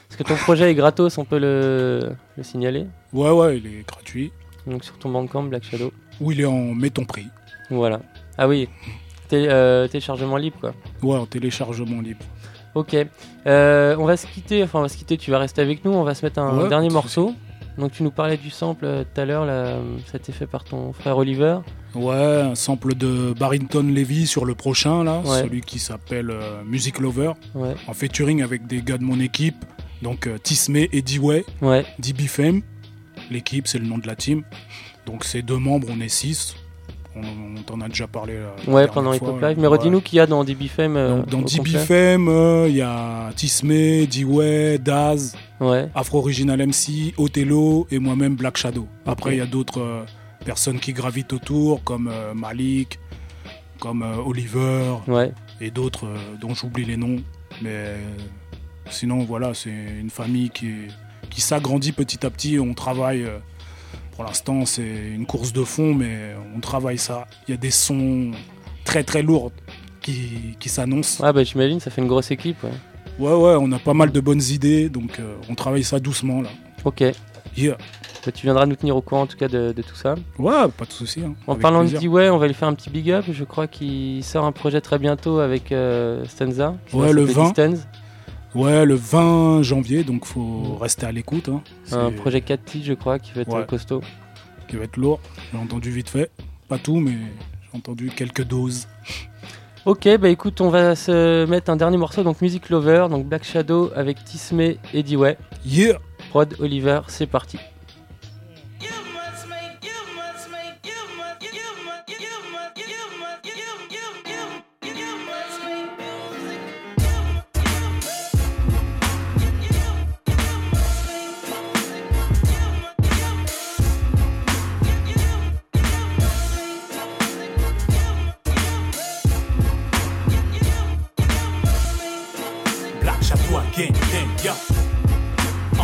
Parce 0.07 0.17
que 0.17 0.23
ton 0.23 0.35
projet 0.35 0.69
est 0.69 0.75
gratos, 0.75 1.17
on 1.17 1.25
peut 1.25 1.39
le, 1.39 2.15
le 2.37 2.43
signaler. 2.43 2.85
Ouais, 3.13 3.31
ouais, 3.31 3.57
il 3.57 3.65
est 3.65 3.87
gratuit. 3.87 4.31
Donc 4.67 4.83
sur 4.83 4.97
ton 4.99 5.09
bandcamp 5.09 5.43
Black 5.43 5.63
Shadow. 5.63 5.91
Ou 6.21 6.31
il 6.31 6.41
est 6.41 6.45
en 6.45 6.75
mets 6.75 6.91
ton 6.91 7.03
prix. 7.03 7.25
Voilà. 7.71 7.99
Ah 8.37 8.47
oui, 8.47 8.69
Euh, 9.33 9.87
téléchargement 9.87 10.37
libre 10.37 10.57
quoi. 10.59 10.73
Ouais, 11.01 11.17
en 11.17 11.25
téléchargement 11.25 12.01
libre. 12.01 12.23
Ok. 12.75 12.95
Euh, 13.45 13.95
on 13.99 14.05
va 14.05 14.17
se 14.17 14.25
quitter, 14.27 14.63
enfin 14.63 14.79
on 14.79 14.81
va 14.83 14.89
se 14.89 14.97
quitter, 14.97 15.17
tu 15.17 15.29
vas 15.31 15.39
rester 15.39 15.61
avec 15.61 15.83
nous, 15.85 15.91
on 15.91 16.03
va 16.03 16.15
se 16.15 16.25
mettre 16.25 16.39
un 16.39 16.57
Ouais, 16.63 16.69
dernier 16.69 16.89
morceau. 16.89 17.33
Donc 17.77 17.91
tu 17.91 18.03
nous 18.03 18.11
parlais 18.11 18.37
du 18.37 18.49
sample 18.51 18.85
euh, 18.85 19.03
tout 19.03 19.19
à 19.21 19.25
l'heure, 19.25 19.45
là, 19.45 19.77
ça 20.05 20.13
a 20.13 20.17
été 20.17 20.31
fait 20.31 20.45
par 20.47 20.63
ton 20.63 20.93
frère 20.93 21.17
Oliver. 21.17 21.57
Ouais, 21.95 22.15
un 22.41 22.55
sample 22.55 22.95
de 22.95 23.33
Barrington 23.33 23.83
Levy 23.83 24.25
sur 24.27 24.45
le 24.45 24.53
prochain, 24.55 25.03
là, 25.03 25.21
Ouais. 25.25 25.41
celui 25.41 25.61
qui 25.61 25.79
s'appelle 25.79 26.29
euh, 26.31 26.63
Music 26.65 26.99
Lover, 26.99 27.33
Ouais. 27.55 27.73
en 27.87 27.93
featuring 27.93 28.41
avec 28.43 28.67
des 28.67 28.81
gars 28.81 28.97
de 28.97 29.03
mon 29.03 29.19
équipe, 29.19 29.65
donc 30.03 30.27
Tismé 30.43 30.89
et 30.91 31.01
D-Way, 31.01 31.45
Ouais. 31.61 31.85
DB 31.99 32.27
Fame. 32.27 32.61
L'équipe, 33.31 33.67
c'est 33.67 33.79
le 33.79 33.85
nom 33.85 33.97
de 33.97 34.05
la 34.07 34.15
team. 34.15 34.43
Donc 35.05 35.23
c'est 35.23 35.41
deux 35.41 35.57
membres, 35.57 35.87
on 35.91 35.99
est 36.01 36.09
six. 36.09 36.55
On, 37.15 37.21
on 37.59 37.61
t'en 37.61 37.79
a 37.81 37.87
déjà 37.87 38.07
parlé. 38.07 38.33
euh, 38.35 38.49
Ouais, 38.71 38.87
pendant 38.87 39.13
Hop 39.13 39.41
là. 39.41 39.49
Live. 39.49 39.59
Mais 39.59 39.67
redis-nous 39.67 40.01
qu'il 40.01 40.17
y 40.17 40.19
a 40.19 40.25
dans 40.25 40.43
DB 40.43 40.67
Fame. 40.67 40.97
euh, 40.97 41.21
dans 41.23 41.39
au 41.39 41.43
DB 41.43 41.57
complet. 41.57 41.79
Fame, 41.79 42.27
euh, 42.27 42.65
il 42.69 42.75
y 42.75 42.81
a 42.81 43.29
Tismé, 43.35 44.07
D-Way, 44.07 44.79
Daz, 44.79 45.35
Ouais. 45.59 45.89
Afro 45.93 46.19
Original 46.19 46.59
MC, 46.59 47.13
Othello 47.17 47.85
et 47.91 47.99
moi-même 47.99 48.35
Black 48.35 48.57
Shadow. 48.57 48.87
Après, 49.05 49.35
il 49.35 49.37
y 49.37 49.41
a 49.41 49.45
d'autres 49.45 49.79
euh, 49.81 50.03
personnes 50.43 50.79
qui 50.79 50.91
gravitent 50.93 51.33
autour, 51.33 51.83
comme 51.83 52.09
euh, 52.11 52.33
Malik, 52.33 52.99
comme 53.79 54.03
Oliver 54.25 54.93
Ouais. 55.07 55.31
et 55.61 55.69
d'autres 55.69 56.07
dont 56.41 56.53
j'oublie 56.55 56.85
les 56.85 56.97
noms. 56.97 57.17
Mais 57.61 57.95
sinon, 58.89 59.19
voilà, 59.19 59.53
c'est 59.53 59.69
une 59.69 60.09
famille 60.09 60.49
qui, 60.49 60.71
qui 61.29 61.41
s'agrandit 61.41 61.91
petit 61.91 62.25
à 62.25 62.29
petit. 62.29 62.59
On 62.59 62.73
travaille. 62.73 63.25
Pour 64.15 64.23
l'instant, 64.23 64.65
c'est 64.65 64.81
une 65.15 65.25
course 65.25 65.53
de 65.53 65.63
fond, 65.63 65.93
mais 65.93 66.35
on 66.55 66.59
travaille 66.59 66.97
ça. 66.97 67.25
Il 67.47 67.51
y 67.51 67.53
a 67.53 67.57
des 67.57 67.71
sons 67.71 68.31
très 68.85 69.03
très 69.03 69.21
lourds 69.23 69.51
qui, 70.01 70.55
qui 70.59 70.69
s'annoncent. 70.69 71.23
Ah 71.25 71.33
bah 71.33 71.43
j'imagine, 71.43 71.79
ça 71.79 71.89
fait 71.91 72.01
une 72.01 72.07
grosse 72.07 72.31
équipe. 72.31 72.61
Ouais. 72.63 72.69
Ouais, 73.19 73.33
ouais, 73.35 73.55
on 73.59 73.71
a 73.71 73.79
pas 73.79 73.93
mal 73.93 74.11
de 74.11 74.19
bonnes 74.19 74.41
idées, 74.41 74.89
donc 74.89 75.19
euh, 75.19 75.35
on 75.49 75.55
travaille 75.55 75.83
ça 75.83 75.99
doucement 75.99 76.41
là. 76.41 76.49
Ok. 76.83 77.03
Yeah. 77.55 77.77
Bah, 78.25 78.31
tu 78.31 78.43
viendras 78.47 78.65
nous 78.65 78.75
tenir 78.75 78.95
au 78.95 79.01
courant 79.01 79.21
en 79.23 79.27
tout 79.27 79.37
cas 79.37 79.47
de, 79.47 79.71
de 79.73 79.81
tout 79.81 79.95
ça. 79.95 80.15
Ouais, 80.39 80.53
pas 80.77 80.85
de 80.85 80.91
souci. 80.91 81.21
hein, 81.25 81.35
En 81.45 81.55
parlant 81.55 81.81
plaisir. 81.81 81.99
de 81.99 82.03
D-Way, 82.03 82.29
on 82.29 82.37
va 82.37 82.47
lui 82.47 82.53
faire 82.53 82.67
un 82.69 82.73
petit 82.73 82.89
big 82.89 83.11
up. 83.11 83.25
Je 83.31 83.43
crois 83.43 83.67
qu'il 83.67 84.23
sort 84.23 84.45
un 84.45 84.51
projet 84.51 84.79
très 84.81 84.97
bientôt 84.97 85.39
avec 85.39 85.71
euh, 85.71 86.23
Stanza. 86.25 86.75
Ouais, 86.93 87.11
le 87.13 87.27
s'appeler 87.27 87.33
20. 87.33 87.69
Distance. 87.71 87.87
Ouais, 88.55 88.85
le 88.85 88.93
20 88.95 89.63
janvier, 89.63 90.03
donc 90.03 90.25
faut 90.25 90.75
rester 90.79 91.05
à 91.05 91.11
l'écoute. 91.11 91.49
hein. 91.49 91.61
Un 91.91 92.11
projet 92.11 92.41
4 92.41 92.63
titres, 92.63 92.85
je 92.85 92.93
crois, 92.93 93.17
qui 93.19 93.31
va 93.33 93.41
être 93.41 93.53
Ouais. 93.53 93.61
euh, 93.61 93.65
costaud. 93.65 94.01
qui 94.67 94.77
va 94.77 94.85
être 94.85 94.97
lourd. 94.97 95.19
J'ai 95.51 95.57
entendu 95.59 95.91
vite 95.91 96.09
fait. 96.09 96.31
Pas 96.67 96.77
tout, 96.77 96.99
mais 96.99 97.11
j'ai 97.11 97.77
entendu 97.77 98.09
quelques 98.09 98.43
doses. 98.43 98.87
Ok, 99.85 100.07
bah 100.17 100.29
écoute, 100.29 100.61
on 100.61 100.69
va 100.69 100.95
se 100.95 101.45
mettre 101.45 101.69
un 101.69 101.75
dernier 101.75 101.97
morceau, 101.97 102.23
donc 102.23 102.41
Music 102.41 102.69
Lover, 102.69 103.07
donc 103.09 103.25
Black 103.27 103.43
Shadow 103.43 103.91
avec 103.95 104.23
Tismé 104.23 104.77
et 104.93 105.03
D-Way. 105.03 105.37
Yeah! 105.65 105.99
Prod 106.29 106.55
Oliver, 106.59 107.01
c'est 107.09 107.27
parti. 107.27 107.57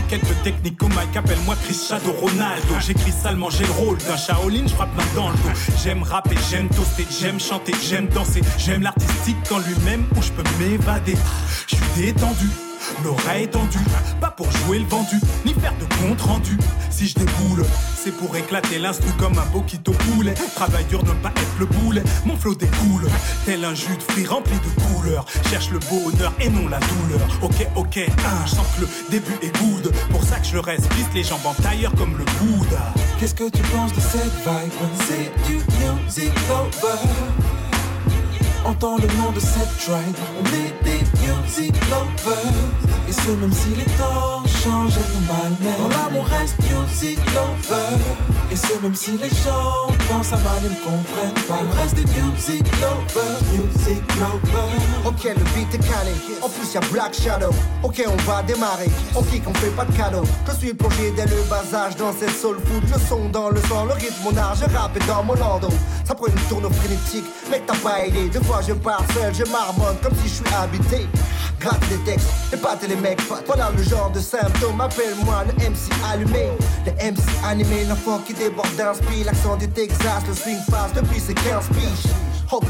En 0.10 0.18
quête 0.18 0.28
de 0.28 0.34
technique 0.44 0.82
au 0.82 0.88
mic, 0.88 1.16
appelle-moi 1.16 1.56
Chris 1.64 1.78
Shadow 1.88 2.12
Ronaldo. 2.14 2.74
J'écris 2.80 3.12
salement, 3.12 3.52
j'ai 3.52 3.64
le 3.64 3.72
rôle 3.72 3.98
d'un 4.00 4.18
Shaolin, 4.18 4.66
je 4.66 4.74
frappe 4.74 4.96
main 4.98 5.04
dans 5.14 5.30
le 5.30 5.36
dos. 5.36 5.60
J'aime 5.84 6.02
rapper, 6.02 6.36
j'aime 6.50 6.68
toaster, 6.70 7.06
j'aime 7.12 7.40
chanter, 7.40 7.74
j'aime 7.88 8.08
danser. 8.08 8.42
J'aime 8.58 8.82
l'artistique 8.82 9.38
en 9.52 9.60
lui-même 9.60 10.06
où 10.18 10.22
je 10.24 10.32
peux 10.32 10.44
m'évader. 10.58 11.16
Je 11.68 11.76
suis 11.76 11.86
détendu. 11.96 12.48
L'oreille 13.04 13.48
tendue, 13.48 13.80
pas 14.20 14.32
pour 14.32 14.52
jouer 14.52 14.80
le 14.80 14.86
vendu, 14.86 15.16
ni 15.46 15.54
faire 15.54 15.74
de 15.78 15.86
compte 15.96 16.22
rendu. 16.22 16.58
Si 16.90 17.08
je 17.08 17.16
déboule, 17.16 17.66
c'est 17.96 18.12
pour 18.12 18.36
éclater 18.36 18.78
l'instru 18.78 19.10
comme 19.18 19.38
un 19.38 19.46
boquito 19.54 19.92
poulet. 19.92 20.34
Travail 20.56 20.86
dur, 20.86 21.04
ne 21.04 21.12
pas 21.12 21.30
être 21.30 21.60
le 21.60 21.66
boulet. 21.66 22.04
Mon 22.26 22.36
flow 22.36 22.56
découle, 22.56 23.08
tel 23.46 23.64
un 23.64 23.74
jus 23.74 23.96
de 23.96 24.04
fruits 24.04 24.26
rempli 24.26 24.56
de 24.56 24.82
couleurs. 24.82 25.26
Cherche 25.50 25.70
le 25.70 25.80
bonheur 25.80 26.34
et 26.40 26.50
non 26.50 26.68
la 26.68 26.80
douleur. 26.80 27.28
Ok, 27.42 27.68
ok, 27.76 27.98
hein, 27.98 28.46
je 28.46 28.52
sens 28.52 28.68
que 28.76 28.82
le 28.82 28.88
début 29.10 29.38
est 29.42 29.58
good. 29.60 29.94
Pour 30.12 30.24
ça 30.24 30.40
que 30.40 30.48
je 30.48 30.58
reste, 30.58 30.90
glisse 30.94 31.08
les 31.14 31.24
jambes 31.24 31.46
en 31.46 31.54
tailleur 31.54 31.94
comme 31.96 32.18
le 32.18 32.26
Bouddha. 32.26 32.94
Qu'est-ce 33.20 33.36
que 33.36 33.50
tu 33.50 33.62
penses 33.64 33.94
de 33.94 34.02
cette 34.02 34.36
vibe? 34.44 34.74
C'est 35.08 35.32
du 35.48 35.56
music 35.56 36.34
lover. 36.50 37.59
Entends 38.66 38.98
le 38.98 39.08
nom 39.18 39.32
de 39.32 39.40
cette 39.40 39.78
tribe, 39.80 40.18
on 40.40 40.46
est 40.48 40.84
des 40.84 41.00
music 41.22 41.74
lovers. 41.90 42.54
Et 43.08 43.12
ce 43.14 43.32
même 43.32 43.54
si 43.54 43.70
les 43.70 43.86
temps 43.98 44.49
changent 44.64 45.00
normalement. 45.26 45.78
Dans 45.80 45.98
l'amour 45.98 46.26
reste 46.26 46.58
music 46.60 47.20
lover. 47.34 47.98
Et 48.52 48.56
ce 48.56 48.74
même 48.82 48.96
si 48.96 49.12
les 49.12 49.30
gens 49.30 49.88
pensent 50.10 50.34
à 50.34 50.38
mal 50.38 50.62
et 50.66 50.70
ne 50.70 50.76
comprennent 50.84 51.46
pas. 51.48 51.60
On 51.62 51.82
reste 51.82 51.98
music 51.98 52.66
lovers, 52.82 53.40
music 53.54 54.04
lovers. 54.16 55.06
Ok, 55.06 55.24
le 55.24 55.44
beat 55.54 55.74
est 55.74 55.88
calé. 55.88 56.12
En 56.42 56.50
plus, 56.50 56.74
y'a 56.74 56.82
Black 56.92 57.14
Shadow. 57.14 57.52
Ok, 57.84 58.04
on 58.08 58.30
va 58.30 58.42
démarrer. 58.44 58.90
On 59.16 59.22
kick, 59.24 59.44
on 59.48 59.54
fait 59.54 59.70
pas 59.70 59.86
de 59.86 59.96
cadeau. 59.96 60.24
Je 60.48 60.54
suis 60.58 60.74
plongé 60.74 61.12
dès 61.16 61.26
le 61.26 61.42
bas 61.50 61.64
âge 61.74 61.96
dans 61.96 62.12
cette 62.12 62.36
soul 62.36 62.58
food. 62.66 62.84
Le 62.92 63.00
son 63.08 63.30
dans 63.30 63.50
le 63.50 63.62
sang, 63.62 63.86
le 63.86 63.94
rythme, 63.94 64.24
mon 64.24 64.36
art. 64.38 64.56
Je 64.56 64.66
rappe 64.76 64.98
et 64.98 65.06
dans 65.06 65.24
mon 65.24 65.36
landau. 65.36 65.70
Ça 66.06 66.16
prend 66.16 66.28
une 66.28 66.34
tourne 66.50 66.74
frénétique. 66.74 67.26
Mec, 67.52 67.64
t'as 67.68 67.76
pas 67.78 68.06
idée. 68.06 68.30
Deux 68.30 68.42
fois, 68.42 68.62
je 68.68 68.74
pars 68.74 69.04
seul, 69.14 69.34
je 69.34 69.44
marmonne 69.52 69.98
comme 70.02 70.16
si 70.24 70.30
je 70.30 70.34
suis 70.36 70.56
habité. 70.56 71.08
Gratte 71.60 71.88
des 71.90 71.98
textes, 71.98 72.30
épater 72.54 72.88
les 72.88 72.96
mecs. 72.96 73.20
Voilà 73.46 73.70
le 73.76 73.84
genre 73.84 74.10
de 74.12 74.20
symptômes. 74.50 74.82
Appelle-moi 74.82 75.44
le 75.46 75.70
MC 75.70 75.90
allumé. 76.12 76.48
Le 76.86 76.92
MC 76.92 77.24
animé, 77.46 77.86
l'enfant 77.86 78.20
qui 78.20 78.34
déborde 78.34 78.74
d'inspi. 78.76 79.24
L'accent 79.24 79.58
du 79.58 79.68
Texas, 79.70 80.24
le 80.28 80.34
swing 80.34 80.60
passe 80.70 80.94
depuis 80.94 81.20
ses 81.20 81.34
15 81.34 81.68
piges. 81.70 82.12
Ok, 82.52 82.66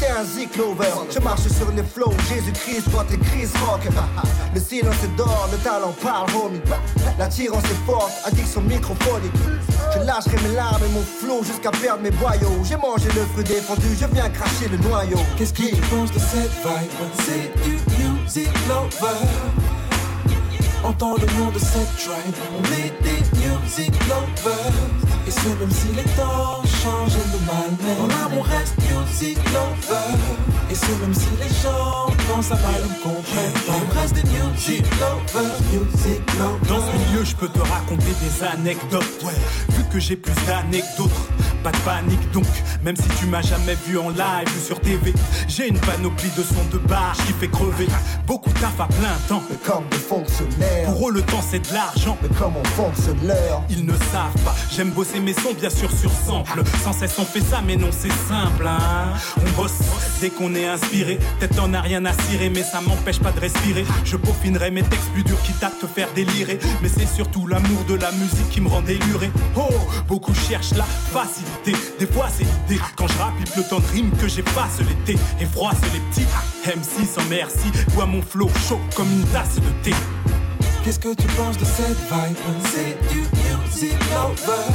t'es 0.00 0.08
un 0.08 0.24
zik 0.24 0.56
lover. 0.56 0.90
Je 1.08 1.20
marche 1.20 1.42
sur 1.42 1.70
les 1.70 1.84
flows, 1.84 2.12
Jésus-Christ, 2.28 2.88
t'es 3.08 3.18
Chris 3.18 3.48
Rock. 3.64 3.82
Le 4.54 4.60
silence 4.60 4.96
est 5.02 5.16
d'or, 5.16 5.48
le 5.50 5.56
talent 5.58 5.94
parle, 6.02 6.28
homie. 6.34 6.60
L'attirance 7.18 7.64
est 7.64 7.86
forte, 7.86 8.12
addiction 8.24 8.60
microphonique. 8.62 9.32
Je 9.94 10.04
lâcherai 10.04 10.36
mes 10.46 10.54
larmes 10.54 10.82
et 10.84 10.92
mon 10.92 11.02
flot 11.02 11.42
jusqu'à 11.42 11.70
perdre 11.70 12.02
mes 12.02 12.10
boyaux. 12.10 12.62
J'ai 12.64 12.76
mangé 12.76 13.06
le 13.14 13.24
fruit 13.32 13.44
défendu, 13.44 13.86
je 13.98 14.06
viens 14.12 14.28
cracher 14.28 14.68
le 14.70 14.76
noyau. 14.76 15.18
Qu'est-ce 15.38 15.54
que 15.54 15.62
tu 15.62 15.76
de 15.76 16.18
cette 16.18 16.50
vibe? 16.50 16.90
C'est 17.24 17.64
du 17.64 17.78
music. 18.02 18.50
Entends 20.84 21.14
le 21.14 21.26
nom 21.38 21.50
de 21.52 21.58
cette 21.60 21.96
tribe, 21.96 22.34
on 22.58 22.64
est 22.72 22.92
music 23.76 23.92
lovers. 24.08 24.72
Et 25.26 25.30
ce 25.30 25.48
même 25.48 25.70
si 25.70 25.88
les 25.94 26.02
temps 26.16 26.62
changent 26.82 27.14
et 27.14 27.28
le 27.32 27.38
mal 27.46 27.98
Dans 27.98 28.06
l'amour 28.08 28.44
reste 28.44 28.74
music 28.78 29.38
lover. 29.52 30.18
Et 30.70 30.74
ce 30.74 30.90
même 31.00 31.14
si 31.14 31.28
les 31.40 31.48
gens 31.62 32.06
pensent 32.28 32.50
à 32.50 32.56
mal 32.56 32.82
nous 32.82 33.10
comprennent. 33.10 33.52
On 33.68 34.00
reste 34.00 34.14
des 34.14 34.24
music 34.24 34.84
lovers, 35.00 35.58
music 35.72 36.20
lovers. 36.38 36.68
Dans 36.68 36.80
ce 36.80 36.96
milieu, 36.96 37.24
je 37.24 37.36
peux 37.36 37.48
te 37.48 37.60
raconter 37.60 38.12
des 38.20 38.44
anecdotes. 38.44 39.22
Ouais, 39.24 39.32
vu 39.70 39.84
que 39.90 40.00
j'ai 40.00 40.16
plus 40.16 40.32
d'autres. 40.98 41.28
Pas 41.62 41.70
de 41.70 41.76
panique 41.78 42.30
donc, 42.32 42.46
même 42.82 42.96
si 42.96 43.08
tu 43.20 43.26
m'as 43.26 43.42
jamais 43.42 43.76
vu 43.86 43.96
en 43.96 44.08
live 44.08 44.48
ou 44.48 44.66
sur 44.66 44.80
TV, 44.80 45.14
j'ai 45.46 45.68
une 45.68 45.78
panoplie 45.78 46.30
de 46.36 46.42
sons 46.42 46.66
de 46.72 46.78
barge 46.78 47.18
qui 47.18 47.32
fait 47.32 47.48
crever. 47.48 47.86
Beaucoup 48.26 48.50
de 48.50 48.58
taf 48.58 48.80
à 48.80 48.86
plein 48.86 49.16
temps. 49.28 49.42
Mais 49.48 49.56
comme 49.64 49.84
des 49.90 49.98
fonctionnaires. 49.98 50.86
Pour 50.86 51.08
eux, 51.08 51.12
le 51.12 51.22
temps 51.22 51.42
c'est 51.48 51.60
de 51.60 51.72
l'argent. 51.72 52.18
Mais 52.22 52.28
comme 52.36 52.54
on 52.56 52.64
fonctionne 52.64 53.18
l'heure. 53.24 53.61
Ils 53.70 53.84
ne 53.84 53.92
savent 53.92 54.42
pas. 54.44 54.54
J'aime 54.70 54.90
bosser 54.90 55.20
mes 55.20 55.32
sons, 55.32 55.54
bien 55.58 55.70
sûr, 55.70 55.90
sur 55.90 56.10
sample. 56.10 56.62
Sans 56.82 56.92
cesse, 56.92 57.14
on 57.18 57.24
fait 57.24 57.40
ça, 57.40 57.60
mais 57.64 57.76
non, 57.76 57.88
c'est 57.90 58.12
simple. 58.28 58.66
Hein. 58.66 59.12
On 59.38 59.60
bosse 59.60 59.78
dès 60.20 60.30
qu'on 60.30 60.54
est 60.54 60.66
inspiré. 60.66 61.18
Peut-être 61.38 61.56
t'en 61.56 61.72
as 61.74 61.80
rien 61.80 62.04
à 62.04 62.12
cirer, 62.12 62.50
mais 62.50 62.62
ça 62.62 62.80
m'empêche 62.80 63.20
pas 63.20 63.32
de 63.32 63.40
respirer. 63.40 63.84
Je 64.04 64.16
peaufinerai 64.16 64.70
mes 64.70 64.82
textes 64.82 65.10
plus 65.12 65.22
durs 65.22 65.40
qui 65.42 65.52
tapent 65.52 65.78
te 65.78 65.86
faire 65.86 66.08
délirer. 66.14 66.58
Mais 66.82 66.88
c'est 66.88 67.06
surtout 67.06 67.46
l'amour 67.46 67.84
de 67.88 67.94
la 67.94 68.12
musique 68.12 68.48
qui 68.50 68.60
me 68.60 68.68
rend 68.68 68.82
déluré. 68.82 69.30
Oh, 69.56 69.68
beaucoup 70.08 70.34
cherchent 70.34 70.74
la 70.74 70.84
facilité. 70.84 71.72
Des 71.98 72.06
fois, 72.06 72.28
c'est 72.28 72.44
l'idée. 72.44 72.82
Quand 72.96 73.06
je 73.08 73.18
rappe, 73.18 73.34
le 73.56 73.62
temps 73.62 73.80
de 73.80 73.86
rime 73.86 74.10
que 74.20 74.28
j'efface 74.28 74.80
l'été. 74.80 75.18
Et 75.40 75.46
froisse 75.46 75.80
les 75.92 76.00
petits. 76.00 76.26
MC 76.66 77.06
sans 77.06 77.24
merci. 77.28 77.70
Bois 77.94 78.06
mon 78.06 78.22
flow 78.22 78.48
chaud 78.68 78.80
comme 78.96 79.10
une 79.10 79.26
tasse 79.28 79.56
de 79.56 79.70
thé. 79.82 79.92
Qu'est-ce 80.84 80.98
que 80.98 81.14
tu 81.14 81.28
penses 81.36 81.56
de 81.58 81.64
cette 81.64 81.96
vibe? 82.10 82.36
C'est 82.64 82.98
du 83.12 83.20
music 83.20 83.96
lover. 84.10 84.72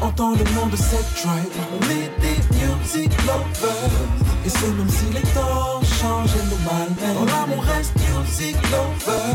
Entends 0.00 0.30
le 0.30 0.44
nom 0.54 0.66
de 0.68 0.76
cette 0.76 1.12
tribe, 1.16 1.50
on 1.72 1.82
est 1.90 2.10
des 2.20 2.38
music 2.54 3.10
lovers. 3.26 3.90
Et 4.46 4.48
ce 4.48 4.66
même 4.66 4.88
si 4.88 5.06
les 5.06 5.22
temps 5.32 5.82
changent 5.82 6.36
et 6.36 6.44
nous 6.50 6.62
malmènent. 6.64 7.26
Dans 7.26 7.62
reste 7.62 7.94
music 7.96 8.56
lover. 8.70 9.34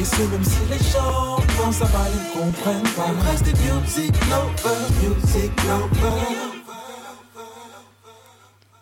Et 0.00 0.04
ce 0.04 0.22
même 0.22 0.44
si 0.44 0.58
les 0.68 0.78
gens 0.90 1.36
pensent 1.56 1.82
à 1.82 1.84
mal 1.84 2.10
ils 2.12 2.40
ne 2.40 2.44
comprennent 2.44 2.94
pas. 2.96 3.06
On 3.16 3.30
reste 3.30 3.44
des 3.44 3.52
music 3.52 4.14
lovers, 4.28 4.90
music 5.00 5.52
lovers. 5.62 6.52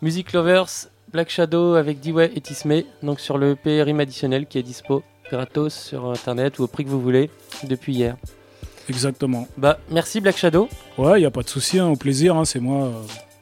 Music 0.01 0.33
Lovers, 0.33 0.87
Black 1.11 1.29
Shadow 1.29 1.75
avec 1.75 1.99
D-Way 1.99 2.31
et 2.35 2.41
Tisme, 2.41 2.81
donc 3.03 3.19
sur 3.19 3.37
le 3.37 3.51
EP 3.51 3.83
Rime 3.83 3.99
additionnel 3.99 4.45
qui 4.47 4.57
est 4.57 4.63
dispo 4.63 5.03
gratos 5.31 5.73
sur 5.73 6.09
internet 6.11 6.59
ou 6.59 6.63
au 6.63 6.67
prix 6.67 6.83
que 6.85 6.89
vous 6.89 7.01
voulez 7.01 7.29
depuis 7.63 7.93
hier. 7.93 8.15
Exactement. 8.89 9.47
Bah 9.57 9.79
merci 9.89 10.21
Black 10.21 10.37
Shadow. 10.37 10.69
Ouais, 10.97 11.21
y 11.21 11.25
a 11.25 11.31
pas 11.31 11.41
de 11.41 11.49
souci, 11.49 11.79
hein, 11.79 11.87
au 11.87 11.95
plaisir, 11.95 12.35
hein, 12.35 12.45
c'est 12.45 12.59
moi. 12.59 12.85
euh, 12.85 12.91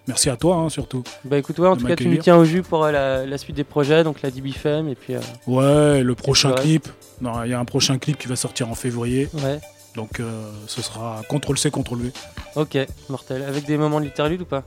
Merci 0.07 0.29
à 0.29 0.35
toi 0.35 0.57
hein, 0.57 0.69
surtout. 0.69 1.01
Bah 1.23 1.37
écoute, 1.37 1.57
ouais, 1.59 1.67
en 1.67 1.77
tout 1.77 1.85
cas 1.85 1.95
tu 1.95 2.07
nous 2.09 2.17
tiens 2.17 2.35
au 2.37 2.43
jus 2.43 2.61
pour 2.61 2.83
euh, 2.83 2.91
la, 2.91 3.25
la 3.25 3.37
suite 3.37 3.55
des 3.55 3.63
projets, 3.63 4.03
donc 4.03 4.21
la 4.21 4.31
DBFM 4.31 4.89
et 4.89 4.95
puis... 4.95 5.15
euh, 5.15 5.19
Ouais, 5.47 6.03
le 6.03 6.13
prochain 6.15 6.51
clip. 6.53 6.87
Non, 7.21 7.43
il 7.43 7.51
y 7.51 7.53
a 7.53 7.59
un 7.59 7.63
prochain 7.65 7.97
clip 7.97 8.17
qui 8.17 8.27
va 8.27 8.35
sortir 8.35 8.69
en 8.69 8.75
février. 8.75 9.29
Ouais. 9.33 9.59
Donc 9.95 10.19
euh, 10.19 10.49
ce 10.67 10.81
sera 10.81 11.21
CTRL 11.29 11.57
C, 11.57 11.69
CTRL 11.71 11.97
V. 11.99 12.11
Ok, 12.55 12.77
mortel. 13.09 13.43
Avec 13.43 13.65
des 13.65 13.77
moments 13.77 13.99
de 14.01 14.05
l'interlude 14.05 14.41
ou 14.41 14.45
pas? 14.45 14.63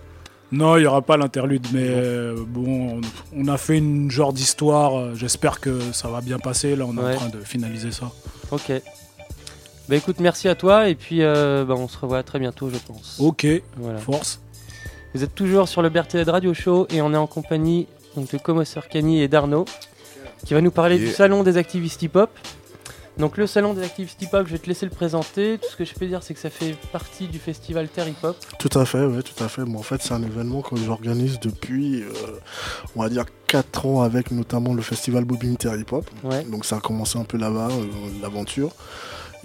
Non, 0.52 0.76
il 0.76 0.80
n'y 0.82 0.86
aura 0.86 1.02
pas 1.02 1.16
l'interlude, 1.16 1.66
mais 1.72 1.86
euh, 1.88 2.36
bon, 2.46 3.00
on, 3.36 3.48
a 3.48 3.56
fait 3.56 3.78
une 3.78 4.10
genre 4.10 4.32
d'histoire. 4.32 4.96
euh, 4.98 5.14
J'espère 5.14 5.60
que 5.60 5.80
ça 5.92 6.08
va 6.08 6.20
bien 6.20 6.38
passer. 6.38 6.76
Là, 6.76 6.84
on 6.86 6.96
est 6.96 7.00
Ouais. 7.00 7.14
en 7.14 7.16
train 7.16 7.28
de 7.28 7.40
finaliser 7.40 7.90
ça. 7.90 8.12
Ok. 8.52 8.70
Bah 9.88 9.94
écoute, 9.96 10.18
merci 10.20 10.48
à 10.48 10.54
toi 10.56 10.88
et 10.88 10.94
puis 10.96 11.22
euh, 11.22 11.64
bah, 11.64 11.74
on 11.76 11.86
se 11.88 11.96
revoit 11.98 12.22
très 12.22 12.38
bientôt, 12.40 12.70
je 12.70 12.78
pense. 12.78 13.16
Ok, 13.20 13.46
Voilà. 13.76 13.98
force. 13.98 14.40
Vous 15.14 15.22
êtes 15.22 15.34
toujours 15.34 15.68
sur 15.68 15.80
le 15.82 15.88
BRTZ 15.90 16.28
Radio 16.28 16.52
Show 16.54 16.86
et 16.90 17.00
on 17.02 17.12
est 17.12 17.16
en 17.16 17.26
compagnie 17.28 17.86
donc, 18.16 18.30
de 18.32 18.38
Como 18.38 18.62
Cani 18.90 19.22
et 19.22 19.28
d'Arnaud 19.28 19.64
qui 20.44 20.54
va 20.54 20.60
nous 20.60 20.70
parler 20.70 20.98
du 20.98 21.08
salon 21.08 21.42
des 21.42 21.56
activistes 21.56 22.02
hip-hop. 22.02 22.30
Donc 23.18 23.38
le 23.38 23.46
salon 23.46 23.72
des 23.72 23.82
activistes 23.82 24.20
hip-hop, 24.20 24.46
je 24.46 24.52
vais 24.52 24.58
te 24.58 24.66
laisser 24.66 24.84
le 24.84 24.92
présenter. 24.92 25.58
Tout 25.58 25.68
ce 25.70 25.76
que 25.76 25.84
je 25.84 25.94
peux 25.94 26.06
dire, 26.06 26.22
c'est 26.22 26.34
que 26.34 26.40
ça 26.40 26.50
fait 26.50 26.76
partie 26.92 27.28
du 27.28 27.38
festival 27.38 27.88
Terre 27.88 28.08
Hip-Hop. 28.08 28.36
Tout 28.58 28.78
à 28.78 28.84
fait, 28.84 29.04
ouais, 29.04 29.22
tout 29.22 29.42
à 29.42 29.48
fait. 29.48 29.64
Bon, 29.64 29.78
en 29.78 29.82
fait, 29.82 30.02
c'est 30.02 30.12
un 30.12 30.22
événement 30.22 30.60
que 30.60 30.76
j'organise 30.76 31.40
depuis, 31.40 32.02
euh, 32.02 32.10
on 32.94 33.02
va 33.02 33.08
dire, 33.08 33.24
4 33.46 33.86
ans 33.86 34.02
avec 34.02 34.30
notamment 34.32 34.74
le 34.74 34.82
festival 34.82 35.24
Bobby 35.24 35.48
Inter 35.48 35.70
Hip 35.78 35.92
Hop. 35.92 36.10
Ouais. 36.24 36.44
Donc 36.44 36.66
ça 36.66 36.76
a 36.76 36.80
commencé 36.80 37.18
un 37.18 37.24
peu 37.24 37.38
là-bas, 37.38 37.68
euh, 37.70 37.84
l'aventure. 38.20 38.72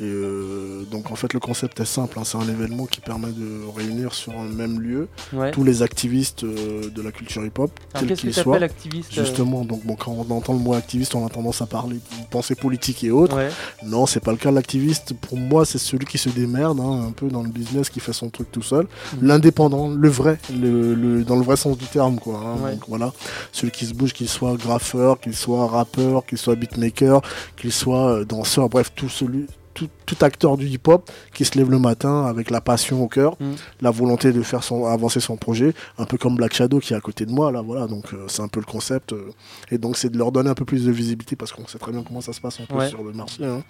Et 0.02 0.06
euh, 0.06 0.84
donc 0.89 1.12
en 1.12 1.16
fait 1.16 1.32
le 1.32 1.39
concept 1.39 1.80
est 1.80 1.86
simple, 1.86 2.18
hein. 2.18 2.24
c'est 2.26 2.38
un 2.38 2.47
événement 2.49 2.88
qui 2.88 3.02
permet 3.02 3.28
de 3.32 3.62
réunir 3.76 4.16
sur 4.16 4.34
un 4.36 4.45
même 4.45 4.82
lieu 4.82 5.08
Ouais. 5.32 5.52
tous 5.52 5.64
les 5.64 5.84
activistes 5.84 6.43
euh, 6.43 6.89
de 6.89 7.02
la 7.04 7.12
culture 7.12 7.45
hip-hop, 7.45 7.70
quels 7.99 8.14
qu'ils 8.18 8.34
soient. 8.34 8.58
activiste, 8.64 9.16
euh 9.16 9.24
Justement, 9.24 9.64
donc 9.64 9.86
bon, 9.86 9.95
quand 9.95 10.12
on 10.28 10.34
entend 10.34 10.54
le 10.54 10.60
mot 10.60 10.74
activiste, 10.74 11.14
on 11.14 11.24
a 11.24 11.30
tendance 11.30 11.62
à 11.62 11.68
parler 11.68 11.97
de 11.97 12.26
pensée 12.32 12.56
politique 12.56 13.04
et 13.04 13.12
autres. 13.12 13.36
Ouais. 13.38 13.49
Non, 13.84 14.08
c'est 14.08 14.22
pas 14.22 14.32
le 14.32 14.38
cas. 14.38 14.49
L'activiste, 14.49 15.14
pour 15.14 15.38
moi, 15.38 15.66
c'est 15.66 15.78
celui 15.78 16.06
qui 16.08 16.18
se 16.18 16.30
démerde 16.30 16.80
hein, 16.80 17.06
un 17.08 17.12
peu 17.12 17.28
dans 17.28 17.43
le 17.43 17.49
business, 17.49 17.89
qui 17.91 17.99
fait 17.99 18.12
son 18.14 18.30
truc 18.32 18.52
tout 18.52 18.64
seul. 18.64 18.88
Mhm. 19.18 19.28
L'indépendant, 19.28 19.88
le 19.89 20.10
vrai, 20.10 20.39
le, 20.52 20.95
le- 20.95 21.24
dans 21.24 21.36
le 21.36 21.43
vrai 21.43 21.58
sens 21.58 21.78
du 21.78 21.86
terme, 21.86 22.20
quoi. 22.20 22.39
hein. 22.43 22.56
Ouais. 22.64 22.72
Donc 22.72 22.86
voilà, 22.88 23.14
celui 23.52 23.72
qui 23.72 23.86
se 23.86 23.93
bouge, 23.93 24.14
qu'il 24.14 24.28
soit 24.30 24.56
graffeur, 24.56 25.20
qu'il 25.20 25.36
soit 25.36 25.68
rappeur, 25.68 26.26
qu'il 26.26 26.39
soit 26.39 26.56
beatmaker, 26.56 27.22
qu'il 27.56 27.72
soit 27.72 28.26
danseur, 28.26 28.68
bref, 28.68 28.91
tout 28.95 29.10
celui. 29.10 29.45
Tout, 29.82 29.89
tout 30.15 30.23
acteur 30.25 30.57
du 30.57 30.67
hip-hop 30.67 31.09
qui 31.34 31.43
se 31.43 31.57
lève 31.57 31.71
le 31.71 31.79
matin 31.79 32.25
avec 32.25 32.51
la 32.51 32.61
passion 32.61 33.01
au 33.03 33.07
cœur, 33.07 33.36
Mhm. 33.39 33.55
la 33.82 33.89
volonté 33.89 34.32
de 34.32 34.41
faire 34.43 34.63
son, 34.63 34.86
avancer 34.86 35.19
son 35.19 35.38
projet, 35.38 35.73
un 35.97 36.05
peu 36.05 36.17
comme 36.17 36.36
Black 36.36 36.53
Shadow 36.53 36.79
qui 36.79 36.93
est 36.93 36.95
à 36.95 37.01
côté 37.01 37.25
de 37.25 37.32
moi, 37.32 37.51
là, 37.51 37.61
voilà, 37.61 37.88
donc 37.88 38.13
euh, 38.13 38.25
c'est 38.27 38.43
un 38.43 38.47
peu 38.47 38.59
le 38.59 38.65
concept. 38.67 39.13
euh, 39.13 39.32
et 39.71 39.77
donc 39.79 39.97
c'est 39.97 40.09
de 40.09 40.17
leur 40.19 40.32
donner 40.32 40.49
un 40.51 40.53
peu 40.55 40.65
plus 40.65 40.86
de 40.86 40.91
visibilité 40.91 41.36
parce 41.36 41.51
qu'on 41.51 41.65
sait 41.65 41.79
très 41.79 41.91
bien 41.91 42.03
comment 42.03 42.21
ça 42.21 42.32
se 42.34 42.41
passe 42.41 42.59
un 42.59 42.65
peu 42.65 42.75
Ouais. 42.75 42.89
sur 42.89 43.03
le 43.03 43.11
marché. 43.13 43.43
hein 43.43 43.63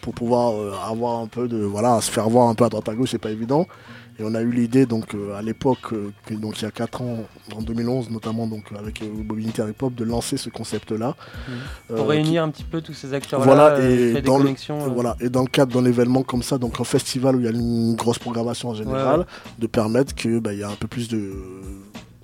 pour 0.00 0.14
pouvoir 0.14 0.52
euh, 0.54 0.72
avoir 0.88 1.18
un 1.18 1.26
peu 1.26 1.48
de 1.48 1.58
voilà 1.64 2.00
se 2.00 2.08
faire 2.10 2.28
voir 2.30 2.48
un 2.48 2.54
peu 2.54 2.64
à 2.64 2.68
droite 2.68 2.88
à 2.88 2.94
gauche 2.94 3.10
c'est 3.10 3.18
pas 3.18 3.32
évident 3.32 3.66
et 4.18 4.22
on 4.24 4.34
a 4.34 4.40
eu 4.42 4.50
l'idée 4.50 4.86
donc 4.86 5.14
euh, 5.14 5.36
à 5.36 5.42
l'époque 5.42 5.92
euh, 5.92 6.10
donc 6.30 6.60
il 6.60 6.64
y 6.64 6.66
a 6.66 6.70
4 6.70 7.02
ans 7.02 7.24
en 7.54 7.62
2011 7.62 8.10
notamment 8.10 8.46
donc 8.46 8.64
avec 8.78 9.02
euh, 9.02 9.06
Bobby 9.24 9.46
Inter 9.46 9.64
Hip 9.68 9.82
Hop 9.82 9.94
de 9.94 10.04
lancer 10.04 10.36
ce 10.36 10.50
concept 10.50 10.92
là 10.92 11.14
Pour 11.88 12.08
réunir 12.08 12.42
un 12.42 12.50
petit 12.50 12.64
peu 12.64 12.80
tous 12.80 12.94
ces 12.94 13.14
acteurs-là, 13.14 13.44
voilà 13.44 13.78
et 13.78 13.80
créer 13.80 14.14
des 14.14 14.22
dans 14.22 14.38
le 14.38 14.44
connexions, 14.44 14.84
euh. 14.84 14.88
voilà 14.88 15.16
et 15.20 15.28
dans 15.28 15.42
le 15.42 15.48
cadre 15.48 15.80
d'un 15.80 15.88
événement 15.88 16.22
comme 16.22 16.42
ça 16.42 16.58
donc 16.58 16.80
un 16.80 16.84
festival 16.84 17.36
où 17.36 17.40
il 17.40 17.44
y 17.44 17.48
a 17.48 17.52
une 17.52 17.94
grosse 17.94 18.18
programmation 18.18 18.70
en 18.70 18.74
général 18.74 19.20
Ouais, 19.20 19.24
de 19.58 19.66
permettre 19.66 20.14
que 20.14 20.38
bah, 20.38 20.52
y 20.52 20.62
a 20.62 20.68
un 20.68 20.74
peu 20.74 20.86
plus 20.86 21.08
de 21.08 21.32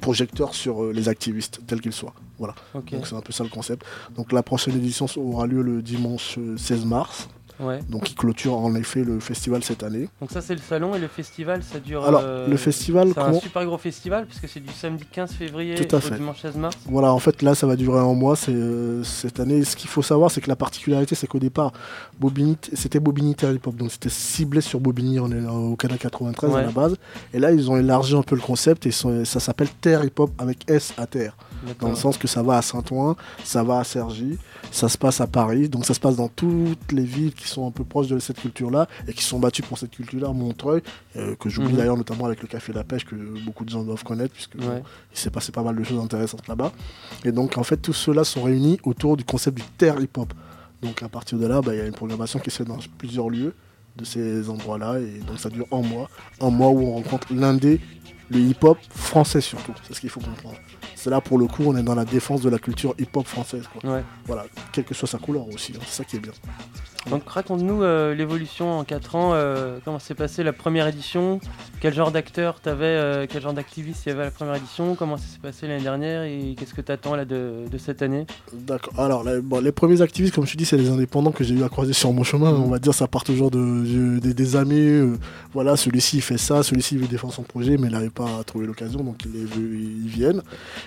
projecteurs 0.01 0.55
sur 0.55 0.93
les 0.93 1.09
activistes 1.09 1.61
tels 1.67 1.81
qu'ils 1.81 1.93
soient. 1.95 2.13
Voilà. 2.39 2.55
Donc 2.75 3.07
c'est 3.07 3.15
un 3.15 3.21
peu 3.21 3.33
ça 3.33 3.45
le 3.45 3.51
concept. 3.51 3.87
Donc 4.17 4.33
la 4.33 4.43
prochaine 4.43 4.77
édition 4.77 5.07
aura 5.17 5.47
lieu 5.47 5.63
le 5.63 5.83
dimanche 5.83 6.37
euh, 6.39 6.57
16 6.57 6.85
mars 6.85 7.29
Ouais. 7.61 7.79
donc 7.89 8.05
qui 8.05 8.15
clôture 8.15 8.55
en 8.57 8.75
effet 8.75 9.05
le 9.05 9.21
festival 9.21 9.63
cette 9.63 9.83
année. 9.83 10.09
Donc 10.21 10.31
ça 10.33 10.41
c'est 10.41 10.55
le 10.55 10.61
salon 10.61 10.95
et 10.95 10.99
le 10.99 11.07
festival 11.09 11.63
ça 11.63 11.79
dure... 11.79 12.05
Alors, 12.05 12.23
euh, 12.25 12.49
le 12.49 12.57
festival, 12.57 13.11
C'est 13.15 13.21
un 13.21 13.35
super 13.39 13.65
gros 13.65 13.79
festival 13.79 14.27
puisque 14.27 14.49
c'est 14.49 14.61
du 14.61 14.73
samedi 14.73 15.05
15 15.13 15.33
février 15.33 15.75
Tout 15.77 15.95
à 15.95 15.99
au 15.99 16.03
fait. 16.03 16.17
dimanche 16.17 16.41
16 16.43 16.57
mars. 16.57 16.77
Voilà, 16.87 17.13
en 17.13 17.19
fait, 17.19 17.43
là, 17.43 17.55
ça 17.55 17.67
va 17.67 17.77
durer 17.77 18.01
un 18.01 18.13
mois. 18.15 18.35
C'est 18.37 18.53
euh, 18.53 19.03
cette 19.05 19.39
année. 19.41 19.63
Ce 19.65 19.77
qu'il 19.77 19.89
faut 19.89 20.03
savoir, 20.03 20.31
c'est 20.31 20.41
que 20.41 20.49
la 20.49 20.57
particularité, 20.57 21.15
c'est 21.15 21.27
qu'au 21.27 21.39
départ, 21.39 21.73
Bobigny, 22.19 22.57
c'était 22.75 23.01
Bobigny 23.01 23.35
Terre 23.35 23.53
Hip 23.53 23.61
Hop, 23.67 23.77
donc 23.77 23.91
c'était 23.93 24.09
ciblé 24.09 24.61
sur 24.61 24.81
Bobigny, 24.81 25.21
on 25.21 25.31
est 25.31 25.41
là 25.41 25.53
au 25.53 25.77
Canada 25.77 25.99
93 25.99 26.51
Ouais. 26.53 26.61
à 26.61 26.63
la 26.65 26.71
base. 26.73 26.97
Et 27.33 27.39
là, 27.39 27.53
ils 27.53 27.71
ont 27.71 27.77
élargi 27.77 28.17
un 28.17 28.23
peu 28.23 28.35
le 28.35 28.41
concept 28.43 28.87
et 28.87 28.91
sont- 28.91 29.25
ça 29.25 29.41
s'appelle 29.41 29.69
Terre 29.81 30.05
Hip 30.05 30.13
Hop 30.19 30.31
avec 30.39 30.69
S 30.71 30.93
à 30.99 31.07
terre. 31.07 31.37
Dans 31.81 31.89
le 31.89 31.95
sens 31.95 32.19
que 32.19 32.29
ça 32.29 32.43
va 32.43 32.59
à 32.59 32.63
Saint-Ouen, 32.63 33.17
ça 33.43 33.63
va 33.63 33.79
à 33.79 33.85
Cergy, 33.85 34.39
ça 34.71 34.89
se 34.89 34.99
passe 34.99 35.21
à 35.21 35.27
Paris, 35.27 35.69
donc 35.69 35.85
ça 35.87 35.95
se 35.95 36.01
passe 36.01 36.17
dans 36.17 36.29
toutes 36.29 36.93
les 36.93 37.05
villes 37.05 37.33
qui 37.33 37.47
sont 37.49 37.67
un 37.67 37.71
peu 37.71 37.85
proches 37.85 38.09
de 38.09 38.19
cette 38.19 38.41
culture-là 38.41 38.89
et 39.09 39.13
qui 39.13 39.23
sont 39.23 39.39
battues 39.39 39.63
pour 39.63 39.79
cette 39.79 39.91
culture-là, 39.93 40.29
Montreuil, 40.33 40.83
euh, 41.17 41.35
que 41.37 41.49
j'oublie 41.49 41.73
Mhm. 41.73 41.77
d'ailleurs 41.79 41.97
notamment 41.97 42.25
avec 42.27 42.43
le 42.43 42.49
Café 42.49 42.73
La 42.73 42.85
Pêche 42.85 43.05
que 43.05 43.15
beaucoup 43.45 43.65
de 43.65 43.71
gens 43.71 43.83
doivent 43.85 44.05
connaître 44.05 44.33
puisque 44.35 44.55
Ouais. 44.57 44.83
il 45.13 45.19
s'est 45.19 45.31
passé 45.31 45.53
pas 45.53 45.63
mal 45.63 45.77
de 45.77 45.85
choses 45.85 46.03
intéressantes 46.03 46.47
là-bas. 46.49 46.73
Et 47.25 47.33
donc 47.33 47.57
en 47.59 47.63
fait 47.65 47.77
tous 47.77 47.93
ceux-là 47.93 48.25
sont 48.25 48.43
réunis 48.43 48.79
autour 48.85 49.17
du 49.17 49.25
concept 49.25 49.57
du 49.59 49.65
terre 49.79 50.01
hip-hop. 50.01 50.33
Donc 50.83 51.03
à 51.03 51.09
partir 51.09 51.39
de 51.39 51.47
là, 51.47 51.63
bah, 51.63 51.75
il 51.75 51.79
y 51.79 51.81
a 51.81 51.87
une 51.87 51.93
programmation 51.95 52.39
qui 52.39 52.51
se 52.51 52.57
fait 52.59 52.65
dans 52.65 52.79
plusieurs 52.99 53.31
lieux 53.31 53.55
de 53.97 54.05
ces 54.05 54.51
endroits-là 54.51 54.99
et 54.99 55.21
donc 55.27 55.39
ça 55.39 55.49
dure 55.51 55.67
un 55.73 55.81
mois, 55.83 56.11
un 56.41 56.51
mois 56.51 56.69
où 56.71 56.81
on 56.81 56.93
rencontre 56.95 57.29
l'un 57.33 57.55
des 57.55 57.81
le 58.31 58.39
hip-hop 58.39 58.79
français 58.95 59.41
surtout. 59.41 59.73
C'est 59.87 59.95
ce 59.95 60.01
qu'il 60.01 60.11
faut 60.11 60.21
comprendre. 60.21 60.57
C'est 60.97 61.11
là 61.11 61.21
pour 61.21 61.39
le 61.39 61.47
coup, 61.47 61.65
on 61.67 61.77
est 61.77 61.83
dans 61.83 61.95
la 61.95 62.05
défense 62.07 62.41
de 62.41 62.49
la 62.49 62.59
culture 62.59 62.95
hip-hop 62.99 63.27
française. 63.27 63.65
quoi. 63.73 63.91
Ouais. 63.97 64.03
Voilà, 64.27 64.47
quelle 64.73 64.85
que 64.85 64.95
soit 64.95 65.09
sa 65.09 65.19
couleur 65.19 65.47
aussi. 65.49 65.73
hein, 65.77 65.81
C'est 65.87 65.97
ça 65.99 66.05
qui 66.05 66.17
est 66.17 66.21
bien. 66.21 66.33
Donc 67.11 67.29
raconte-nous 67.29 67.83
euh, 67.83 68.15
l'évolution 68.15 68.79
en 68.79 68.85
4 68.85 69.15
ans, 69.15 69.33
euh, 69.35 69.77
comment 69.85 69.99
s'est 69.99 70.15
passée 70.15 70.43
la 70.43 70.55
première 70.55 70.87
édition, 70.87 71.39
quel 71.79 71.93
genre 71.93 72.11
d'acteur 72.11 72.61
t'avais, 72.61 72.87
euh, 72.87 73.27
quel 73.29 73.43
genre 73.43 73.53
d'activiste 73.53 74.07
il 74.07 74.09
y 74.09 74.13
avait 74.13 74.23
à 74.23 74.25
la 74.25 74.31
première 74.31 74.55
édition, 74.55 74.95
comment 74.95 75.19
ça 75.19 75.25
s'est 75.27 75.39
passé 75.39 75.69
l'année 75.69 75.83
dernière 75.83 76.23
et 76.23 76.55
qu'est-ce 76.59 76.73
que 76.73 76.81
t'attends 76.81 77.15
là 77.15 77.27
de, 77.27 77.65
de 77.71 77.77
cette 77.77 78.01
année? 78.01 78.27
D'accord. 78.55 78.99
Alors, 78.99 79.23
là, 79.23 79.39
bon, 79.43 79.61
les 79.63 79.71
premiers 79.71 80.01
activistes, 80.01 80.35
comme 80.35 80.47
je 80.47 80.53
te 80.53 80.57
dis, 80.57 80.65
c'est 80.65 80.79
les 80.79 80.89
indépendants 80.89 81.31
que 81.33 81.45
j'ai 81.45 81.55
eu 81.55 81.63
à 81.63 81.69
croiser 81.69 81.93
sur 81.93 82.11
mon 82.15 82.25
chemin. 82.25 82.49
On 82.55 82.71
va 82.71 82.79
dire, 82.79 82.95
ça 82.95 83.07
part 83.07 83.23
toujours 83.25 83.51
de, 83.51 83.59
de- 83.59 84.19
des- 84.21 84.33
des 84.33 84.57
amis. 84.57 84.75
euh, 84.81 85.19
voilà, 85.53 85.77
celui-ci 85.77 86.17
il 86.17 86.23
fait 86.23 86.39
ça, 86.39 86.63
celui-ci 86.63 86.95
il 86.95 87.03
veut 87.03 87.07
défendre 87.07 87.35
son 87.35 87.43
projet, 87.43 87.77
mais 87.77 87.91
n'arrive 87.91 88.13
pas 88.15 88.39
à 88.41 88.45
trouver 88.45 88.67
l'occasion, 88.67 89.03
donc 89.03 89.25
il 89.27 89.37
est 89.41 89.45
vu- 89.45 89.79
ils 90.05 90.09
viennent. 90.09 90.43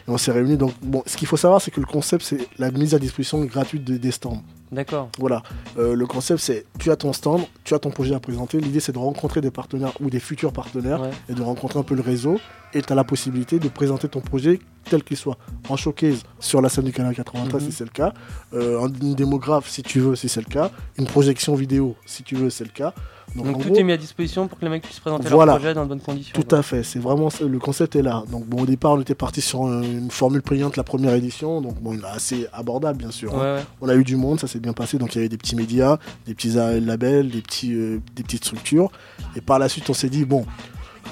Et 0.07 0.09
on 0.11 0.17
s'est 0.17 0.32
réunis. 0.32 0.57
Donc, 0.57 0.73
bon, 0.82 1.03
ce 1.05 1.17
qu'il 1.17 1.28
faut 1.28 1.38
savoir, 1.38 1.61
c'est 1.61 1.71
que 1.71 1.80
le 1.80 1.86
concept, 1.86 2.23
c'est 2.23 2.47
la 2.57 2.71
mise 2.71 2.95
à 2.95 2.99
disposition 2.99 3.43
gratuite 3.45 3.84
de- 3.84 3.97
des 3.97 4.11
stands. 4.11 4.41
D'accord. 4.72 5.09
Voilà. 5.18 5.43
Euh, 5.78 5.95
le 5.95 6.05
concept, 6.05 6.39
c'est 6.41 6.65
tu 6.80 6.91
as 6.91 6.95
ton 6.97 7.13
stand, 7.13 7.41
tu 7.63 7.74
as 7.74 7.80
ton 7.80 7.89
projet 7.89 8.13
à 8.15 8.20
présenter. 8.20 8.59
L'idée, 8.59 8.80
c'est 8.80 8.91
de 8.91 8.97
rencontrer 8.99 9.39
des 9.41 9.51
partenaires 9.51 9.93
ou 10.01 10.09
des 10.09 10.20
futurs 10.20 10.51
partenaires 10.51 11.01
et 11.30 11.34
de 11.34 11.41
rencontrer 11.41 11.80
un 11.80 11.84
peu 11.84 11.95
le 11.95 12.01
réseau. 12.01 12.39
Et 12.74 12.82
tu 12.82 12.91
as 12.91 12.95
la 12.95 13.05
possibilité 13.05 13.59
de 13.59 13.70
présenter 13.70 14.09
ton 14.09 14.20
projet 14.20 14.59
tel 14.89 15.03
qu'il 15.03 15.15
soit. 15.18 15.38
En 15.70 15.78
showcase 15.78 16.24
sur 16.39 16.61
la 16.61 16.68
scène 16.70 16.84
du 16.84 16.91
canal 16.91 17.15
93, 17.15 17.63
Mhm. 17.63 17.70
si 17.72 17.76
c'est 17.76 17.84
le 17.86 17.89
cas. 17.91 18.13
Euh, 18.53 18.88
une 19.01 19.15
démographe, 19.15 19.70
si 19.70 19.84
tu 19.84 19.99
veux, 20.01 20.15
si 20.18 20.28
c'est 20.28 20.41
le 20.41 20.51
cas. 20.51 20.70
Une 20.97 21.05
projection 21.05 21.55
vidéo, 21.55 21.95
si 22.05 22.24
tu 22.24 22.36
veux, 22.36 22.49
c'est 22.49 22.65
le 22.65 22.70
cas. 22.72 22.93
Donc, 23.36 23.61
tout 23.61 23.70
gros, 23.70 23.76
est 23.76 23.84
mis 23.84 23.91
à 23.91 23.97
disposition 23.97 24.47
pour 24.47 24.57
que 24.57 24.63
les 24.63 24.72
mecs 24.72 24.84
puissent 24.84 25.01
présenter 25.01 25.28
Voilà. 25.30 25.53
leur 25.53 25.59
projet 25.59 25.74
dans 25.74 25.84
de 25.84 25.89
bonnes 25.89 25.99
conditions. 25.99 26.34
tout 26.41 26.55
à 26.55 26.61
fait, 26.63 26.82
c'est 26.82 26.97
vraiment 26.97 27.28
le 27.41 27.59
concept 27.59 27.95
est 27.97 28.01
là. 28.01 28.24
Donc 28.32 28.45
bon, 28.45 28.61
au 28.63 28.65
départ, 28.65 28.93
on 28.93 29.01
était 29.01 29.15
parti 29.15 29.41
sur 29.41 29.63
un- 29.65 29.84
une 29.84 30.09
formule 30.09 30.41
payante 30.41 30.78
la 30.78 30.84
première 30.84 31.13
édition, 31.13 31.59
donc 31.61 31.76
bon, 31.82 31.93
il 31.93 31.99
est 31.99 32.05
assez 32.05 32.47
abordable 32.53 32.97
bien 32.99 33.11
sûr. 33.11 33.36
hein. 33.38 33.55
Ouais. 33.57 33.61
On 33.82 33.89
a 33.89 33.95
eu 33.95 34.03
du 34.05 34.15
monde, 34.15 34.39
ça 34.39 34.47
s'est 34.58 34.62
bien 34.62 34.74
passé. 34.74 34.97
Donc 34.97 35.14
il 35.16 35.18
y 35.18 35.20
avait 35.20 35.30
des 35.30 35.38
petits 35.38 35.55
médias, 35.55 35.97
des 36.26 36.34
petits 36.34 36.49
labels, 36.82 37.30
des 37.30 37.41
petits, 37.41 37.74
euh, 37.74 37.99
des 38.16 38.24
petites 38.24 38.43
structures. 38.45 38.91
Et 39.36 39.41
par 39.41 39.60
la 39.60 39.70
suite, 39.70 39.89
on 39.89 39.93
s'est 39.93 40.10
dit 40.10 40.26
bon. 40.26 40.45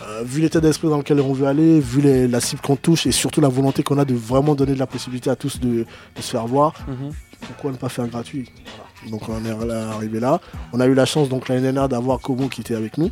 euh, 0.10 0.24
vu 0.26 0.41
l'état 0.41 0.60
d'esprit 0.60 0.89
dans 0.89 0.98
lequel 0.98 1.22
on 1.22 1.32
veut 1.32 1.48
aller, 1.48 1.80
vu 1.80 2.02
les- 2.02 2.28
la 2.28 2.41
cible 2.41 2.62
qu'on 2.62 2.76
touche 2.76 3.08
et 3.08 3.14
surtout 3.14 3.39
la 3.39 3.48
volonté 3.48 3.82
qu'on 3.82 3.98
a 3.98 4.04
de 4.04 4.14
vraiment 4.14 4.54
donner 4.54 4.74
de 4.74 4.80
la 4.80 4.88
possibilité 4.88 5.30
à 5.30 5.38
tous 5.38 5.58
de, 5.62 5.86
de 6.16 6.22
se 6.22 6.32
faire 6.32 6.46
voir, 6.48 6.74
Mhm. 6.88 7.12
pourquoi 7.48 7.72
ne 7.72 7.78
pas 7.78 7.88
faire 7.88 8.06
gratuit? 8.08 8.52
Voilà. 9.02 9.12
Donc 9.12 9.30
on 9.30 9.46
est 9.46 9.72
arrivé 9.74 10.20
là. 10.20 10.41
On 10.74 10.82
a 10.82 10.86
eu 10.88 10.93
la 10.93 11.06
chance 11.06 11.30
donc 11.30 11.48
l'année 11.48 11.62
dernière 11.62 11.88
d'avoir 11.88 12.20
Como 12.20 12.50
qui 12.50 12.60
était 12.60 12.76
avec 12.76 12.98
nous. 12.98 13.10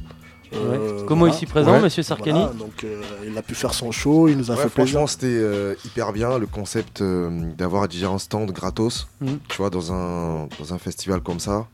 Euh, 0.55 0.99
Ouais. 0.99 1.05
Como 1.05 1.27
ici 1.27 1.45
présent, 1.45 1.79
monsieur 1.81 2.03
Sarkany. 2.03 2.39
Voilà, 2.39 2.53
donc 2.53 2.83
euh, 2.83 3.01
il 3.27 3.37
a 3.37 3.41
pu 3.41 3.55
faire 3.55 3.73
son 3.73 3.91
show, 3.91 4.27
il 4.27 4.37
nous 4.37 4.51
a 4.51 4.55
Ouais, 4.55 4.63
fait 4.63 4.69
plaisir. 4.69 4.99
franchement, 4.99 5.07
c'était 5.07 5.25
euh, 5.27 5.75
hyper 5.85 6.13
bien 6.13 6.37
le 6.37 6.45
concept 6.47 7.01
euh, 7.01 7.29
d'avoir 7.57 7.87
déjà 7.87 8.09
un 8.09 8.17
stand 8.19 8.51
gratos, 8.51 9.07
Mhm. 9.21 9.39
tu 9.49 9.57
vois, 9.57 9.69
dans 9.69 9.91
un, 9.91 10.47
dans 10.59 10.73
un 10.73 10.77
festival 10.77 11.21
comme 11.21 11.39
ça. 11.39 11.67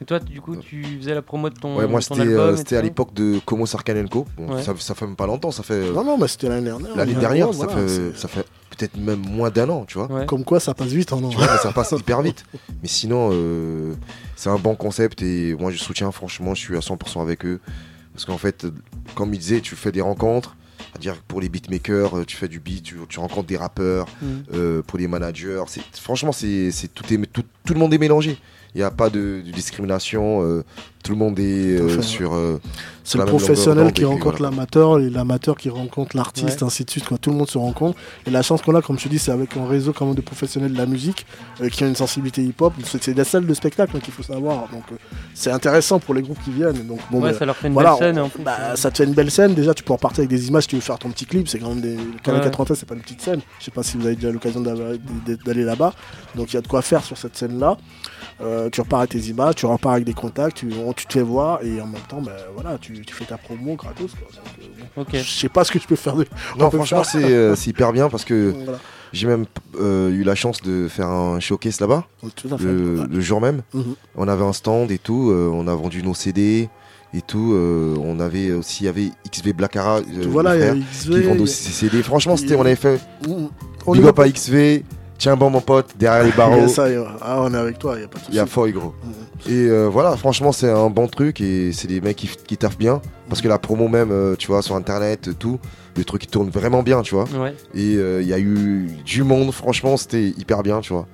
Et 0.00 0.04
toi, 0.04 0.18
du 0.20 0.40
coup, 0.42 0.54
tu 0.56 0.84
faisais 1.00 1.14
la 1.14 1.22
promo 1.22 1.48
de 1.48 1.54
ton, 1.58 1.76
Ouais, 1.78 1.86
moi 1.86 2.02
c'était 2.02 2.20
euh, 2.26 2.54
à 2.72 2.82
l'époque 2.82 3.14
de 3.14 3.40
Como 3.46 3.64
Sarkanenko. 3.64 4.26
Bon, 4.36 4.54
Ouais. 4.54 4.62
ça, 4.62 4.74
ça 4.78 4.94
fait 4.94 5.06
même 5.06 5.16
pas 5.16 5.26
longtemps, 5.26 5.50
ça 5.50 5.62
fait. 5.62 5.90
Non, 5.90 6.04
non, 6.04 6.18
mais 6.18 6.28
c'était 6.28 6.48
l'année 6.50 6.66
dernière. 6.66 6.94
L'année 6.94 7.14
Ouais, 7.14 7.20
dernière, 7.20 7.50
voilà, 7.50 7.72
ça, 7.72 7.78
fait, 7.78 8.16
ça 8.16 8.28
fait 8.28 8.44
peut-être 8.76 8.96
même 8.98 9.20
moins 9.26 9.48
d'un 9.50 9.70
an, 9.70 9.84
tu 9.88 9.96
vois. 9.98 10.26
Comme 10.26 10.44
quoi 10.44 10.60
ça 10.60 10.74
passe 10.74 10.88
vite 10.88 11.12
en 11.14 11.22
an. 11.24 11.30
Tu 11.30 11.36
vois, 11.38 11.46
mais 11.50 11.58
ça 11.58 11.72
passe 11.72 11.92
hyper 11.92 12.20
vite. 12.20 12.44
Mais 12.82 12.88
sinon, 12.88 13.30
euh, 13.32 13.94
c'est 14.36 14.50
un 14.50 14.58
bon 14.58 14.74
concept 14.74 15.22
et 15.22 15.56
moi 15.58 15.70
je 15.70 15.78
soutiens, 15.78 16.10
franchement, 16.12 16.54
je 16.54 16.60
suis 16.60 16.76
à 16.76 16.80
100% 16.80 17.22
avec 17.22 17.46
eux. 17.46 17.58
Parce 18.16 18.24
qu'en 18.24 18.38
fait, 18.38 18.66
comme 19.14 19.34
il 19.34 19.38
disait, 19.38 19.60
tu 19.60 19.76
fais 19.76 19.92
des 19.92 20.00
rencontres. 20.00 20.56
C'est-à-dire 20.92 21.14
que 21.16 21.22
pour 21.28 21.40
les 21.42 21.50
beatmakers, 21.50 22.16
euh, 22.18 22.24
tu 22.24 22.36
fais 22.36 22.48
du 22.48 22.58
beat, 22.60 22.82
tu, 22.82 22.96
tu 23.08 23.18
rencontres 23.20 23.46
des 23.46 23.56
rappeurs, 23.58 24.06
Mhm. 24.22 24.44
euh, 24.54 24.82
pour 24.82 24.98
les 24.98 25.06
managers. 25.08 25.62
c'est- 25.68 25.82
Franchement, 26.00 26.32
c'est 26.32 26.70
c'est- 26.70 26.88
tout, 26.88 27.04
est, 27.12 27.18
tout, 27.30 27.44
tout 27.66 27.74
le 27.74 27.78
monde 27.78 27.92
est 27.92 27.98
mélangé. 27.98 28.38
Il 28.74 28.78
n'y 28.78 28.82
a 28.84 28.90
pas 28.90 29.10
de, 29.10 29.42
de 29.44 29.50
discrimination. 29.50 30.42
euh, 30.42 30.64
tout 31.06 31.12
le 31.12 31.18
monde 31.18 31.38
est 31.38 31.78
euh, 31.80 32.02
sur. 32.02 32.34
euh, 32.34 32.60
C'est 33.04 33.18
le 33.18 33.24
professionnel 33.24 33.92
qui 33.92 34.04
rencontre 34.04 34.38
voilà. 34.38 34.50
l'amateur 34.50 34.98
et 34.98 35.08
l'amateur 35.08 35.56
qui 35.56 35.70
rencontre 35.70 36.16
l'artiste, 36.16 36.60
Ouais. 36.62 36.66
ainsi 36.66 36.84
de 36.84 36.90
suite. 36.90 37.04
Quoi. 37.06 37.18
Tout 37.18 37.30
le 37.30 37.36
monde 37.36 37.48
se 37.48 37.56
rencontre. 37.58 37.96
Et 38.26 38.30
la 38.30 38.42
chance 38.42 38.62
qu'on 38.62 38.74
a, 38.74 38.82
comme 38.82 38.98
je 38.98 39.04
te 39.04 39.08
dis, 39.08 39.18
c'est 39.20 39.30
avec 39.30 39.56
un 39.56 39.66
réseau 39.68 39.92
quand 39.92 40.06
même 40.06 40.16
de 40.16 40.20
professionnels 40.20 40.72
de 40.72 40.78
la 40.78 40.86
musique 40.86 41.24
euh, 41.60 41.68
qui 41.68 41.84
ont 41.84 41.86
une 41.86 41.94
sensibilité 41.94 42.42
hip-hop. 42.42 42.72
C'est 42.84 43.02
c'est 43.02 43.14
des 43.14 43.22
salles 43.24 43.46
de 43.46 43.54
spectacle 43.54 43.96
hein, 43.96 44.00
qu'il 44.02 44.12
faut 44.12 44.24
savoir. 44.24 44.68
Donc 44.72 44.82
euh, 44.90 44.96
c'est 45.34 45.52
intéressant 45.52 46.00
pour 46.00 46.14
les 46.14 46.22
groupes 46.22 46.42
qui 46.44 46.50
viennent. 46.50 46.84
Donc, 46.86 46.98
bon, 47.10 47.20
Ouais, 47.22 47.30
bah, 47.32 47.38
ça 47.38 47.46
leur 47.46 47.56
fait 47.56 47.68
une 47.68 47.74
voilà, 47.74 47.90
belle 47.90 47.98
scène, 48.14 48.18
on- 48.18 48.24
en 48.24 48.28
plus. 48.28 48.42
bah, 48.42 48.74
ça 48.74 48.90
te 48.90 48.96
fait 48.98 49.04
une 49.04 49.14
belle 49.14 49.30
scène. 49.30 49.54
Déjà, 49.54 49.72
tu 49.72 49.84
peux 49.84 49.92
repartir 49.92 50.20
avec 50.20 50.30
des 50.30 50.48
images 50.48 50.64
si 50.64 50.70
tu 50.70 50.74
veux 50.76 50.82
faire 50.82 50.98
ton 50.98 51.10
petit 51.10 51.26
clip. 51.26 51.46
C'est 51.46 51.60
quand 51.60 51.68
même 51.68 51.80
des. 51.80 51.94
Le 51.94 52.02
Ouais. 52.02 52.40
93, 52.40 52.76
c'est 52.78 52.86
pas 52.88 52.96
une 52.96 53.02
petite 53.02 53.22
scène. 53.22 53.40
Je 53.60 53.64
sais 53.66 53.70
pas 53.70 53.84
si 53.84 53.96
vous 53.96 54.06
avez 54.06 54.16
déjà 54.16 54.32
l'occasion 54.32 54.60
d'aller 54.60 54.98
d'aller 55.44 55.62
là-bas. 55.62 55.92
Donc 56.34 56.52
il 56.52 56.54
y 56.54 56.58
a 56.58 56.62
de 56.62 56.66
quoi 56.68 56.82
faire 56.82 57.04
sur 57.04 57.16
cette 57.16 57.36
scène-là. 57.36 57.76
Euh, 58.42 58.68
tu 58.70 58.80
repars 58.82 58.98
avec 59.00 59.12
tes 59.12 59.18
images, 59.30 59.54
tu 59.54 59.64
repars 59.64 59.92
avec 59.92 60.04
des 60.04 60.12
contacts, 60.12 60.58
tu, 60.58 60.68
on- 60.84 60.92
tu 60.96 61.06
te 61.06 61.12
fais 61.12 61.22
voir 61.22 61.62
et 61.62 61.80
en 61.80 61.86
même 61.86 62.00
temps, 62.08 62.20
ben, 62.20 62.32
voilà, 62.54 62.78
tu, 62.78 63.00
tu 63.02 63.14
fais 63.14 63.24
ta 63.24 63.36
promo 63.38 63.74
gratos. 63.76 64.10
Quoi. 64.12 64.28
Donc, 64.96 65.14
euh. 65.14 65.18
Je 65.22 65.30
sais 65.30 65.48
pas 65.48 65.62
ce 65.64 65.70
que 65.72 65.78
tu 65.78 65.86
peux 65.86 65.96
faire 65.96 66.16
de. 66.16 66.26
Non, 66.58 66.70
franchement, 66.72 67.04
c'est 67.04 67.22
euh, 67.24 67.54
c'est 67.54 67.70
hyper 67.70 67.92
bien 67.92 68.08
parce 68.08 68.24
que 68.24 68.54
Voilà. 68.64 68.78
j'ai 69.12 69.26
même 69.26 69.46
euh, 69.80 70.10
eu 70.10 70.22
la 70.24 70.34
chance 70.34 70.60
de 70.62 70.88
faire 70.88 71.08
un 71.08 71.38
showcase 71.40 71.80
là-bas. 71.80 72.04
Tout 72.34 72.48
à 72.52 72.58
fait. 72.58 72.64
Le, 72.64 73.00
Ouais. 73.00 73.06
le 73.10 73.20
jour 73.20 73.40
même. 73.40 73.62
Mhm. 73.74 73.94
On 74.16 74.26
avait 74.28 74.44
un 74.44 74.52
stand 74.52 74.90
et 74.90 74.98
tout. 74.98 75.30
euh, 75.30 75.50
on 75.52 75.68
a 75.68 75.74
vendu 75.74 76.02
nos 76.02 76.14
CD 76.14 76.68
et 77.14 77.20
tout. 77.22 77.52
euh, 77.54 77.94
on 78.00 78.18
avait 78.20 78.52
aussi 78.52 78.84
il 78.84 78.86
y 78.86 78.88
avait 78.88 79.10
XV 79.30 79.52
Blackara. 79.52 79.98
euh, 79.98 80.02
Voilà, 80.28 80.54
le 80.54 80.60
il 80.60 80.60
y 80.60 80.64
a 80.64 80.72
frère, 80.72 80.84
XV, 80.92 81.22
qui 81.22 81.28
a- 81.38 81.42
aussi 81.42 81.62
ses 81.64 81.72
CD. 81.88 82.02
Franchement, 82.02 82.36
c'était, 82.36 82.54
on 82.56 82.62
avait 82.62 82.74
fait. 82.76 83.00
Mhm. 83.26 83.48
On 83.86 83.92
Big 83.92 84.04
up 84.04 84.18
à 84.18 84.28
XV. 84.28 84.82
Tiens 85.18 85.36
bon, 85.36 85.50
mon 85.50 85.60
pote, 85.60 85.88
derrière 85.96 86.24
les 86.24 86.32
barreaux. 86.32 86.68
Ça 86.68 86.90
y 86.90 86.96
ah, 87.20 87.40
on 87.40 87.52
est 87.52 87.56
avec 87.56 87.78
toi, 87.78 87.94
il 87.96 88.02
y 88.02 88.04
a 88.04 88.08
pas 88.08 88.18
de 88.18 88.24
Il 88.28 88.34
y 88.34 88.38
a 88.38 88.42
souci. 88.42 88.52
Foy 88.52 88.72
gros. 88.72 88.94
Et 89.46 89.52
euh, 89.52 89.88
voilà, 89.88 90.16
franchement, 90.16 90.52
c'est 90.52 90.70
un 90.70 90.90
bon 90.90 91.06
truc 91.06 91.40
et 91.40 91.72
c'est 91.72 91.88
des 91.88 92.00
mecs 92.00 92.16
qui, 92.16 92.28
qui 92.28 92.56
taffent 92.56 92.78
bien. 92.78 93.00
Parce 93.28 93.40
que 93.40 93.48
la 93.48 93.58
promo 93.58 93.88
même, 93.88 94.10
euh, 94.12 94.36
tu 94.36 94.48
vois, 94.48 94.62
sur 94.62 94.76
internet, 94.76 95.30
tout, 95.38 95.58
le 95.96 96.04
truc 96.04 96.24
il 96.24 96.28
tourne 96.28 96.50
vraiment 96.50 96.82
bien, 96.82 97.02
tu 97.02 97.14
vois. 97.14 97.24
Ouais. 97.24 97.54
Et 97.74 97.96
euh, 97.96 98.22
il 98.22 98.28
y 98.28 98.32
a 98.32 98.38
eu 98.38 98.88
du 99.04 99.22
monde, 99.22 99.52
franchement, 99.52 99.96
c'était 99.96 100.28
hyper 100.28 100.62
bien, 100.62 100.80
tu 100.80 100.92
vois. 100.92 101.06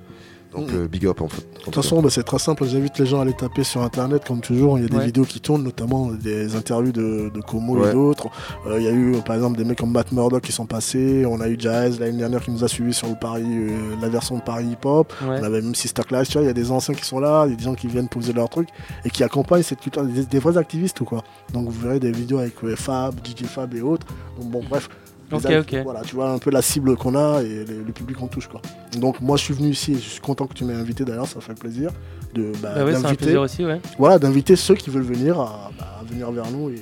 Donc 0.55 0.69
Mhm. 0.71 0.75
euh, 0.83 0.87
big 0.87 1.05
up 1.07 1.21
en 1.21 1.27
fait. 1.27 1.41
De 1.57 1.63
toute 1.65 1.75
façon, 1.75 2.01
bah, 2.01 2.09
c'est 2.11 2.23
très 2.23 2.39
simple. 2.39 2.65
J'invite 2.65 2.97
les 2.99 3.05
gens 3.05 3.19
à 3.19 3.21
aller 3.23 3.33
taper 3.33 3.63
sur 3.63 3.81
internet, 3.81 4.23
comme 4.27 4.41
toujours. 4.41 4.77
Il 4.77 4.83
y 4.83 4.85
a 4.85 4.89
des 4.89 4.97
Ouais. 4.97 5.05
vidéos 5.05 5.23
qui 5.25 5.39
tournent, 5.39 5.63
notamment 5.63 6.07
des 6.11 6.55
interviews 6.55 6.91
de, 6.91 7.31
de 7.33 7.41
Como 7.41 7.77
Ouais. 7.79 7.89
et 7.89 7.93
d'autres. 7.93 8.27
Euh, 8.67 8.77
Il 8.79 8.83
y 8.85 8.87
a 8.87 8.91
eu, 8.91 9.15
par 9.25 9.35
exemple, 9.35 9.57
des 9.57 9.63
mecs 9.63 9.77
comme 9.79 9.91
Matt 9.91 10.11
Murdock 10.11 10.43
qui 10.43 10.51
sont 10.51 10.65
passés. 10.65 11.25
On 11.25 11.39
a 11.41 11.47
eu 11.47 11.55
Jazz 11.57 11.99
l'année 11.99 12.17
dernière 12.17 12.41
qui 12.43 12.51
nous 12.51 12.63
a 12.63 12.67
suivis 12.67 12.93
sur 12.93 13.07
le 13.07 13.15
Paris, 13.15 13.43
euh, 13.45 13.95
la 14.01 14.09
version 14.09 14.37
de 14.37 14.41
Paris 14.41 14.65
Hip 14.71 14.85
Hop. 14.85 15.11
Ouais. 15.21 15.39
On 15.39 15.43
avait 15.43 15.61
même 15.61 15.73
Sister 15.75 16.03
Class. 16.03 16.27
Tu 16.27 16.33
vois, 16.33 16.41
il 16.43 16.47
y 16.47 16.49
a 16.49 16.53
des 16.53 16.69
anciens 16.71 16.93
qui 16.93 17.05
sont 17.05 17.19
là, 17.19 17.45
il 17.47 17.51
y 17.51 17.53
a 17.53 17.57
des 17.57 17.63
gens 17.63 17.75
qui 17.75 17.87
viennent 17.87 18.07
poser 18.09 18.33
leur 18.33 18.49
truc 18.49 18.67
et 19.05 19.09
qui 19.09 19.23
accompagnent 19.23 19.63
cette 19.63 19.79
culture, 19.79 20.03
des, 20.03 20.25
des 20.25 20.39
vrais 20.39 20.57
activistes 20.57 20.99
ou 21.01 21.05
quoi. 21.05 21.23
Donc 21.53 21.65
vous 21.69 21.79
verrez 21.81 21.99
des 21.99 22.11
vidéos 22.11 22.39
avec 22.39 22.53
euh, 22.63 22.75
Fab, 22.75 23.15
DJ 23.25 23.45
Fab 23.45 23.73
et 23.73 23.81
autres. 23.81 24.05
Donc 24.39 24.51
bon, 24.51 24.61
bref. 24.69 24.89
Ok. 25.35 25.75
Voilà, 25.83 26.01
tu 26.01 26.15
vois 26.15 26.29
un 26.31 26.37
peu 26.37 26.49
la 26.51 26.61
cible 26.61 26.95
qu'on 26.97 27.15
a 27.15 27.41
et 27.41 27.65
le, 27.65 27.83
le 27.85 27.93
public 27.93 28.17
qu'on 28.17 28.27
touche 28.27 28.47
quoi. 28.47 28.61
Donc 28.99 29.21
moi 29.21 29.37
je 29.37 29.43
suis 29.43 29.53
venu 29.53 29.69
ici 29.69 29.93
et 29.93 29.95
je 29.95 29.99
suis 30.09 30.21
content 30.21 30.45
que 30.47 30.53
tu 30.53 30.65
m'aies 30.65 30.73
invité 30.73 31.03
d'ailleurs, 31.05 31.27
ça 31.27 31.39
fait 31.41 31.53
plaisir 31.57 31.91
de 32.33 32.51
bah, 32.61 32.69
Bah 32.75 32.85
ouais, 32.85 32.95
un 32.95 33.13
plaisir 33.15 33.41
aussi, 33.41 33.63
ouais. 33.65 33.79
Voilà, 33.99 34.17
d'inviter 34.19 34.55
ceux 34.55 34.75
qui 34.75 34.89
veulent 34.89 35.03
venir 35.03 35.39
à, 35.39 35.71
bah, 35.77 35.97
à 36.01 36.03
venir 36.03 36.31
vers 36.31 36.49
nous 36.51 36.69
et 36.69 36.81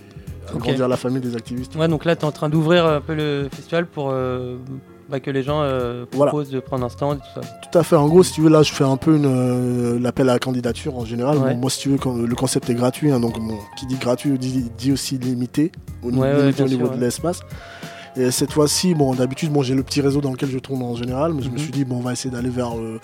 à 0.49 0.57
grandir 0.57 0.87
la 0.87 0.97
famille 0.97 1.21
des 1.21 1.35
activistes. 1.35 1.75
Ouais, 1.75 1.87
donc 1.87 2.05
là, 2.05 2.15
tu 2.15 2.21
es 2.21 2.25
en 2.25 2.31
train 2.31 2.49
d'ouvrir 2.49 2.85
un 2.85 3.01
peu 3.01 3.13
le 3.15 3.47
festival 3.53 3.85
pour 3.85 4.09
euh, 4.11 4.55
bah, 5.09 5.19
que 5.19 5.29
les 5.29 5.43
gens 5.43 5.61
euh, 5.61 6.05
Voilà. 6.13 6.31
proposent 6.31 6.49
de 6.51 6.59
prendre 6.61 6.85
un 6.85 6.89
stand 6.89 7.17
et 7.17 7.19
tout 7.19 7.41
ça. 7.41 7.47
Tout 7.69 7.77
à 7.77 7.83
fait. 7.83 7.95
En 7.97 8.07
gros, 8.07 8.23
si 8.23 8.31
tu 8.33 8.41
veux, 8.41 8.49
là, 8.49 8.63
je 8.63 8.71
fais 8.71 8.83
un 8.85 8.95
peu 8.97 9.19
euh, 9.23 9.99
l'appel 9.99 10.29
à 10.29 10.33
la 10.33 10.39
candidature 10.39 10.97
en 10.97 11.03
général. 11.05 11.37
Ouais. 11.37 11.53
Bon, 11.53 11.59
moi, 11.59 11.69
si 11.69 11.79
tu 11.79 11.89
veux, 11.89 11.97
quand- 11.97 12.15
le 12.17 12.35
concept 12.35 12.69
est 12.69 12.75
gratuit. 12.75 13.11
hein, 13.11 13.19
donc, 13.19 13.37
bon, 13.39 13.57
qui 13.77 13.85
dit 13.87 13.95
gratuit 13.97 14.37
dit, 14.39 14.69
dit 14.77 14.91
aussi 14.93 15.17
limité 15.17 15.71
au, 16.01 16.11
niveau- 16.11 16.23
Ouais, 16.23 16.31
ouais, 16.31 16.39
limité 16.43 16.63
au 16.63 16.65
bien 16.65 16.75
niveau 16.77 16.87
sûr, 16.87 16.95
de 16.95 17.01
l'espace. 17.01 17.41
Et 18.17 18.29
cette 18.31 18.51
fois-ci, 18.51 18.93
bon, 18.93 19.13
d'habitude, 19.15 19.51
bon, 19.51 19.61
j'ai 19.63 19.73
le 19.75 19.83
petit 19.83 20.01
réseau 20.01 20.19
dans 20.21 20.31
lequel 20.31 20.49
je 20.49 20.59
tourne 20.59 20.81
en 20.83 20.95
général, 20.95 21.33
mais 21.33 21.41
je 21.41 21.47
me 21.49 21.53
Mhm. 21.53 21.59
suis 21.59 21.71
dit, 21.71 21.85
bon, 21.85 21.97
on 21.97 22.01
va 22.01 22.11
essayer 22.13 22.29
d'aller 22.33 22.49
vers 22.49 22.77
euh, 22.77 22.99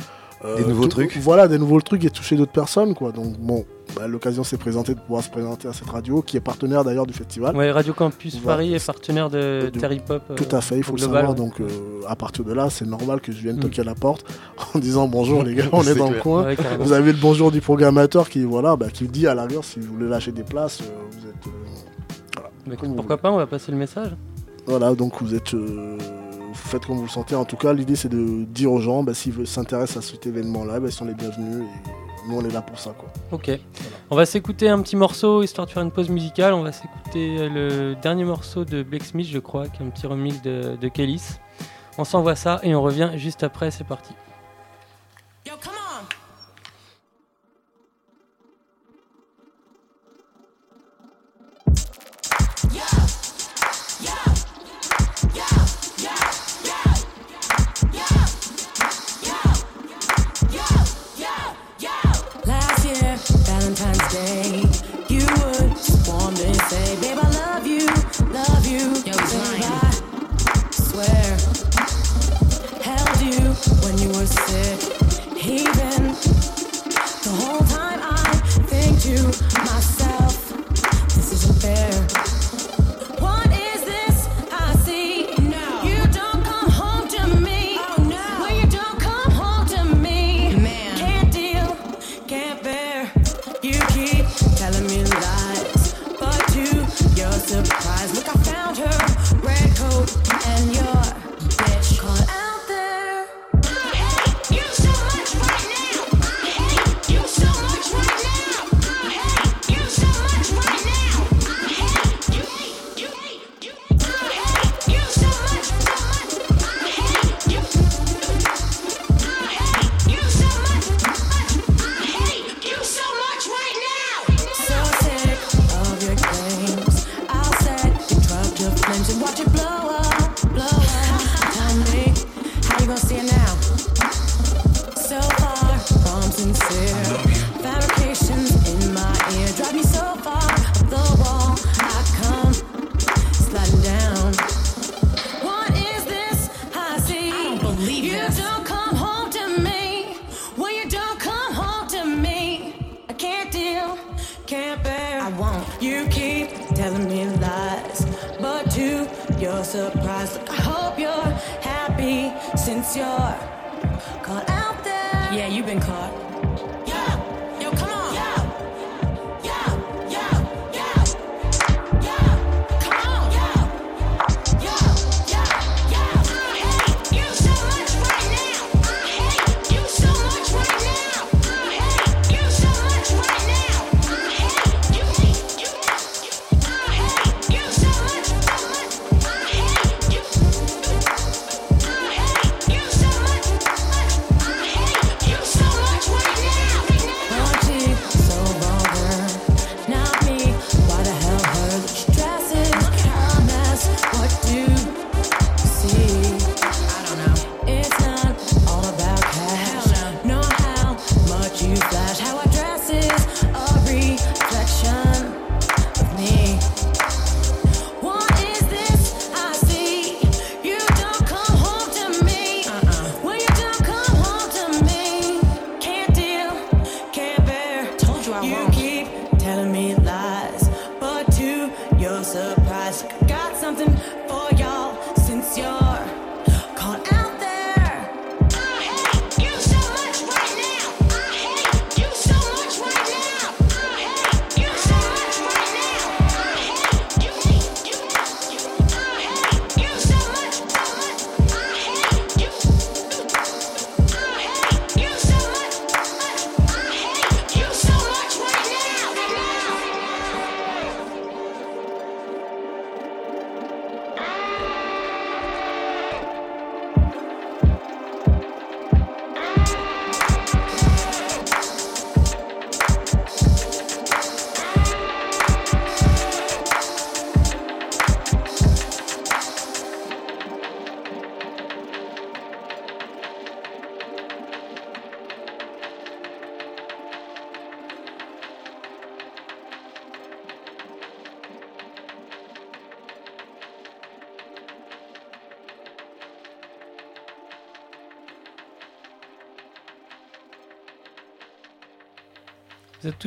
euh, 0.45 0.57
Des 0.57 0.65
nouveaux 0.65 0.83
tout- 0.83 0.89
trucs. 0.89 1.17
Voilà, 1.17 1.47
des 1.47 1.57
nouveaux 1.57 1.79
trucs 1.81 2.03
et 2.05 2.09
toucher 2.11 2.35
d'autres 2.35 2.51
personnes, 2.51 2.93
quoi. 2.93 3.11
Donc, 3.11 3.39
bon, 3.39 3.65
bah, 3.95 4.05
l'occasion 4.07 4.43
s'est 4.43 4.57
présentée 4.57 4.93
de 4.93 4.99
pouvoir 4.99 5.23
se 5.23 5.29
présenter 5.31 5.67
à 5.67 5.73
cette 5.73 5.89
radio, 5.89 6.21
qui 6.21 6.35
est 6.37 6.41
partenaire 6.41 6.83
d'ailleurs 6.83 7.07
du 7.07 7.13
festival. 7.13 7.55
Ouais, 7.55 7.71
Radio 7.71 7.93
Campus 7.93 8.35
Voilà. 8.43 8.57
Paris 8.57 8.73
est 8.75 8.85
partenaire 8.85 9.29
de, 9.31 9.71
Hop. 9.73 10.11
euh, 10.11 10.35
Tout 10.35 10.55
à 10.55 10.61
fait, 10.61 10.77
il 10.77 10.83
faut 10.83 10.91
au 10.93 10.95
le 10.97 11.01
savoir. 11.01 11.29
ouais. 11.29 11.35
Donc, 11.35 11.59
euh, 11.61 11.67
à 12.07 12.15
partir 12.15 12.43
de 12.43 12.53
là, 12.53 12.69
c'est 12.69 12.85
normal 12.85 13.19
que 13.21 13.31
je 13.31 13.37
vienne 13.39 13.55
Mm. 13.57 13.61
toquer 13.61 13.81
à 13.81 13.85
la 13.85 13.95
porte 13.95 14.25
en 14.75 14.79
disant 14.79 15.07
bonjour 15.07 15.41
les 15.43 15.55
gars, 15.55 15.63
on 15.71 15.81
est, 15.87 15.95
dans 15.95 16.11
le 16.11 16.19
coin. 16.19 16.43
Ouais, 16.43 16.57
vous 16.79 16.91
avez 16.91 17.13
le 17.13 17.17
bonjour 17.19 17.49
du 17.51 17.61
programmateur 17.61 18.29
qui, 18.29 18.43
voilà, 18.43 18.75
bah, 18.75 18.89
qui 18.93 19.07
dit 19.07 19.25
à 19.25 19.33
la 19.33 19.45
rigueur 19.45 19.63
si 19.63 19.79
vous 19.79 19.93
voulez 19.95 20.07
lâcher 20.09 20.33
des 20.33 20.43
places, 20.43 20.81
euh, 20.81 20.85
vous 21.09 21.27
êtes. 21.29 21.47
euh, 21.47 21.49
voilà. 22.35 22.49
Bah, 22.49 22.73
écoute, 22.73 22.79
Comme 22.79 22.89
vous 22.89 22.95
pourquoi 22.95 23.17
pas, 23.17 23.31
on 23.31 23.37
va 23.37 23.47
passer 23.47 23.71
le 23.71 23.77
message. 23.79 24.11
Voilà, 24.67 24.93
donc 24.95 25.21
vous 25.21 25.33
êtes. 25.33 25.53
Euh, 25.53 25.97
vous 25.97 26.53
faites 26.53 26.85
comme 26.85 26.97
vous 26.97 27.03
le 27.03 27.09
sentez. 27.09 27.35
En 27.35 27.45
tout 27.45 27.55
cas, 27.55 27.71
l'idée 27.73 27.95
c'est 27.95 28.09
de 28.09 28.43
dire 28.43 28.71
aux 28.71 28.81
gens 28.81 29.01
bah, 29.01 29.13
s'ils 29.13 29.47
s'intéressent 29.47 30.03
à 30.03 30.07
cet 30.07 30.27
événement-là, 30.27 30.81
bah, 30.81 30.87
ils 30.89 30.93
sont 30.93 31.05
les 31.05 31.13
bienvenus. 31.13 31.63
Et 31.63 32.29
nous, 32.29 32.37
on 32.37 32.43
est 32.43 32.51
là 32.51 32.61
pour 32.61 32.77
ça. 32.77 32.93
Quoi. 32.97 33.09
Ok. 33.31 33.49
On 34.09 34.15
va 34.17 34.25
s'écouter 34.25 34.67
un 34.67 34.81
petit 34.81 34.97
morceau 34.97 35.41
histoire 35.41 35.67
de 35.67 35.71
faire 35.71 35.83
une 35.83 35.91
pause 35.91 36.09
musicale. 36.09 36.53
On 36.53 36.63
va 36.63 36.73
s'écouter 36.73 37.37
euh, 37.39 37.49
le 37.49 37.95
dernier 37.95 38.25
morceau 38.25 38.65
de 38.65 38.83
Blacksmith, 38.83 39.27
je 39.27 39.39
crois, 39.39 39.67
qui 39.67 39.81
est 39.81 39.85
un 39.85 39.89
petit 39.89 40.05
remix 40.05 40.41
de, 40.41 40.75
de 40.75 40.91
On 41.97 42.03
s'envoie 42.03 42.35
ça 42.35 42.59
et 42.63 42.75
on 42.75 42.81
revient 42.81 43.11
juste 43.15 43.43
après. 43.43 43.71
C'est 43.71 43.87
parti. 43.87 44.13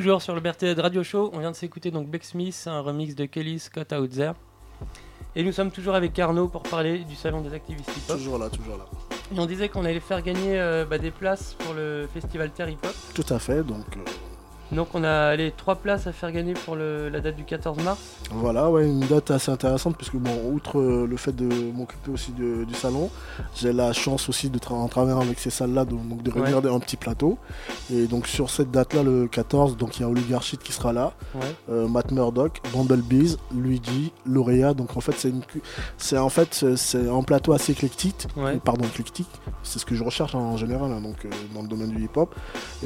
toujours 0.01 0.23
sur 0.23 0.35
le 0.35 0.41
Bertheled 0.41 0.79
Radio 0.79 1.03
Show. 1.03 1.31
On 1.35 1.41
vient 1.41 1.51
de 1.51 1.57
s'écouter 1.57 1.91
donc 1.91 2.09
Beck 2.09 2.25
Smith, 2.25 2.65
un 2.65 2.81
remix 2.81 3.15
de 3.15 3.27
Kelly 3.27 3.59
Scott 3.59 3.93
Outzer. 3.93 4.33
Et 5.37 5.43
nous 5.43 5.53
sommes 5.53 5.71
toujours 5.71 5.95
avec 5.95 6.19
Arnaud 6.19 6.49
pour 6.49 6.63
parler 6.63 7.01
du 7.01 7.15
salon 7.15 7.43
des 7.43 7.53
activistes 7.53 7.91
hip-hop. 7.95 8.17
Toujours 8.17 8.39
là, 8.39 8.49
toujours 8.49 8.79
là. 8.79 8.87
Et 9.31 9.39
on 9.39 9.45
disait 9.45 9.69
qu'on 9.69 9.85
allait 9.85 10.01
faire 10.01 10.23
gagner 10.23 10.59
euh, 10.59 10.87
bah, 10.87 10.97
des 10.97 11.11
places 11.11 11.55
pour 11.59 11.75
le 11.75 12.09
festival 12.15 12.51
Terre 12.51 12.71
Hip 12.71 12.79
Hop. 12.83 12.95
Tout 13.13 13.27
à 13.29 13.39
fait, 13.39 13.63
donc 13.63 13.85
euh, 13.95 14.01
donc 14.73 14.89
on 14.95 15.03
a 15.03 15.35
les 15.35 15.51
trois 15.51 15.75
places 15.77 16.07
à 16.07 16.13
faire 16.13 16.31
gagner 16.31 16.55
pour 16.55 16.77
le- 16.77 17.09
la 17.09 17.21
date 17.21 17.35
du 17.37 17.45
14 17.45 17.79
mars. 17.83 17.99
Voilà, 18.31 18.71
ouais, 18.71 18.87
une 18.87 19.01
date 19.01 19.31
assez 19.33 19.51
intéressante 19.51 19.97
puisque 19.97 20.15
bon, 20.17 20.31
outre 20.53 20.79
euh, 20.79 21.07
le 21.09 21.17
fait 21.17 21.35
de 21.35 21.47
m'occuper 21.75 22.11
aussi 22.13 22.31
de- 22.33 22.65
du 22.65 22.75
salon, 22.75 23.11
j'ai 23.57 23.73
la 23.73 23.93
chance 23.93 24.29
aussi 24.29 24.49
de 24.49 24.59
tra- 24.59 24.75
en 24.75 24.87
travaillant 24.89 25.21
avec 25.21 25.41
ces 25.41 25.51
salles-là, 25.51 25.85
de, 25.85 25.91
donc 25.91 26.23
de 26.23 26.31
Ouais. 26.31 26.61
des- 26.61 26.69
un 26.69 26.79
petit 26.79 26.97
plateau. 26.97 27.37
Et 27.93 28.07
donc 28.07 28.27
sur 28.29 28.49
cette 28.51 28.71
date-là, 28.71 29.03
le 29.03 29.27
14, 29.27 29.77
donc 29.77 29.99
il 29.99 30.03
y 30.03 30.05
a 30.05 30.09
Oligarchit 30.09 30.59
qui 30.59 30.73
sera 30.73 30.93
là, 30.93 31.15
Ouais. 31.35 31.41
euh, 31.71 31.89
Matt 31.89 32.13
Murdock, 32.13 32.61
Bumblebees, 32.73 33.37
Luigi, 33.53 34.13
Lauréat. 34.25 34.75
Donc 34.75 34.97
en 34.97 35.01
fait 35.01 35.15
c'est 35.17 35.31
une, 35.31 35.41
cu- 35.43 35.63
c'est 35.99 36.19
en 36.19 36.29
fait 36.29 36.65
c'est- 36.77 37.09
un 37.09 37.23
plateau 37.23 37.53
assez 37.53 37.73
éclectique, 37.73 38.29
Ouais. 38.37 38.59
pardon 38.65 38.85
éclectique. 38.85 39.29
C'est 39.65 39.79
ce 39.81 39.85
que 39.87 39.95
je 39.97 40.05
recherche 40.05 40.35
en 40.37 40.57
général, 40.57 40.93
hein, 40.93 41.01
donc 41.01 41.25
euh, 41.25 41.29
dans 41.55 41.63
le 41.63 41.69
domaine 41.69 41.91
du 41.91 42.05
hip-hop, 42.05 42.35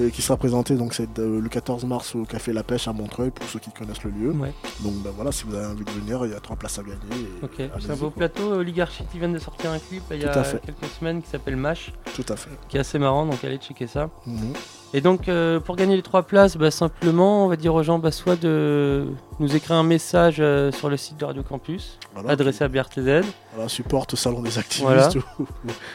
et 0.00 0.10
qui 0.10 0.22
sera 0.22 0.36
présenté 0.38 0.76
donc 0.76 0.94
c'est 0.94 1.08
le 1.18 1.46
14 1.48 1.73
mars 1.82 2.14
au 2.14 2.24
Café 2.24 2.52
La 2.52 2.62
Pêche 2.62 2.86
à 2.88 2.92
Montreuil 2.92 3.30
pour 3.30 3.46
ceux 3.48 3.58
qui 3.58 3.70
connaissent 3.70 4.04
le 4.04 4.10
lieu. 4.10 4.30
Ouais. 4.30 4.52
Donc 4.80 4.94
ben 5.02 5.10
voilà, 5.14 5.32
si 5.32 5.44
vous 5.44 5.54
avez 5.54 5.66
envie 5.66 5.84
de 5.84 5.90
venir, 5.90 6.24
il 6.26 6.32
y 6.32 6.34
a 6.34 6.40
trois 6.40 6.56
places 6.56 6.78
à 6.78 6.82
gagner. 6.82 6.96
et 7.42 7.44
Ok, 7.44 7.54
c'est 7.80 7.90
un 7.90 7.96
beau 7.96 8.10
quoi. 8.10 8.16
plateau. 8.28 8.52
Oligarchie, 8.54 9.04
ils 9.12 9.18
viennent 9.18 9.32
de 9.32 9.38
sortir 9.38 9.70
un 9.72 9.78
clip 9.78 10.02
il 10.10 10.20
y 10.20 10.24
a 10.24 10.42
quelques 10.42 10.86
semaines 10.98 11.22
qui 11.22 11.28
s'appelle 11.28 11.56
Mash. 11.56 11.92
Tout 12.14 12.24
à 12.28 12.36
fait. 12.36 12.50
Qui 12.68 12.76
est 12.76 12.80
assez 12.80 12.98
marrant, 12.98 13.26
donc 13.26 13.42
allez 13.44 13.58
checker 13.58 13.86
ça. 13.86 14.10
Mhm. 14.26 14.52
Et 14.92 15.00
donc, 15.00 15.28
euh, 15.28 15.58
pour 15.58 15.74
gagner 15.74 15.96
les 15.96 16.02
trois 16.02 16.22
places, 16.22 16.56
bah, 16.56 16.70
simplement, 16.70 17.44
on 17.46 17.48
va 17.48 17.56
dire 17.56 17.74
aux 17.74 17.82
gens 17.82 17.98
bah, 17.98 18.12
soit 18.12 18.36
de 18.36 19.06
nous 19.40 19.56
écrire 19.56 19.74
un 19.76 19.82
message 19.82 20.36
euh, 20.38 20.70
sur 20.70 20.88
le 20.88 20.96
site 20.96 21.16
de 21.18 21.24
Radio 21.24 21.42
Campus, 21.42 21.98
Voilà, 22.14 22.30
adressé 22.30 22.62
à 22.62 22.68
BRTZ. 22.68 23.22
Voilà, 23.54 23.68
supporte 23.68 24.12
au 24.12 24.16
salon 24.16 24.40
des 24.40 24.56
activistes. 24.56 24.84
Voilà. 24.84 25.08
ou- 25.40 25.46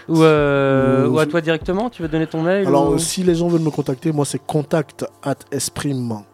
Ou, 0.10 0.24
euh, 0.24 1.07
ou- 1.07 1.18
à 1.20 1.26
toi 1.26 1.40
directement, 1.40 1.90
tu 1.90 2.02
veux 2.02 2.10
donner 2.10 2.28
ton 2.28 2.41
mail 2.41 2.68
Alors, 2.68 2.90
ou- 2.90 2.98
si 2.98 3.24
les 3.24 3.36
gens 3.36 3.48
veulent 3.48 3.61
me 3.61 3.72
contacter, 3.72 4.11
moi 4.11 4.26
c'est 4.26 4.45
contact 4.45 5.06
at 5.24 5.36
esprime.net. 5.52 6.26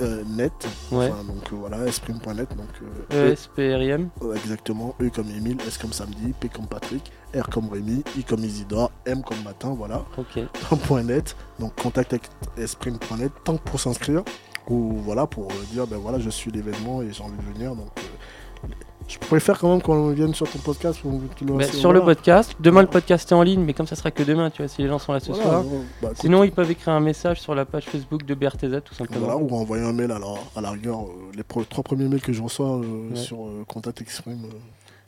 Ouais. 0.00 1.08
Enfin, 1.08 1.24
donc 1.24 1.52
euh, 1.52 1.56
voilà, 1.56 1.86
esprime.net. 1.86 2.48
Donc, 2.56 2.66
euh, 3.12 3.28
E 3.28 3.32
ESPRIM. 3.32 4.08
Euh, 4.22 4.34
exactement. 4.34 4.96
E 5.00 5.08
comme 5.10 5.28
Émile, 5.30 5.58
S 5.68 5.78
comme 5.78 5.92
samedi, 5.92 6.32
P 6.40 6.48
comme 6.48 6.66
Patrick, 6.66 7.12
R 7.34 7.48
comme 7.50 7.68
Rémi, 7.70 8.02
I 8.18 8.24
comme 8.24 8.44
Isidore, 8.44 8.90
M 9.06 9.22
comme 9.22 9.42
matin, 9.42 9.74
voilà. 9.76 10.04
Ok. 10.18 10.40
Point 10.86 11.02
.net. 11.04 11.36
Donc 11.58 11.74
contact 11.80 12.12
avec 12.12 12.28
esprime.net. 12.58 13.32
Tant 13.44 13.56
que 13.56 13.62
pour 13.62 13.80
s'inscrire, 13.80 14.22
ou 14.68 14.92
voilà, 14.98 15.26
pour 15.26 15.46
euh, 15.50 15.54
dire, 15.72 15.86
ben 15.86 15.96
voilà, 15.98 16.18
je 16.18 16.30
suis 16.30 16.50
l'événement 16.50 17.02
et 17.02 17.12
j'ai 17.12 17.22
envie 17.22 17.36
de 17.36 17.54
venir. 17.54 17.74
Donc, 17.74 17.88
euh, 17.98 18.68
je 19.08 19.18
préfère 19.18 19.58
quand 19.58 19.68
même 19.70 19.82
qu'on 19.82 20.10
vienne 20.10 20.32
sur 20.32 20.48
ton 20.48 20.58
podcast. 20.60 21.00
pour 21.00 21.10
le- 21.12 21.18
Bah, 21.58 21.64
c'est- 21.64 21.76
sur 21.76 21.92
le 21.92 22.00
podcast. 22.00 22.54
Demain, 22.60 22.82
le 22.82 22.86
podcast 22.86 23.30
est 23.30 23.34
en 23.34 23.42
ligne, 23.42 23.60
mais 23.62 23.74
comme 23.74 23.86
ça 23.88 23.96
sera 23.96 24.10
que 24.12 24.22
demain, 24.22 24.48
tu 24.50 24.62
vois, 24.62 24.68
si 24.68 24.80
les 24.80 24.88
gens 24.88 24.98
sont 25.00 25.12
là 25.12 25.18
ce 25.20 25.32
Voilà, 25.32 25.42
soir. 25.44 25.64
ouais, 25.66 25.78
bah. 26.00 26.10
Sinon, 26.14 26.44
ils 26.44 26.52
peuvent 26.52 26.70
écrire 26.70 26.94
un 26.94 27.00
message 27.00 27.40
sur 27.40 27.54
la 27.54 27.64
page 27.64 27.86
Facebook 27.86 28.24
de 28.24 28.34
BRTZ, 28.34 28.80
tout 28.84 28.94
simplement. 28.94 29.26
Voilà, 29.26 29.36
ou 29.36 29.50
envoyer 29.56 29.84
un 29.84 29.92
mail 29.92 30.12
alors 30.12 30.38
à 30.54 30.60
la 30.60 30.70
rigueur. 30.70 31.00
euh, 31.02 31.32
les 31.34 31.42
trois 31.42 31.82
premiers 31.82 32.06
mails 32.08 32.22
que 32.22 32.32
je 32.32 32.40
reçois 32.42 32.76
euh, 32.78 33.10
Ouais. 33.10 33.16
sur 33.16 33.44
euh, 33.44 33.64
Contact 33.66 34.00
Exprime. 34.00 34.44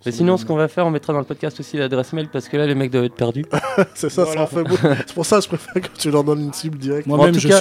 Mais 0.07 0.13
sinon, 0.13 0.37
ce 0.37 0.45
qu'on 0.45 0.57
va 0.57 0.69
faire, 0.69 0.87
on 0.87 0.91
mettra 0.91 1.13
dans 1.13 1.19
le 1.19 1.25
podcast 1.25 1.59
aussi 1.61 1.77
l'adresse 1.77 2.13
mail 2.13 2.29
parce 2.29 2.49
que 2.49 2.57
là, 2.57 2.67
les 2.67 2.75
mecs 2.75 2.91
doivent 2.91 3.05
être 3.05 3.15
perdus. 3.15 3.45
C'est 3.95 4.11
ça, 4.11 4.27
ça 4.27 4.43
en 4.43 4.47
fait 4.47 4.63
beau. 4.63 4.77
C'est 4.77 5.15
pour 5.15 5.25
ça 5.27 5.39
que 5.39 5.45
je 5.45 5.49
préfère 5.49 5.75
que 5.75 5.89
tu 5.99 6.11
leur 6.11 6.25
donnes 6.25 6.41
une 6.43 6.53
cible 6.53 6.79
directe. 6.79 7.09
En 7.09 7.17
tout 7.33 7.49
cas, 7.49 7.61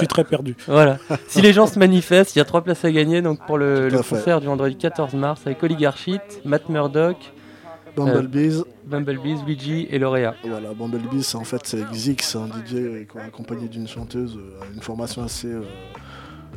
Voilà. 0.66 0.98
si 1.28 1.40
les 1.40 1.52
gens 1.52 1.66
se 1.66 1.78
manifestent, 1.78 2.34
il 2.36 2.38
y 2.38 2.42
a 2.42 2.44
trois 2.44 2.62
places 2.62 2.84
à 2.84 2.92
gagner 2.92 3.22
donc 3.22 3.44
pour 3.46 3.58
le, 3.58 3.88
concert 4.08 4.40
du 4.40 4.46
vendredi 4.46 4.76
14 4.76 5.14
mars 5.14 5.40
avec 5.46 5.62
Oligarchit, 5.62 6.20
Matt 6.44 6.68
Murdock, 6.68 7.16
Bumblebees. 7.96 8.58
euh, 8.60 8.64
Bumblebees, 8.86 9.44
Luigi 9.46 9.86
et 9.90 9.98
Lauréat. 9.98 10.34
Voilà, 10.44 10.74
Bumblebees, 10.74 11.22
c'est- 11.22 11.36
en 11.36 11.44
fait, 11.44 11.60
c'est 11.64 11.82
Xix, 11.90 12.16
c'est 12.26 12.38
un 12.38 12.46
DJ 12.48 12.74
euh, 12.74 13.04
accompagné 13.26 13.68
d'une 13.68 13.86
chanteuse, 13.88 14.36
euh, 14.36 14.64
une 14.74 14.82
formation 14.82 15.22
assez, 15.22 15.46
euh, 15.48 15.62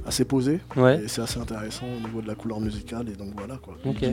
assez 0.05 0.25
posée. 0.25 0.59
Ouais. 0.75 1.01
Et 1.03 1.07
c'est 1.07 1.21
assez 1.21 1.39
intéressant 1.39 1.85
au 1.85 2.05
niveau 2.05 2.21
de 2.21 2.27
la 2.27 2.35
couleur 2.35 2.59
musicale, 2.59 3.07
et 3.09 3.15
donc 3.15 3.29
voilà 3.37 3.57
quoi. 3.57 3.75
Ok. 3.85 4.03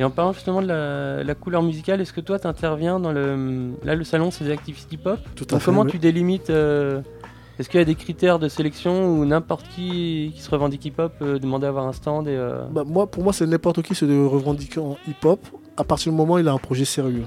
Et 0.00 0.04
en 0.04 0.08
parlant 0.10 0.32
justement 0.32 0.62
de 0.62 0.66
la, 0.66 1.22
la 1.22 1.34
couleur 1.34 1.62
musicale, 1.62 2.00
est-ce 2.00 2.12
que 2.14 2.22
toi 2.22 2.38
tu 2.38 2.46
interviens 2.46 2.98
dans 2.98 3.12
le. 3.12 3.70
Là, 3.84 3.94
le 3.94 4.02
salon, 4.02 4.30
c'est 4.30 4.44
des 4.44 4.50
activités 4.50 4.96
hip-hop. 4.96 5.20
Tout 5.36 5.46
à 5.50 5.58
fait, 5.58 5.64
Comment 5.66 5.82
oui. 5.82 5.90
tu 5.90 5.98
délimites 5.98 6.48
euh, 6.48 7.02
Est-ce 7.58 7.68
qu'il 7.68 7.78
y 7.78 7.82
a 7.82 7.84
des 7.84 7.94
critères 7.94 8.38
de 8.38 8.48
sélection 8.48 9.10
où 9.12 9.26
n'importe 9.26 9.66
qui 9.68 10.32
qui 10.34 10.40
se 10.40 10.50
revendique 10.50 10.86
hip-hop 10.86 11.12
peut 11.18 11.38
demander 11.38 11.66
à 11.66 11.68
avoir 11.68 11.86
un 11.86 11.92
stand 11.92 12.26
et. 12.28 12.34
euh, 12.34 12.64
Bah, 12.72 12.82
moi, 12.86 13.06
pour 13.10 13.22
moi, 13.22 13.34
c'est 13.34 13.46
n'importe 13.46 13.82
qui 13.82 13.94
se 13.94 14.06
revendiquer 14.26 14.80
en 14.80 14.96
hip-hop 15.06 15.38
à 15.76 15.84
partir 15.84 16.10
du 16.12 16.16
moment 16.16 16.34
où 16.34 16.38
il 16.38 16.48
a 16.48 16.52
un 16.52 16.58
projet 16.58 16.86
sérieux. 16.86 17.24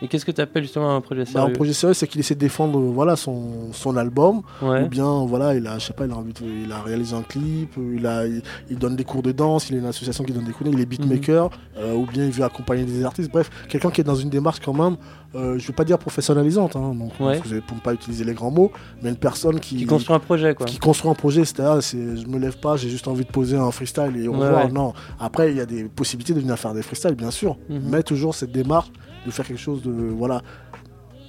Et 0.00 0.06
qu'est-ce 0.06 0.24
que 0.24 0.30
tu 0.30 0.40
appelles 0.40 0.62
justement 0.62 0.94
un 0.94 1.00
projet 1.00 1.24
Bah, 1.24 1.30
sérieux 1.30 1.48
un 1.48 1.52
projet 1.52 1.72
sérieux, 1.72 1.94
c'est 1.94 2.06
qu'il 2.06 2.20
essaie 2.20 2.36
de 2.36 2.40
défendre 2.40 2.78
euh, 2.78 2.90
voilà, 2.92 3.16
son, 3.16 3.72
son 3.72 3.96
album. 3.96 4.42
Ouais. 4.62 4.84
Ou 4.84 4.88
bien, 4.88 5.24
voilà, 5.26 5.54
il 5.56 5.66
a, 5.66 5.78
je 5.78 5.86
sais 5.86 5.92
pas, 5.92 6.06
il 6.06 6.12
a, 6.12 6.16
envie 6.16 6.32
de- 6.32 6.64
il 6.64 6.70
a 6.70 6.80
réalisé 6.82 7.16
un 7.16 7.22
clip, 7.22 7.70
euh, 7.78 7.94
il, 7.96 8.06
a, 8.06 8.24
il, 8.26 8.40
il 8.70 8.78
donne 8.78 8.94
des 8.94 9.02
cours 9.04 9.22
de 9.22 9.32
danse, 9.32 9.70
il 9.70 9.76
a 9.76 9.78
une 9.80 9.86
association 9.86 10.22
qui 10.22 10.32
donne 10.32 10.44
des 10.44 10.52
cours, 10.52 10.68
il 10.68 10.78
est 10.80 10.86
beatmaker, 10.86 11.46
Mhm. 11.46 11.50
euh, 11.78 11.94
ou 11.94 12.06
bien 12.06 12.24
il 12.24 12.30
veut 12.30 12.44
accompagner 12.44 12.84
des 12.84 13.04
artistes. 13.04 13.30
Bref, 13.32 13.50
quelqu'un 13.68 13.90
qui 13.90 14.00
est 14.00 14.04
dans 14.04 14.14
une 14.14 14.30
démarche 14.30 14.60
quand 14.64 14.72
même, 14.72 14.96
euh, 15.34 15.58
je 15.58 15.66
veux 15.66 15.74
pas 15.74 15.84
dire 15.84 15.98
professionnalisante, 15.98 16.76
hein, 16.76 16.94
donc, 16.94 17.12
Ouais. 17.18 17.40
pour 17.66 17.76
ne 17.76 17.80
pas 17.82 17.92
utiliser 17.92 18.22
les 18.24 18.34
grands 18.34 18.52
mots, 18.52 18.70
mais 19.02 19.10
une 19.10 19.16
personne 19.16 19.58
qui, 19.58 19.78
Qui 19.78 19.86
construit 19.86 20.14
un 20.14 20.20
projet, 20.20 20.54
quoi. 20.54 20.64
Qui 20.64 20.78
construit 20.78 21.10
un 21.10 21.14
projet, 21.14 21.44
c'est-à-dire, 21.44 21.82
c'est, 21.82 22.16
je 22.16 22.26
me 22.28 22.38
lève 22.38 22.58
pas, 22.60 22.76
j'ai 22.76 22.88
juste 22.88 23.08
envie 23.08 23.24
de 23.24 23.30
poser 23.32 23.56
un 23.56 23.70
freestyle 23.72 24.12
et 24.16 24.28
Ouais, 24.28 24.36
revoir. 24.36 24.66
ouais. 24.66 24.72
Non. 24.72 24.92
Après, 25.18 25.50
il 25.50 25.56
y 25.56 25.60
a 25.60 25.66
des 25.66 25.84
possibilités 25.84 26.34
de 26.34 26.40
venir 26.40 26.56
faire 26.56 26.72
des 26.72 26.82
freestyles, 26.82 27.16
bien 27.16 27.32
sûr, 27.32 27.56
Mhm. 27.68 27.80
mais 27.90 28.02
toujours 28.04 28.34
cette 28.36 28.52
démarche 28.52 28.90
de 29.26 29.30
faire 29.30 29.46
quelque 29.46 29.60
chose 29.60 29.82
de, 29.82 29.90
voilà, 29.90 30.42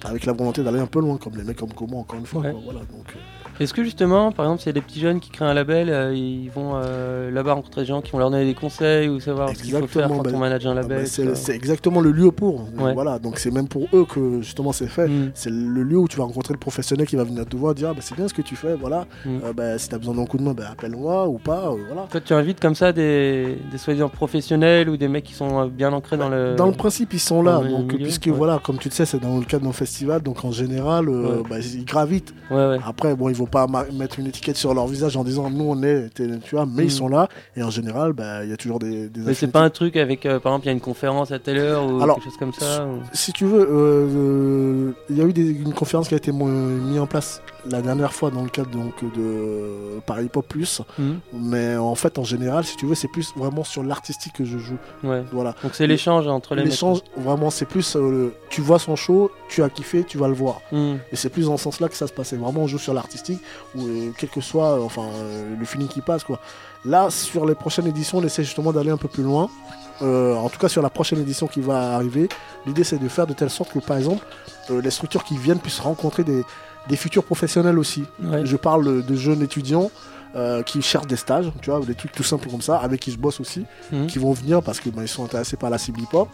avec 0.04 0.24
la 0.24 0.32
volonté 0.32 0.62
d'aller 0.62 0.80
un 0.80 0.86
peu 0.86 1.00
loin, 1.00 1.16
comme 1.16 1.36
les 1.36 1.44
mecs 1.44 1.56
comme 1.56 1.72
comment, 1.72 2.00
encore 2.00 2.18
une 2.18 2.26
fois. 2.26 2.42
Ouais. 2.42 2.52
quoi, 2.52 2.60
voilà, 2.64 2.80
donc, 2.80 3.14
euh, 3.14 3.18
Est-ce 3.60 3.74
que 3.74 3.84
justement, 3.84 4.32
par 4.32 4.46
exemple, 4.46 4.62
s'il 4.62 4.68
y 4.68 4.70
a 4.70 4.72
des 4.72 4.80
petits 4.80 5.00
jeunes 5.00 5.20
qui 5.20 5.28
créent 5.30 5.44
un 5.44 5.52
label, 5.52 5.90
euh, 5.90 6.14
ils 6.14 6.48
vont 6.50 6.72
euh, 6.76 7.30
là-bas 7.30 7.52
rencontrer 7.52 7.82
des 7.82 7.86
gens 7.86 8.00
qui 8.00 8.10
vont 8.10 8.18
leur 8.18 8.30
donner 8.30 8.46
des 8.46 8.54
conseils 8.54 9.06
ou 9.10 9.20
savoir 9.20 9.50
ce 9.50 9.62
qu'il 9.62 9.74
faut 9.76 9.86
faire 9.86 10.08
quand 10.08 10.22
bah, 10.22 10.30
on 10.32 10.38
manage 10.38 10.66
un 10.66 10.70
ah 10.70 10.76
label 10.76 11.02
bah, 11.02 11.34
c'est, 11.34 11.54
exactement 11.54 12.00
le 12.00 12.10
lieu 12.10 12.30
pour. 12.30 12.62
Ouais. 12.78 12.94
Voilà, 12.94 13.18
donc 13.18 13.38
c'est 13.38 13.50
même 13.50 13.68
pour 13.68 13.86
eux 13.92 14.06
que 14.06 14.40
justement 14.40 14.72
c'est 14.72 14.86
fait. 14.86 15.08
Mm. 15.08 15.32
C'est 15.34 15.50
le 15.50 15.82
lieu 15.82 15.98
où 15.98 16.08
tu 16.08 16.16
vas 16.16 16.24
rencontrer 16.24 16.54
le 16.54 16.58
professionnel 16.58 17.06
qui 17.06 17.16
va 17.16 17.24
venir 17.24 17.44
te 17.44 17.54
voir, 17.54 17.74
dire 17.74 17.88
ah, 17.90 17.92
bah, 17.92 18.00
c'est 18.00 18.16
bien 18.16 18.28
ce 18.28 18.32
que 18.32 18.40
tu 18.40 18.56
fais, 18.56 18.76
voilà. 18.76 19.06
Mm. 19.26 19.38
Euh, 19.44 19.52
bah, 19.52 19.76
si 19.76 19.90
tu 19.90 19.94
as 19.94 19.98
besoin 19.98 20.14
d'un 20.14 20.24
coup 20.24 20.38
de 20.38 20.42
main, 20.42 20.54
appelle-moi 20.72 21.28
ou 21.28 21.36
pas, 21.36 21.70
voilà. 21.86 22.06
Toi, 22.10 22.20
tu 22.22 22.32
invites 22.32 22.60
comme 22.60 22.74
ça 22.74 22.94
des, 22.94 23.58
des 23.70 23.76
soi-disant 23.76 24.08
professionnels 24.08 24.88
ou 24.88 24.96
des 24.96 25.08
mecs 25.08 25.24
qui 25.24 25.34
sont 25.34 25.66
bien 25.66 25.92
ancrés 25.92 26.16
dans 26.16 26.30
le. 26.30 26.54
Dans 26.56 26.66
le 26.66 26.72
principe, 26.72 27.12
ils 27.12 27.20
sont 27.20 27.42
là, 27.42 27.58
donc, 27.58 27.92
milieu, 27.92 28.04
puisque 28.04 28.24
ouais. 28.24 28.32
voilà, 28.32 28.58
comme 28.64 28.78
tu 28.78 28.88
le 28.88 28.94
sais, 28.94 29.04
c'est 29.04 29.20
dans 29.20 29.36
le 29.36 29.44
cadre 29.44 29.66
d'un 29.66 29.72
festival, 29.72 30.22
donc 30.22 30.46
en 30.46 30.50
général, 30.50 31.10
Ouais. 31.10 31.60
ils 31.60 31.84
gravitent. 31.84 32.32
Après, 32.86 33.14
bon, 33.14 33.28
ils 33.28 33.36
vont 33.36 33.49
pas 33.50 33.66
mettre 33.92 34.18
une 34.18 34.26
étiquette 34.26 34.56
sur 34.56 34.72
leur 34.74 34.86
visage 34.86 35.16
en 35.16 35.24
disant 35.24 35.50
nous 35.50 35.64
on 35.64 35.82
est, 35.82 36.08
tu 36.14 36.28
vois, 36.52 36.66
mais 36.66 36.82
Mm. 36.82 36.86
ils 36.86 36.90
sont 36.90 37.08
là, 37.08 37.28
et 37.56 37.62
en 37.62 37.70
général, 37.70 38.12
bah, 38.12 38.44
il 38.44 38.50
y 38.50 38.52
a 38.52 38.56
toujours 38.56 38.78
des, 38.78 39.08
des 39.08 39.20
Mais 39.20 39.34
c'est 39.34 39.48
pas 39.48 39.62
un 39.62 39.70
truc 39.70 39.96
avec, 39.96 40.24
euh, 40.26 40.38
par 40.40 40.52
exemple, 40.52 40.66
il 40.66 40.68
y 40.68 40.70
a 40.70 40.74
une 40.74 40.80
conférence 40.80 41.32
à 41.32 41.38
telle 41.38 41.58
heure 41.58 41.84
ou 41.84 42.00
Alors, 42.02 42.16
quelque 42.16 42.24
chose 42.24 42.36
comme 42.38 42.52
ça 42.52 42.86
ou- 42.86 43.00
Si 43.12 43.32
tu 43.32 43.44
veux, 43.46 43.60
euh, 43.68 44.06
euh, 44.30 44.92
il 45.10 45.16
y 45.18 45.20
a 45.20 45.24
eu 45.24 45.32
des- 45.32 45.50
une 45.50 45.74
conférence 45.74 46.08
qui 46.08 46.14
a 46.14 46.16
été 46.16 46.32
mise 46.32 46.98
en 46.98 47.06
place 47.06 47.42
la 47.68 47.82
dernière 47.82 48.12
fois 48.12 48.30
dans 48.30 48.42
le 48.42 48.48
cadre 48.48 48.70
donc, 48.70 48.94
de 49.14 50.00
Paris 50.06 50.28
Pop 50.28 50.46
Plus. 50.46 50.82
Mhm. 50.98 51.20
Mais 51.34 51.76
en 51.76 51.94
fait, 51.94 52.18
en 52.18 52.24
général, 52.24 52.64
si 52.64 52.76
tu 52.76 52.86
veux, 52.86 52.94
c'est 52.94 53.08
plus 53.08 53.32
vraiment 53.36 53.64
sur 53.64 53.82
l'artistique 53.82 54.32
que 54.34 54.44
je 54.44 54.58
joue. 54.58 54.78
Ouais. 55.02 55.24
Voilà. 55.32 55.54
Donc 55.62 55.74
c'est 55.74 55.86
l'échange 55.86 56.26
entre 56.26 56.54
les 56.54 56.64
L'échange, 56.64 57.00
vraiment, 57.16 57.50
c'est 57.50 57.66
plus. 57.66 57.96
euh, 57.96 58.32
tu 58.48 58.60
vois 58.60 58.78
son 58.78 58.96
show, 58.96 59.30
tu 59.48 59.62
as 59.62 59.68
kiffé, 59.70 60.04
tu 60.04 60.18
vas 60.18 60.28
le 60.28 60.34
voir. 60.34 60.60
Mhm. 60.72 60.98
Et 61.12 61.16
c'est 61.16 61.28
plus 61.30 61.46
dans 61.46 61.56
ce 61.56 61.64
sens-là 61.64 61.88
que 61.88 61.96
ça 61.96 62.06
se 62.06 62.12
passait. 62.12 62.36
Vraiment, 62.36 62.60
on 62.62 62.66
joue 62.66 62.78
sur 62.78 62.94
l'artistique, 62.94 63.40
ou 63.74 63.86
euh, 63.86 64.10
quel 64.18 64.30
que 64.30 64.40
soit 64.40 64.78
euh, 64.78 64.82
enfin, 64.82 65.02
euh, 65.02 65.56
le 65.58 65.64
feeling 65.64 65.88
qui 65.88 66.00
passe. 66.00 66.24
quoi. 66.24 66.40
Là, 66.84 67.10
sur 67.10 67.44
les 67.46 67.54
prochaines 67.54 67.86
éditions, 67.86 68.18
on 68.18 68.22
essaie 68.24 68.42
justement 68.44 68.72
d'aller 68.72 68.90
un 68.90 68.96
peu 68.96 69.08
plus 69.08 69.22
loin. 69.22 69.48
Euh, 70.02 70.34
en 70.34 70.48
tout 70.48 70.58
cas, 70.58 70.68
sur 70.68 70.82
la 70.82 70.90
prochaine 70.90 71.18
édition 71.20 71.46
qui 71.46 71.60
va 71.60 71.94
arriver, 71.94 72.28
l'idée 72.66 72.84
c'est 72.84 72.98
de 72.98 73.08
faire 73.08 73.26
de 73.26 73.32
telle 73.34 73.50
sorte 73.50 73.72
que, 73.72 73.78
par 73.80 73.96
exemple, 73.98 74.24
euh, 74.70 74.80
les 74.80 74.90
structures 74.90 75.24
qui 75.24 75.36
viennent 75.36 75.58
puissent 75.58 75.80
rencontrer 75.80 76.24
des, 76.24 76.42
des 76.88 76.96
futurs 76.96 77.24
professionnels 77.24 77.78
aussi. 77.78 78.04
Ouais. 78.22 78.46
Je 78.46 78.56
parle 78.56 79.04
de, 79.04 79.16
jeunes 79.16 79.42
étudiants. 79.42 79.90
euh, 80.36 80.62
qui 80.62 80.80
cherchent 80.80 81.08
des 81.08 81.16
stages, 81.16 81.50
tu 81.60 81.70
vois, 81.70 81.80
des 81.80 81.96
trucs 81.96 82.12
tout 82.12 82.22
simples 82.22 82.48
comme 82.48 82.62
ça, 82.62 82.76
avec 82.78 83.00
qui 83.00 83.10
je 83.10 83.18
bosse 83.18 83.40
aussi, 83.40 83.66
Mhm. 83.90 84.06
qui 84.06 84.20
vont 84.20 84.32
venir 84.32 84.62
parce 84.62 84.78
qu'ils 84.78 85.08
sont 85.08 85.24
intéressés 85.24 85.56
par 85.56 85.70
la 85.70 85.76
cible 85.76 85.98
hip-hop 86.02 86.28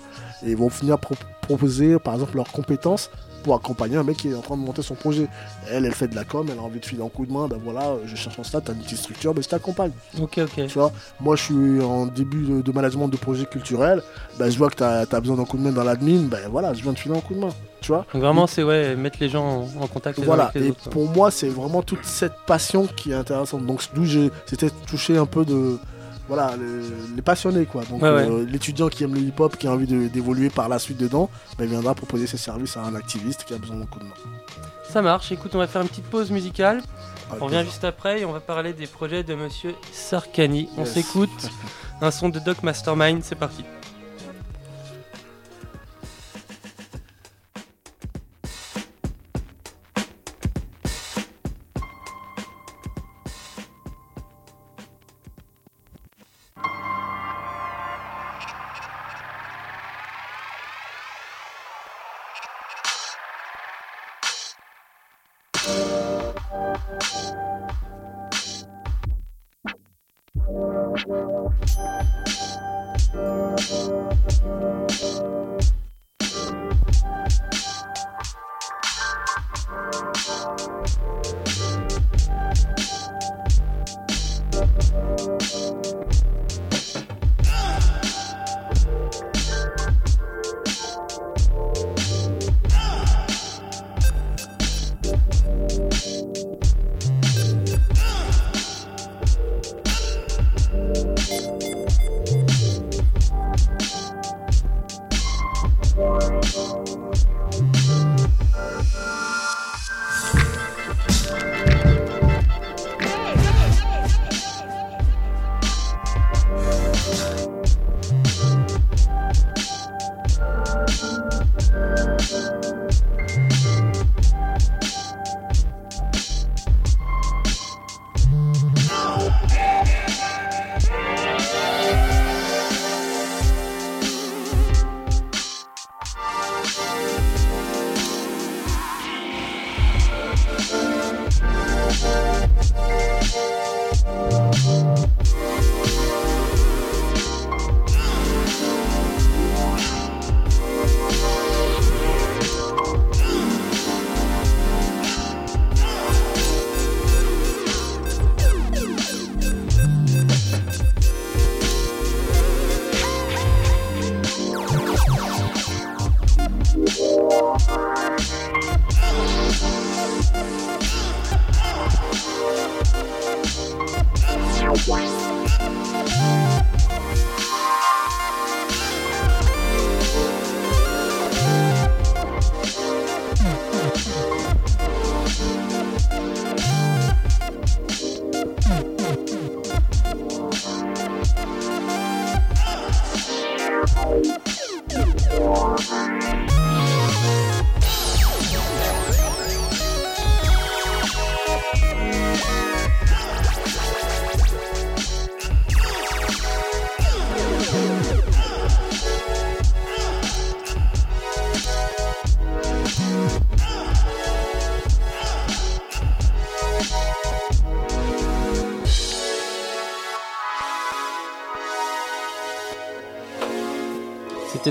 et 0.44 0.50
ils 0.50 0.56
vont 0.56 0.68
venir 0.68 0.98
pro- 0.98 1.14
proposer 1.40 1.98
par 1.98 2.12
exemple 2.12 2.36
leurs 2.36 2.52
compétences 2.52 3.08
pour 3.46 3.54
accompagner 3.54 3.96
un 3.96 4.02
mec 4.02 4.16
qui 4.16 4.28
est 4.28 4.34
en 4.34 4.40
train 4.40 4.56
de 4.56 4.62
monter 4.62 4.82
son 4.82 4.96
projet. 4.96 5.28
Elle, 5.70 5.84
elle 5.84 5.94
fait 5.94 6.08
de 6.08 6.16
la 6.16 6.24
com, 6.24 6.44
elle 6.50 6.58
a 6.58 6.62
envie 6.62 6.80
de 6.80 6.84
filer 6.84 7.04
un 7.04 7.08
coup 7.08 7.24
de 7.26 7.32
main, 7.32 7.46
ben 7.46 7.60
voilà, 7.62 7.94
je 8.04 8.16
cherche 8.16 8.36
un 8.40 8.42
stade, 8.42 8.64
t'as 8.64 8.72
une 8.72 8.80
petite 8.80 8.98
structure, 8.98 9.32
ben 9.34 9.40
je 9.40 9.48
t'accompagne. 9.48 9.92
Ok, 10.20 10.38
ok. 10.38 10.66
Tu 10.66 10.78
vois, 10.78 10.90
moi 11.20 11.36
je 11.36 11.42
suis 11.44 11.80
en 11.80 12.06
début 12.06 12.42
de, 12.42 12.60
de 12.60 12.72
management 12.72 13.06
de 13.06 13.16
projet 13.16 13.46
culturel, 13.46 14.02
ben 14.36 14.50
je 14.50 14.58
vois 14.58 14.68
que 14.68 14.74
t'as 14.74 15.02
as 15.02 15.20
besoin 15.20 15.36
d'un 15.36 15.44
coup 15.44 15.58
de 15.58 15.62
main 15.62 15.70
dans 15.70 15.84
l'admin, 15.84 16.22
ben 16.22 16.40
voilà, 16.50 16.74
je 16.74 16.82
viens 16.82 16.92
de 16.92 16.98
filer 16.98 17.16
un 17.16 17.20
coup 17.20 17.34
de 17.34 17.38
main. 17.38 17.50
Tu 17.82 17.92
vois 17.92 18.04
Donc 18.12 18.20
vraiment, 18.20 18.48
c'est 18.48 18.64
ouais, 18.64 18.96
mettre 18.96 19.18
les 19.20 19.28
gens 19.28 19.68
en, 19.78 19.82
en 19.84 19.86
contact 19.86 20.18
les 20.18 20.24
voilà, 20.24 20.46
avec 20.46 20.60
les 20.60 20.66
et 20.66 20.70
autres. 20.72 20.90
pour 20.90 21.08
moi, 21.08 21.30
c'est 21.30 21.48
vraiment 21.48 21.82
toute 21.82 22.04
cette 22.04 22.34
passion 22.48 22.88
qui 22.96 23.12
est 23.12 23.14
intéressante. 23.14 23.64
Donc, 23.64 23.80
d'où 23.94 24.04
j'ai 24.06 24.32
c'était 24.46 24.70
touché 24.88 25.16
un 25.16 25.26
peu 25.26 25.44
de, 25.44 25.78
voilà, 26.28 26.56
le- 26.56 26.82
les 27.14 27.22
passionnés 27.22 27.66
quoi. 27.66 27.84
Donc 27.84 28.02
Ouais, 28.02 28.10
ouais. 28.10 28.28
euh, 28.28 28.44
l'étudiant 28.48 28.88
qui 28.88 29.04
aime 29.04 29.14
le 29.14 29.20
hip-hop, 29.20 29.56
qui 29.56 29.66
a 29.68 29.72
envie 29.72 29.86
de- 29.86 30.08
d'évoluer 30.08 30.50
par 30.50 30.68
la 30.68 30.78
suite 30.78 30.98
dedans, 30.98 31.30
bah, 31.58 31.64
il 31.64 31.70
viendra 31.70 31.94
proposer 31.94 32.26
ses 32.26 32.36
services 32.38 32.76
à 32.76 32.82
un 32.82 32.94
activiste 32.94 33.44
qui 33.44 33.54
a 33.54 33.58
besoin 33.58 33.76
d'un 33.76 33.86
coup 33.86 33.98
de 34.00 34.04
main. 34.04 34.14
Ça 34.90 35.02
marche, 35.02 35.30
écoute, 35.32 35.52
on 35.54 35.58
va 35.58 35.66
faire 35.66 35.82
une 35.82 35.88
petite 35.88 36.06
pause 36.06 36.30
musicale. 36.30 36.82
Avec 37.30 37.42
on 37.42 37.46
revient 37.46 37.62
juste 37.64 37.82
après 37.84 38.20
et 38.20 38.24
on 38.24 38.32
va 38.32 38.38
parler 38.40 38.72
des 38.72 38.86
projets 38.86 39.24
de 39.24 39.34
monsieur 39.34 39.74
Sarkani. 39.92 40.68
On 40.76 40.84
Yes. 40.84 40.92
s'écoute 40.94 41.30
un 42.00 42.10
son 42.10 42.28
de 42.28 42.38
Doc 42.38 42.62
Mastermind, 42.62 43.22
c'est 43.24 43.34
parti. 43.34 43.64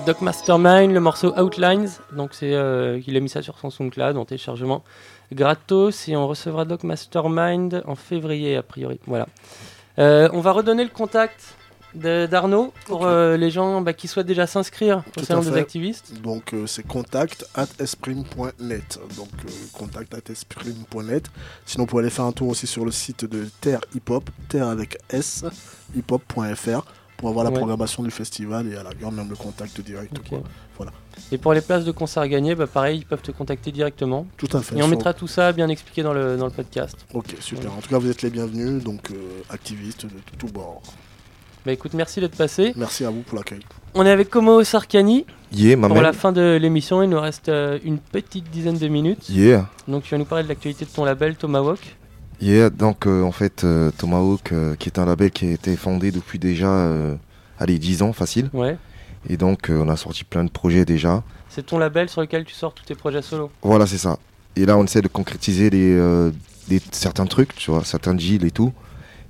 Doc 0.06 0.22
Mastermind, 0.22 0.94
le 0.94 1.00
morceau 1.00 1.34
Outlines. 1.40 1.90
Donc 2.16 2.34
c'est, 2.34 2.54
euh, 2.54 3.02
il 3.08 3.18
a 3.18 3.20
mis 3.20 3.30
ça 3.30 3.42
sur 3.42 3.58
son 3.58 3.70
SoundCloud 3.70 4.18
en 4.18 4.26
téléchargement 4.26 4.84
gratos 5.32 6.08
et 6.08 6.16
on 6.16 6.28
recevra 6.28 6.66
Doc 6.66 6.84
Mastermind 6.84 7.82
en 7.86 7.96
février 7.96 8.56
a 8.56 8.64
priori. 8.64 9.00
Voilà. 9.08 9.28
Euh, 9.98 10.30
on 10.34 10.42
va 10.42 10.52
redonner 10.52 10.84
le 10.84 10.90
contact 10.90 11.56
d'Arnaud 11.96 12.74
pour 12.86 13.06
euh, 13.06 13.38
les 13.38 13.50
gens 13.50 13.82
bah, 13.82 13.94
qui 13.94 14.08
souhaitent 14.08 14.28
déjà 14.28 14.48
s'inscrire 14.48 15.04
au 15.08 15.20
Tout 15.20 15.26
salon 15.26 15.42
des 15.42 15.58
activistes. 15.58 16.22
Donc 16.22 16.54
euh, 16.54 16.68
c'est 16.68 16.86
contact 16.86 17.46
at 17.56 17.68
esprim.net. 17.80 19.00
Donc 19.16 19.30
euh, 19.46 19.50
contact 19.74 20.14
at 20.14 20.32
esprim.net. 20.32 21.26
Sinon 21.66 21.84
vous 21.84 21.88
pouvez 21.88 22.04
aller 22.04 22.10
faire 22.10 22.26
un 22.26 22.32
tour 22.32 22.50
aussi 22.50 22.68
sur 22.68 22.86
le 22.86 22.92
site 22.92 23.26
de 23.26 23.48
Terre 23.62 23.82
Hip 23.96 24.10
Hop, 24.10 24.30
Terre 24.50 24.68
avec 24.68 24.98
S, 25.10 25.46
hiphop.fr 25.96 26.86
pour 27.18 27.30
avoir 27.30 27.44
la 27.46 27.52
Ouais. 27.52 27.58
programmation 27.58 28.04
du 28.04 28.12
festival 28.12 28.68
et 28.72 28.76
à 28.76 28.84
la 28.84 28.90
rigueur 28.90 29.12
même 29.12 29.30
le 29.30 29.36
contact 29.36 29.80
direct. 29.82 30.18
Quoi. 30.28 30.42
Voilà. 30.78 30.92
Et 31.32 31.38
pour 31.38 31.54
les 31.54 31.62
places 31.62 31.86
de 31.86 31.92
concert 31.92 32.24
à 32.24 32.28
gagner, 32.28 32.56
bah, 32.56 32.68
pareil, 32.68 33.00
ils 33.00 33.06
peuvent 33.06 33.22
te 33.22 33.32
contacter 33.32 33.72
directement. 33.72 34.28
Tout 34.38 34.50
à 34.52 34.62
fait. 34.62 34.78
Et 34.78 34.84
on 34.84 34.88
mettra 34.88 35.14
tout 35.14 35.28
ça 35.28 35.52
bien 35.54 35.70
expliqué 35.70 36.04
dans 36.04 36.14
le, 36.14 36.36
dans 36.38 36.46
le 36.46 36.52
podcast. 36.52 36.98
Ok, 37.14 37.36
super. 37.40 37.72
En 37.72 37.78
tout 37.82 37.90
cas, 37.90 37.98
vous 37.98 38.10
êtes 38.10 38.22
les 38.22 38.30
bienvenus, 38.30 38.84
donc 38.84 39.12
euh, 39.12 39.16
activistes 39.50 40.06
de 40.06 40.12
tout 40.38 40.48
bord. 40.48 40.82
Bah 41.66 41.72
écoute, 41.72 41.94
merci 41.96 42.20
d'être 42.20 42.36
passé. 42.38 42.74
Merci 42.76 43.06
à 43.06 43.10
vous 43.10 43.22
pour 43.22 43.38
l'accueil. 43.38 43.62
On 43.96 44.06
est 44.06 44.12
avec 44.12 44.30
Como 44.30 44.64
Sarkani. 44.64 45.26
Yeah, 45.52 45.78
ma 45.78 45.88
pour 45.88 46.02
la 46.02 46.14
fin 46.14 46.32
de 46.32 46.58
l'émission, 46.62 47.02
il 47.02 47.10
nous 47.10 47.20
reste 47.20 47.50
euh, 47.50 47.80
une 47.84 47.98
petite 47.98 48.52
dizaine 48.52 48.78
de 48.78 48.88
minutes. 48.88 49.30
Yeah. 49.30 49.68
Donc 49.88 50.04
tu 50.04 50.12
vas 50.12 50.18
nous 50.20 50.26
parler 50.26 50.44
de 50.44 50.50
l'actualité 50.50 50.86
de 50.86 50.90
ton 50.92 51.06
label 51.06 51.36
Tomahawk. 51.36 51.80
Yeah, 52.42 52.70
donc 52.70 53.08
euh, 53.08 53.24
en 53.24 53.32
fait, 53.32 53.64
euh, 53.64 53.92
Tomahawk, 53.98 54.52
euh, 54.52 54.76
qui 54.76 54.90
est 54.90 55.00
un 55.00 55.06
label 55.06 55.32
qui 55.32 55.48
a 55.48 55.52
été 55.52 55.76
fondé 55.76 56.12
depuis 56.12 56.38
déjà, 56.40 56.68
euh, 56.70 57.16
allez, 57.60 57.80
10 57.80 58.02
ans 58.02 58.14
facile. 58.14 58.50
Ouais. 58.54 58.78
Et 59.30 59.38
donc, 59.38 59.68
on 59.70 59.90
a 59.90 59.96
sorti 59.96 60.24
plein 60.24 60.44
de 60.44 60.50
projets 60.52 60.86
déjà. 60.86 61.24
C'est 61.50 61.66
ton 61.66 61.78
label 61.80 62.10
sur 62.10 62.22
lequel 62.22 62.44
tu 62.46 62.54
sors 62.54 62.74
tous 62.74 62.84
tes 62.86 62.96
projets 62.96 63.22
solo? 63.22 63.50
Voilà, 63.64 63.88
c'est 63.88 63.98
ça. 63.98 64.20
Et 64.56 64.66
là, 64.66 64.78
on 64.78 64.84
essaie 64.84 65.02
de 65.02 65.08
concrétiser 65.08 65.70
les, 65.70 65.94
euh, 65.98 66.32
des- 66.68 66.82
certains 66.92 67.26
trucs, 67.26 67.56
tu 67.56 67.72
vois, 67.72 67.84
certains 67.84 68.14
deals 68.14 68.46
et 68.46 68.52
tout. 68.52 68.72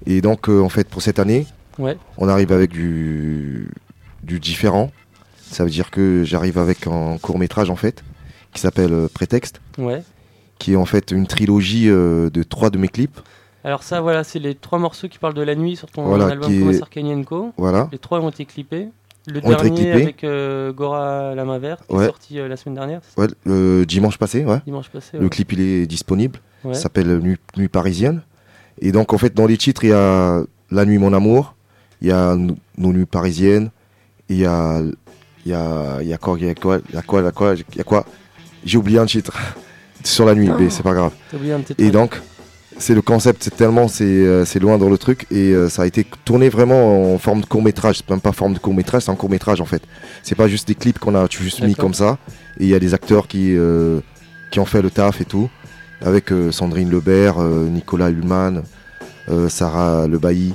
Et 0.05 0.21
donc, 0.21 0.49
en 0.49 0.69
fait, 0.69 0.87
pour 0.89 1.01
cette 1.01 1.19
année, 1.19 1.47
Ouais. 1.79 1.97
on 2.17 2.27
arrive 2.27 2.51
avec 2.51 2.71
du, 2.71 3.69
du 4.23 4.39
différent. 4.39 4.91
Ça 5.49 5.63
veut 5.63 5.69
dire 5.69 5.91
que 5.91 6.23
j'arrive 6.25 6.57
avec 6.57 6.87
un 6.87 7.17
court 7.19 7.37
métrage, 7.39 7.69
en 7.69 7.75
fait, 7.75 8.03
qui 8.53 8.61
s'appelle 8.61 9.07
Prétexte, 9.13 9.61
Ouais. 9.77 10.03
Qui 10.59 10.73
est 10.73 10.75
en 10.75 10.85
fait 10.85 11.11
une 11.11 11.27
trilogie 11.27 11.89
euh, 11.89 12.29
de 12.29 12.43
trois 12.43 12.69
de 12.69 12.77
mes 12.77 12.87
clips. 12.87 13.19
Alors 13.63 13.83
ça, 13.83 13.99
voilà, 14.01 14.23
c'est 14.23 14.39
les 14.39 14.53
trois 14.55 14.77
morceaux 14.79 15.07
qui 15.07 15.17
parlent 15.17 15.33
de 15.33 15.41
la 15.41 15.55
nuit 15.55 15.75
sur 15.75 15.89
ton 15.89 16.03
Voilà, 16.03 16.27
album 16.27 16.51
qui 16.51 16.59
Como 16.59 16.71
est- 16.71 16.77
Sarkani 16.79 17.25
Co. 17.25 17.51
Voilà. 17.57 17.89
Les 17.91 17.97
trois 17.97 18.19
ont 18.19 18.29
été 18.29 18.45
clippés. 18.45 18.89
Le 19.27 19.41
dernier 19.41 19.91
avec 19.91 20.23
euh, 20.23 20.71
Gora 20.71 21.33
la 21.33 21.45
main 21.45 21.57
verte, 21.57 21.83
qui 21.89 21.95
est 21.95 22.05
sorti 22.05 22.39
euh, 22.39 22.47
la 22.47 22.57
semaine 22.57 22.75
dernière. 22.75 23.01
Ouais, 23.17 23.25
le 23.43 23.83
dimanche 23.83 24.19
passé, 24.19 24.45
ouais. 24.45 24.59
Dimanche 24.67 24.89
passé, 24.89 25.17
Le 25.17 25.29
clip, 25.29 25.51
il 25.53 25.61
est 25.61 25.87
disponible. 25.87 26.39
Ça 26.63 26.73
s'appelle 26.75 27.17
Nuit, 27.19 27.37
Nuit 27.57 27.67
parisienne. 27.67 28.21
Et 28.81 28.91
donc, 28.91 29.13
en 29.13 29.17
fait, 29.17 29.33
dans 29.33 29.47
les 29.47 29.57
titres, 29.57 29.83
il 29.83 29.89
y 29.89 29.93
a 29.93 30.43
La 30.69 30.85
nuit, 30.85 30.99
mon 30.99 31.11
amour. 31.13 31.55
il 32.01 32.09
y 32.09 32.11
a 32.11 32.35
Nos 32.35 32.93
Nuits 32.93 33.05
Parisiennes, 33.07 33.71
il 34.29 34.37
y 34.37 34.45
a, 34.45 34.81
il 35.43 35.51
y 35.51 35.53
a, 35.55 36.01
il 36.01 36.07
y 36.07 36.13
a 36.13 36.17
quoi, 36.19 36.37
il 36.39 36.45
y 36.45 36.49
a 36.49 36.53
quoi, 36.53 36.79
il 36.89 36.93
y 36.93 36.97
a 36.97 37.01
quoi, 37.01 37.21
il 37.21 37.25
y 37.25 37.27
a 37.27 37.31
quoi, 37.31 37.53
il 37.55 37.77
y 37.77 37.81
a 37.81 37.83
quoi? 37.83 38.05
J'ai 38.63 38.77
oublié 38.77 38.99
un 38.99 39.05
titre 39.07 39.33
sur 40.05 40.25
la 40.25 40.35
nuit, 40.35 40.49
mais 40.59 40.69
c'est 40.69 40.83
pas 40.83 40.93
grave. 40.93 41.11
Et 41.77 41.91
donc, 41.91 42.21
c'est 42.77 42.93
le 42.93 43.01
concept, 43.01 43.43
c'est 43.43 43.55
tellement, 43.55 43.87
c'est 43.87 44.03
euh, 44.03 44.45
loin 44.59 44.77
dans 44.77 44.89
le 44.89 44.97
truc, 44.97 45.25
et 45.31 45.51
euh, 45.51 45.69
ça 45.69 45.83
a 45.83 45.85
été 45.85 46.05
tourné 46.25 46.49
vraiment 46.49 47.13
en 47.13 47.17
forme 47.17 47.41
de 47.41 47.45
court 47.45 47.61
métrage. 47.61 47.97
C'est 47.97 48.09
même 48.09 48.21
pas 48.21 48.31
forme 48.31 48.53
de 48.53 48.59
court 48.59 48.73
métrage, 48.73 49.03
c'est 49.03 49.11
un 49.11 49.15
court 49.15 49.29
métrage 49.29 49.61
en 49.61 49.65
fait. 49.65 49.81
C'est 50.23 50.35
pas 50.35 50.47
juste 50.47 50.67
des 50.67 50.75
clips 50.75 50.99
qu'on 50.99 51.15
a 51.15 51.27
juste 51.29 51.61
mis 51.61 51.75
comme 51.75 51.93
ça, 51.93 52.17
et 52.59 52.63
il 52.65 52.69
y 52.69 52.75
a 52.75 52.79
des 52.79 52.93
acteurs 52.93 53.27
qui, 53.27 53.55
euh, 53.55 53.99
qui 54.51 54.59
ont 54.59 54.65
fait 54.65 54.81
le 54.81 54.89
taf 54.89 55.21
et 55.21 55.25
tout, 55.25 55.49
avec 56.01 56.31
Sandrine 56.51 56.91
Lebert, 56.91 57.39
Nicolas 57.39 58.09
Hulman, 58.09 58.63
Sarah 59.47 60.07
Le 60.07 60.19
Bailly. 60.19 60.53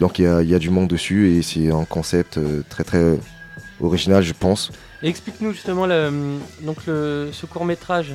Donc 0.00 0.18
il 0.18 0.24
y 0.24 0.26
a, 0.26 0.42
y 0.42 0.54
a 0.54 0.58
du 0.58 0.70
monde 0.70 0.88
dessus, 0.88 1.36
et 1.36 1.42
c'est 1.42 1.70
un 1.70 1.84
concept 1.84 2.38
très 2.68 2.84
très 2.84 3.18
original, 3.80 4.22
je 4.22 4.34
pense. 4.34 4.72
Explique-nous 5.02 5.52
justement 5.52 5.86
le, 5.86 6.10
donc 6.62 6.78
le, 6.86 7.30
ce 7.32 7.46
court 7.46 7.64
métrage. 7.64 8.14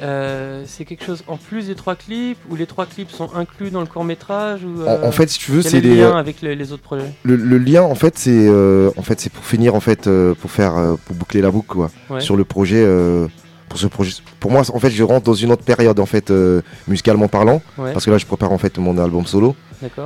C'est 0.00 0.84
quelque 0.84 1.04
chose 1.04 1.22
en 1.26 1.36
plus 1.36 1.66
des 1.66 1.74
trois 1.74 1.94
clips 1.96 2.38
ou 2.50 2.56
les 2.56 2.66
trois 2.66 2.86
clips 2.86 3.10
sont 3.10 3.30
inclus 3.34 3.70
dans 3.70 3.80
le 3.80 3.86
court 3.86 4.04
métrage 4.04 4.60
ou, 4.64 4.82
En- 4.86 5.06
en 5.08 5.12
fait, 5.12 5.28
si 5.28 5.38
tu 5.38 5.50
veux, 5.50 5.62
c'est 5.62 5.78
est 5.78 5.80
le 5.80 5.88
des- 5.90 5.96
lien 6.02 6.16
avec 6.16 6.40
les, 6.42 6.54
les 6.54 6.72
autres 6.72 6.82
projets? 6.82 7.12
Le, 7.24 7.36
le 7.36 7.58
lien 7.58 7.82
en 7.82 7.94
fait 7.94 8.16
c'est 8.18 8.30
euh, 8.48 8.90
en 8.96 9.02
fait 9.02 9.20
c'est 9.20 9.30
pour 9.32 9.44
finir 9.44 9.74
en 9.74 9.80
fait 9.80 10.06
euh, 10.06 10.34
pour 10.34 10.50
faire 10.50 10.76
euh, 10.76 10.94
pour 11.04 11.16
boucler 11.16 11.40
la 11.40 11.50
boucle 11.50 11.68
quoi 11.68 11.90
Ouais. 12.10 12.20
sur 12.20 12.36
le 12.36 12.44
projet 12.44 12.82
euh, 12.84 13.26
pour 13.68 13.78
ce 13.78 13.86
projet 13.86 14.14
pour 14.40 14.50
moi 14.50 14.62
en 14.72 14.78
fait 14.78 14.90
je 14.90 15.02
rentre 15.02 15.24
dans 15.26 15.34
une 15.34 15.52
autre 15.52 15.64
période 15.64 15.98
en 16.00 16.06
fait 16.06 16.30
euh, 16.30 16.62
musicalement 16.86 17.28
parlant 17.28 17.60
Ouais. 17.76 17.92
parce 17.92 18.04
que 18.04 18.10
là 18.10 18.18
je 18.18 18.26
prépare 18.26 18.52
en 18.52 18.58
fait 18.58 18.78
mon 18.78 18.96
album 18.98 19.26
solo 19.26 19.54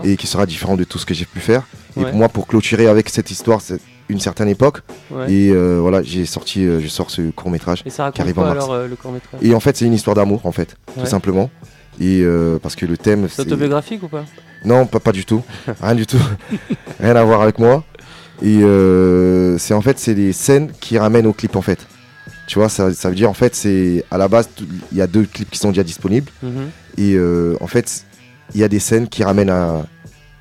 et 0.04 0.16
qui 0.16 0.26
sera 0.26 0.44
différent 0.46 0.76
de 0.76 0.84
tout 0.84 0.98
ce 0.98 1.06
que 1.06 1.14
j'ai 1.14 1.24
pu 1.24 1.40
faire 1.40 1.62
et 1.96 2.00
Ouais. 2.00 2.06
pour 2.10 2.18
moi 2.18 2.28
pour 2.28 2.46
clôturer 2.46 2.86
avec 2.88 3.08
cette 3.08 3.30
histoire 3.30 3.60
une 4.12 4.20
certaine 4.20 4.48
époque 4.48 4.78
Ouais. 5.10 5.32
et 5.32 5.50
euh, 5.50 5.78
voilà 5.80 6.02
j'ai 6.02 6.24
sorti 6.26 6.64
euh, 6.64 6.80
je 6.80 6.86
sors 6.88 7.10
ce 7.10 7.30
court 7.30 7.50
métrage 7.50 7.82
Et 7.84 7.90
ça 7.90 8.04
raconte 8.04 8.16
qui 8.16 8.20
arrive 8.22 8.38
en 8.38 8.42
mars 8.42 8.52
alors, 8.52 8.72
euh, 8.72 8.86
le 8.88 8.96
court-métrage? 8.96 9.40
Et 9.42 9.54
en 9.54 9.60
fait 9.60 9.76
c'est 9.76 9.84
une 9.86 9.94
histoire 9.94 10.14
d'amour 10.16 10.46
en 10.46 10.52
fait 10.52 10.76
Ouais. 10.96 11.02
tout 11.04 11.08
simplement 11.08 11.50
et 12.00 12.24
parce 12.62 12.74
que 12.76 12.86
le 12.86 12.96
thème 12.96 13.28
C'est 13.28 13.42
autobiographique 13.42 14.02
ou 14.02 14.08
pas? 14.08 14.24
Non, 14.64 14.86
pas, 14.86 14.98
pas 15.00 15.12
du 15.12 15.24
tout. 15.24 15.42
Rien 15.82 15.94
du 15.94 16.06
tout. 16.06 16.16
Rien 17.00 17.16
à 17.16 17.22
voir 17.24 17.42
avec 17.42 17.58
moi. 17.58 17.84
Et 18.42 18.60
c'est 19.58 19.74
en 19.74 19.82
fait, 19.82 19.98
c'est 19.98 20.14
les 20.14 20.32
scènes 20.32 20.72
qui 20.80 20.96
ramènent 20.98 21.26
au 21.26 21.32
clip 21.34 21.54
en 21.54 21.62
fait. 21.62 21.86
Tu 22.48 22.58
vois, 22.58 22.68
ça, 22.68 22.92
ça 22.94 23.08
veut 23.10 23.14
dire 23.14 23.28
en 23.30 23.34
fait, 23.34 23.54
c'est 23.54 24.04
à 24.10 24.18
la 24.18 24.26
base, 24.28 24.48
il 24.90 24.98
y 24.98 25.02
a 25.02 25.06
deux 25.06 25.24
clips 25.24 25.50
qui 25.50 25.58
sont 25.58 25.68
déjà 25.68 25.82
disponibles. 25.84 26.30
Mhm. 26.42 26.70
Et 26.98 27.16
en 27.60 27.66
fait, 27.66 28.04
il 28.54 28.60
y 28.60 28.64
a 28.64 28.68
des 28.68 28.80
scènes 28.80 29.06
qui 29.08 29.22
ramènent 29.22 29.50
à- 29.50 29.84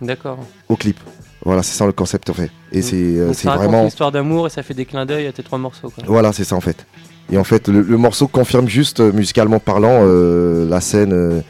D'accord. 0.01 0.39
au 0.69 0.75
clip. 0.77 0.99
Voilà, 1.43 1.63
c'est 1.63 1.75
ça 1.75 1.85
le 1.85 1.91
concept 1.91 2.29
en 2.29 2.33
fait. 2.33 2.51
Et 2.71 2.81
c'est 2.81 2.95
euh, 2.95 3.33
c'est 3.33 3.47
vraiment. 3.47 3.81
une 3.81 3.87
histoire 3.87 4.11
d'amour 4.11 4.47
et 4.47 4.49
ça 4.49 4.61
fait 4.63 4.73
des 4.75 4.85
clins 4.85 5.05
d'œil 5.05 5.27
à 5.27 5.31
tes 5.31 5.43
trois 5.43 5.57
morceaux. 5.57 5.89
Quoi. 5.89 6.03
Voilà, 6.07 6.33
c'est 6.33 6.43
ça 6.43 6.55
en 6.55 6.61
fait. 6.61 6.85
Et 7.31 7.37
en 7.37 7.43
fait, 7.43 7.67
le, 7.67 7.81
le 7.81 7.97
morceau 7.97 8.27
confirme 8.27 8.67
juste, 8.67 8.99
euh, 8.99 9.11
musicalement 9.13 9.59
parlant, 9.59 10.01
euh, 10.03 10.67
la 10.69 10.81
scène 10.81 11.13
euh, 11.13 11.41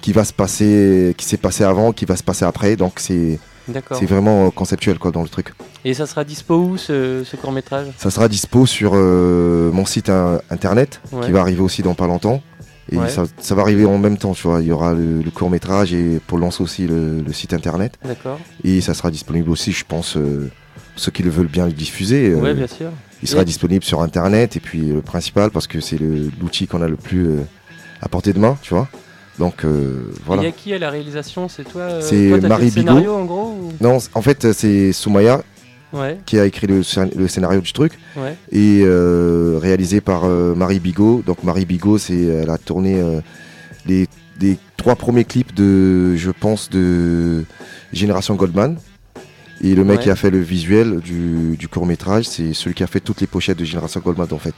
qui 0.00 0.12
va 0.12 0.24
se 0.24 0.32
passer, 0.32 1.14
qui 1.16 1.24
s'est 1.24 1.36
passée 1.36 1.64
avant, 1.64 1.92
qui 1.92 2.04
va 2.04 2.16
se 2.16 2.22
passer 2.22 2.44
après. 2.44 2.76
Donc 2.76 2.94
c'est 2.96 3.38
c'est 3.92 4.06
vraiment 4.06 4.50
conceptuel 4.50 4.98
quoi 4.98 5.10
dans 5.10 5.22
le 5.22 5.28
truc. 5.28 5.52
Et 5.84 5.92
ça 5.92 6.06
sera 6.06 6.24
dispo 6.24 6.54
où 6.56 6.76
ce, 6.78 7.22
ce 7.24 7.36
court 7.36 7.52
métrage 7.52 7.86
Ça 7.98 8.10
sera 8.10 8.26
dispo 8.26 8.64
sur 8.64 8.92
euh, 8.94 9.70
mon 9.72 9.84
site 9.84 10.10
internet 10.50 11.00
Ouais. 11.12 11.26
qui 11.26 11.32
va 11.32 11.40
arriver 11.42 11.60
aussi 11.60 11.82
dans 11.82 11.92
pas 11.94 12.06
longtemps. 12.06 12.42
Et 12.90 12.96
Ouais. 12.96 13.08
ça, 13.08 13.24
ça 13.38 13.54
va 13.54 13.62
arriver 13.62 13.84
en 13.84 13.98
même 13.98 14.16
temps, 14.16 14.32
tu 14.32 14.46
vois. 14.48 14.60
Il 14.62 14.68
y 14.68 14.72
aura 14.72 14.94
le, 14.94 15.20
le 15.22 15.30
court 15.30 15.50
métrage 15.50 15.92
et 15.92 16.20
pour 16.26 16.38
lancer 16.38 16.62
aussi 16.62 16.86
le, 16.86 17.20
le 17.20 17.32
site 17.32 17.52
internet. 17.52 17.94
D'accord. 18.04 18.38
Et 18.64 18.80
ça 18.80 18.94
sera 18.94 19.10
disponible 19.10 19.50
aussi, 19.50 19.72
je 19.72 19.84
pense, 19.86 20.16
euh, 20.16 20.50
ceux 20.96 21.10
qui 21.12 21.22
le 21.22 21.30
veulent 21.30 21.48
bien 21.48 21.66
le 21.66 21.72
diffuser. 21.72 22.30
euh, 22.30 22.40
Ouais, 22.40 22.54
bien 22.54 22.66
sûr. 22.66 22.90
Il 23.22 23.28
sera 23.28 23.42
Et- 23.42 23.44
disponible 23.44 23.84
sur 23.84 24.00
internet 24.00 24.56
et 24.56 24.60
puis 24.60 24.80
le 24.86 25.02
principal 25.02 25.50
parce 25.50 25.66
que 25.66 25.80
c'est 25.80 25.98
l'outil 25.98 26.66
qu'on 26.66 26.80
a 26.82 26.88
le 26.88 26.96
plus 26.96 27.26
euh, 27.26 27.40
à 28.00 28.08
portée 28.08 28.32
de 28.32 28.38
main, 28.38 28.56
tu 28.62 28.72
vois. 28.74 28.88
Donc 29.38 29.64
euh, 29.64 30.12
voilà. 30.24 30.42
Il 30.42 30.44
y 30.46 30.48
a 30.48 30.52
qui 30.52 30.72
à 30.72 30.78
la 30.78 30.90
réalisation? 30.90 31.48
C'est 31.48 31.64
toi 31.64 32.00
C'est 32.00 32.40
Marie 32.40 32.70
scénario 32.70 33.00
Bigot. 33.02 33.14
en 33.14 33.24
gros 33.24 33.50
ou- 33.60 33.72
Non, 33.80 33.98
en 34.14 34.22
fait, 34.22 34.52
c'est 34.52 34.92
Soumaya 34.92 35.42
Ouais. 35.92 36.18
qui 36.26 36.38
a 36.38 36.44
écrit 36.44 36.66
le, 36.66 36.82
scén- 36.82 37.14
le 37.16 37.28
scénario 37.28 37.60
du 37.60 37.72
truc 37.72 37.92
Ouais. 38.16 38.36
et 38.52 38.82
euh, 38.84 39.58
réalisé 39.60 40.00
par 40.00 40.24
euh, 40.24 40.54
Marie 40.54 40.80
Bigot. 40.80 41.22
Donc 41.26 41.42
Marie 41.44 41.64
Bigot, 41.64 41.96
c'est 41.98 42.20
elle 42.22 42.50
a 42.50 42.58
tourné 42.58 43.00
euh, 43.00 43.20
les, 43.86 44.06
les 44.40 44.58
trois 44.76 44.96
premiers 44.96 45.24
clips 45.24 45.54
de, 45.54 46.14
je 46.16 46.30
pense, 46.30 46.68
de 46.70 47.44
Génération 47.92 48.34
Goldman. 48.34 48.76
Et 49.62 49.74
le 49.74 49.82
mec 49.84 49.98
Ouais. 49.98 50.04
qui 50.04 50.10
a 50.10 50.14
fait 50.16 50.30
le 50.30 50.38
visuel 50.40 51.00
du, 51.00 51.56
du 51.56 51.66
court 51.68 51.84
métrage, 51.86 52.26
c'est 52.28 52.52
celui 52.52 52.74
qui 52.74 52.82
a 52.84 52.86
fait 52.86 53.00
toutes 53.00 53.20
les 53.20 53.26
pochettes 53.26 53.58
de 53.58 53.64
Génération 53.64 54.00
Goldman 54.04 54.28
en 54.30 54.38
fait. 54.38 54.54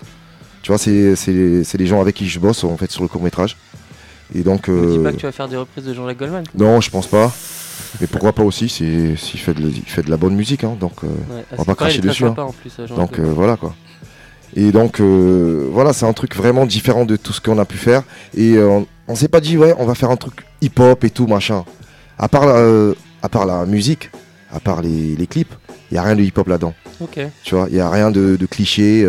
Tu 0.62 0.68
vois, 0.72 0.76
c'est 0.78 1.14
les, 1.28 1.86
gens 1.86 2.00
avec 2.02 2.16
qui 2.16 2.28
je 2.28 2.38
bosse 2.38 2.64
en 2.64 2.76
fait 2.76 2.90
sur 2.90 3.02
le 3.02 3.08
court 3.08 3.22
métrage. 3.22 3.56
Et 4.34 4.42
donc. 4.42 4.68
Ne 4.68 4.90
dis 4.90 4.98
euh, 4.98 5.02
pas 5.02 5.12
que 5.12 5.16
tu 5.16 5.26
vas 5.26 5.32
faire 5.32 5.48
des 5.48 5.56
reprises 5.56 5.84
de 5.84 5.94
Jean-Jacques 5.94 6.18
Goldman. 6.18 6.44
non, 6.54 6.80
je 6.82 6.90
pense 6.90 7.06
pas. 7.06 7.32
Mais 8.00 8.06
pourquoi 8.06 8.32
pas 8.32 8.42
aussi 8.42 8.68
S'il 8.68 9.16
fait, 9.16 9.54
de 9.54 9.68
il 9.68 9.82
fait 9.86 10.02
de 10.02 10.10
la 10.10 10.16
bonne 10.16 10.34
musique, 10.34 10.64
hein, 10.64 10.76
donc 10.78 11.04
euh, 11.04 11.06
Ouais, 11.08 11.44
ah, 11.52 11.54
on 11.54 11.56
va 11.56 11.58
c'est 11.58 11.64
pas 11.66 11.74
cracher 11.74 12.00
dessus. 12.00 12.24
hein. 12.24 12.34
plus, 12.60 12.72
Donc 12.94 13.18
euh, 13.18 13.22
voilà 13.34 13.56
quoi. 13.56 13.74
Et 14.56 14.72
donc 14.72 15.00
euh, 15.00 15.68
voilà, 15.72 15.92
c'est 15.92 16.06
un 16.06 16.12
truc 16.12 16.34
vraiment 16.36 16.66
différent 16.66 17.04
de 17.04 17.16
tout 17.16 17.32
ce 17.32 17.40
qu'on 17.40 17.58
a 17.58 17.64
pu 17.64 17.76
faire. 17.76 18.02
Et 18.36 18.58
on, 18.58 18.86
on 19.08 19.14
s'est 19.14 19.28
pas 19.28 19.40
dit 19.40 19.56
ouais, 19.56 19.74
on 19.78 19.86
va 19.86 19.94
faire 19.94 20.10
un 20.10 20.16
truc 20.16 20.44
hip-hop 20.60 21.04
et 21.04 21.10
tout 21.10 21.26
machin. 21.26 21.64
À 22.18 22.28
part, 22.28 22.46
la- 22.46 22.92
à 23.22 23.28
part 23.28 23.46
la 23.46 23.64
musique, 23.66 24.10
à 24.52 24.60
part 24.60 24.82
les, 24.82 25.14
les 25.16 25.26
clips, 25.26 25.54
il 25.90 25.94
y 25.94 25.98
a 25.98 26.02
rien 26.02 26.16
de 26.16 26.22
hip-hop 26.22 26.48
là-dedans. 26.48 26.74
Ok. 27.00 27.20
Tu 27.44 27.54
vois, 27.54 27.66
il 27.70 27.76
y 27.76 27.80
a 27.80 27.88
rien 27.88 28.10
de, 28.10 28.36
de 28.36 28.46
cliché. 28.46 29.06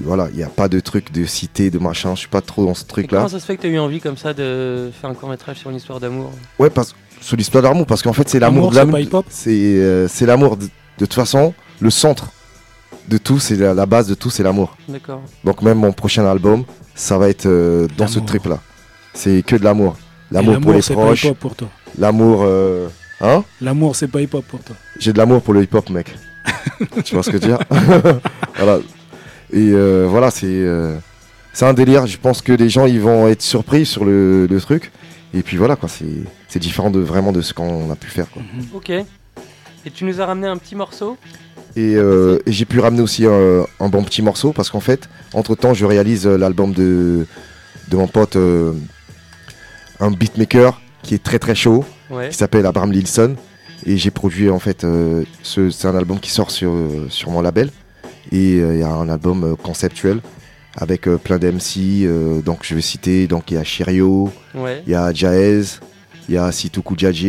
voilà, 0.00 0.28
il 0.30 0.36
n'y 0.36 0.42
a 0.42 0.48
pas 0.48 0.68
de 0.68 0.80
truc 0.80 1.12
de 1.12 1.24
cité, 1.26 1.70
de 1.70 1.78
machin. 1.78 2.14
Je 2.14 2.20
suis 2.20 2.28
pas 2.28 2.40
trop 2.40 2.64
dans 2.64 2.74
ce 2.74 2.84
truc-là. 2.84 3.18
comment 3.18 3.28
ça 3.28 3.38
se 3.40 3.44
fait 3.46 3.56
que 3.56 3.62
tu 3.62 3.66
as 3.66 3.70
eu 3.70 3.78
envie 3.78 4.00
comme 4.00 4.16
ça 4.16 4.32
de 4.32 4.90
faire 5.00 5.10
un 5.10 5.14
court 5.14 5.28
métrage 5.28 5.58
sur 5.58 5.70
une 5.70 5.76
histoire 5.76 6.00
d'amour? 6.00 6.30
Ouais, 6.58 6.70
parce 6.70 6.94
sur 7.22 7.36
l'histoire 7.36 7.62
d'amour, 7.62 7.86
parce 7.86 8.02
qu'en 8.02 8.12
fait, 8.12 8.28
c'est 8.28 8.38
l'amour 8.38 8.76
Amour, 8.76 8.96
de 8.98 9.04
la 9.14 9.22
c'est 9.30 9.50
euh, 9.50 10.08
c'est 10.08 10.26
l'amour. 10.26 10.56
De, 10.56 10.64
de 10.64 10.68
toute 10.98 11.14
façon, 11.14 11.54
le 11.80 11.90
centre 11.90 12.26
de 13.08 13.18
tout, 13.18 13.38
c'est 13.38 13.56
la, 13.56 13.74
la 13.74 13.86
base 13.86 14.06
de 14.08 14.14
tout, 14.14 14.30
c'est 14.30 14.42
l'amour. 14.42 14.76
D'accord. 14.88 15.22
Donc 15.44 15.62
même 15.62 15.78
mon 15.78 15.92
prochain 15.92 16.24
album, 16.26 16.64
ça 16.94 17.18
va 17.18 17.28
être 17.28 17.46
euh, 17.46 17.88
dans 17.96 18.06
ce 18.06 18.18
trip-là. 18.18 18.58
C'est 19.14 19.42
que 19.42 19.56
de 19.56 19.64
l'amour. 19.64 19.96
L'amour 20.30 20.60
pour 20.60 20.72
les 20.72 20.82
c'est 20.82 20.94
pas 20.94 21.02
proches. 21.02 21.24
hip-hop 21.24 21.38
pour 21.38 21.54
toi. 21.54 21.68
L'amour, 21.98 22.40
euh, 22.44 22.88
hein 23.20 23.44
L'amour, 23.60 23.96
c'est 23.96 24.08
pas 24.08 24.20
hip-hop 24.20 24.44
pour 24.46 24.60
toi. 24.60 24.76
J'ai 24.98 25.12
de 25.12 25.18
l'amour 25.18 25.42
pour 25.42 25.54
le 25.54 25.62
hip-hop, 25.62 25.88
mec. 25.90 26.14
tu 27.04 27.14
vois 27.14 27.22
ce 27.22 27.30
que 27.30 27.38
je 27.40 27.46
veux 27.46 27.48
dire 27.48 27.58
Voilà. 28.56 28.78
Et 29.52 29.70
euh, 29.72 30.06
voilà, 30.08 30.30
c'est 30.30 30.46
euh, 30.46 30.96
c'est 31.52 31.66
un 31.66 31.74
délire. 31.74 32.06
Je 32.06 32.16
pense 32.16 32.40
que 32.40 32.52
les 32.52 32.68
gens 32.70 32.86
ils 32.86 33.00
vont 33.00 33.28
être 33.28 33.42
surpris 33.42 33.84
sur 33.84 34.04
le, 34.04 34.46
le 34.46 34.60
truc. 34.60 34.90
Et 35.34 35.42
puis 35.42 35.56
voilà, 35.56 35.76
quoi. 35.76 35.88
C'est 35.88 36.04
c'est 36.48 36.58
différent 36.58 36.90
de 36.90 37.00
vraiment 37.00 37.32
de 37.32 37.40
ce 37.40 37.54
qu'on 37.54 37.90
a 37.90 37.96
pu 37.96 38.08
faire. 38.10 38.30
Quoi. 38.30 38.42
Ok. 38.74 38.90
Et 38.90 39.90
tu 39.92 40.04
nous 40.04 40.20
as 40.20 40.26
ramené 40.26 40.46
un 40.46 40.56
petit 40.58 40.76
morceau 40.76 41.16
Et, 41.74 41.94
euh, 41.96 42.38
et 42.46 42.52
j'ai 42.52 42.64
pu 42.66 42.78
ramener 42.80 43.02
aussi 43.02 43.26
un, 43.26 43.64
un 43.80 43.88
bon 43.88 44.04
petit 44.04 44.22
morceau 44.22 44.52
parce 44.52 44.70
qu'en 44.70 44.80
fait, 44.80 45.08
entre 45.32 45.54
temps, 45.54 45.74
je 45.74 45.84
réalise 45.86 46.26
euh, 46.26 46.36
l'album 46.36 46.72
de, 46.72 47.26
de 47.88 47.96
mon 47.96 48.06
pote, 48.06 48.36
euh, 48.36 48.72
un 50.00 50.10
beatmaker 50.10 50.80
qui 51.02 51.14
est 51.14 51.22
très 51.22 51.38
très 51.38 51.54
chaud, 51.54 51.84
Ouais. 52.10 52.28
qui 52.28 52.36
s'appelle 52.36 52.66
Abraham 52.66 52.92
Lilson. 52.92 53.36
Et 53.86 53.96
j'ai 53.96 54.10
produit 54.10 54.50
en 54.50 54.58
fait, 54.60 54.84
euh, 54.84 55.24
ce- 55.42 55.70
c'est 55.70 55.88
un 55.88 55.96
album 55.96 56.20
qui 56.20 56.30
sort 56.30 56.50
sur, 56.50 56.72
sur 57.08 57.30
mon 57.30 57.40
label. 57.40 57.70
Et 58.30 58.58
il 58.58 58.78
y 58.78 58.82
a 58.82 58.88
un 58.92 59.08
album 59.08 59.56
conceptuel 59.62 60.20
avec 60.76 61.06
euh, 61.08 61.18
plein 61.18 61.38
d'MC. 61.38 62.04
euh, 62.04 62.40
donc 62.40 62.60
je 62.62 62.74
vais 62.74 62.80
citer, 62.80 63.26
donc 63.26 63.50
il 63.50 63.54
y 63.54 63.56
a 63.58 63.64
Chirio, 63.64 64.30
Ouais. 64.54 64.82
il 64.86 64.92
y 64.92 64.94
a 64.94 65.12
Jaez, 65.12 65.62
il 66.28 66.34
y 66.34 66.38
a 66.38 66.50
Situku 66.52 66.94
Djadje, 66.96 67.24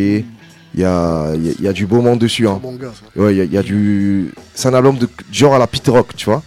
il 0.74 0.80
y 0.80 0.84
a, 0.84 1.32
il 1.34 1.46
y 1.46 1.48
a- 1.50 1.52
il 1.58 1.64
y 1.64 1.68
a 1.68 1.72
du 1.72 1.86
beau 1.86 2.00
monde 2.00 2.18
dessus. 2.18 2.48
Hein. 2.48 2.58
bon 2.62 2.74
gars, 2.76 2.92
ça. 2.94 3.20
Ouais, 3.20 3.34
il 3.34 3.38
y 3.38 3.40
a- 3.40 3.44
il 3.44 3.52
y, 3.52 3.58
a 3.58 3.62
du. 3.62 4.32
C'est 4.54 4.68
un 4.68 4.74
album 4.74 4.96
de 4.98 5.08
genre 5.30 5.54
à 5.54 5.58
la 5.58 5.66
Pit 5.66 5.86
Rock, 5.88 6.16
tu 6.16 6.26
vois. 6.26 6.42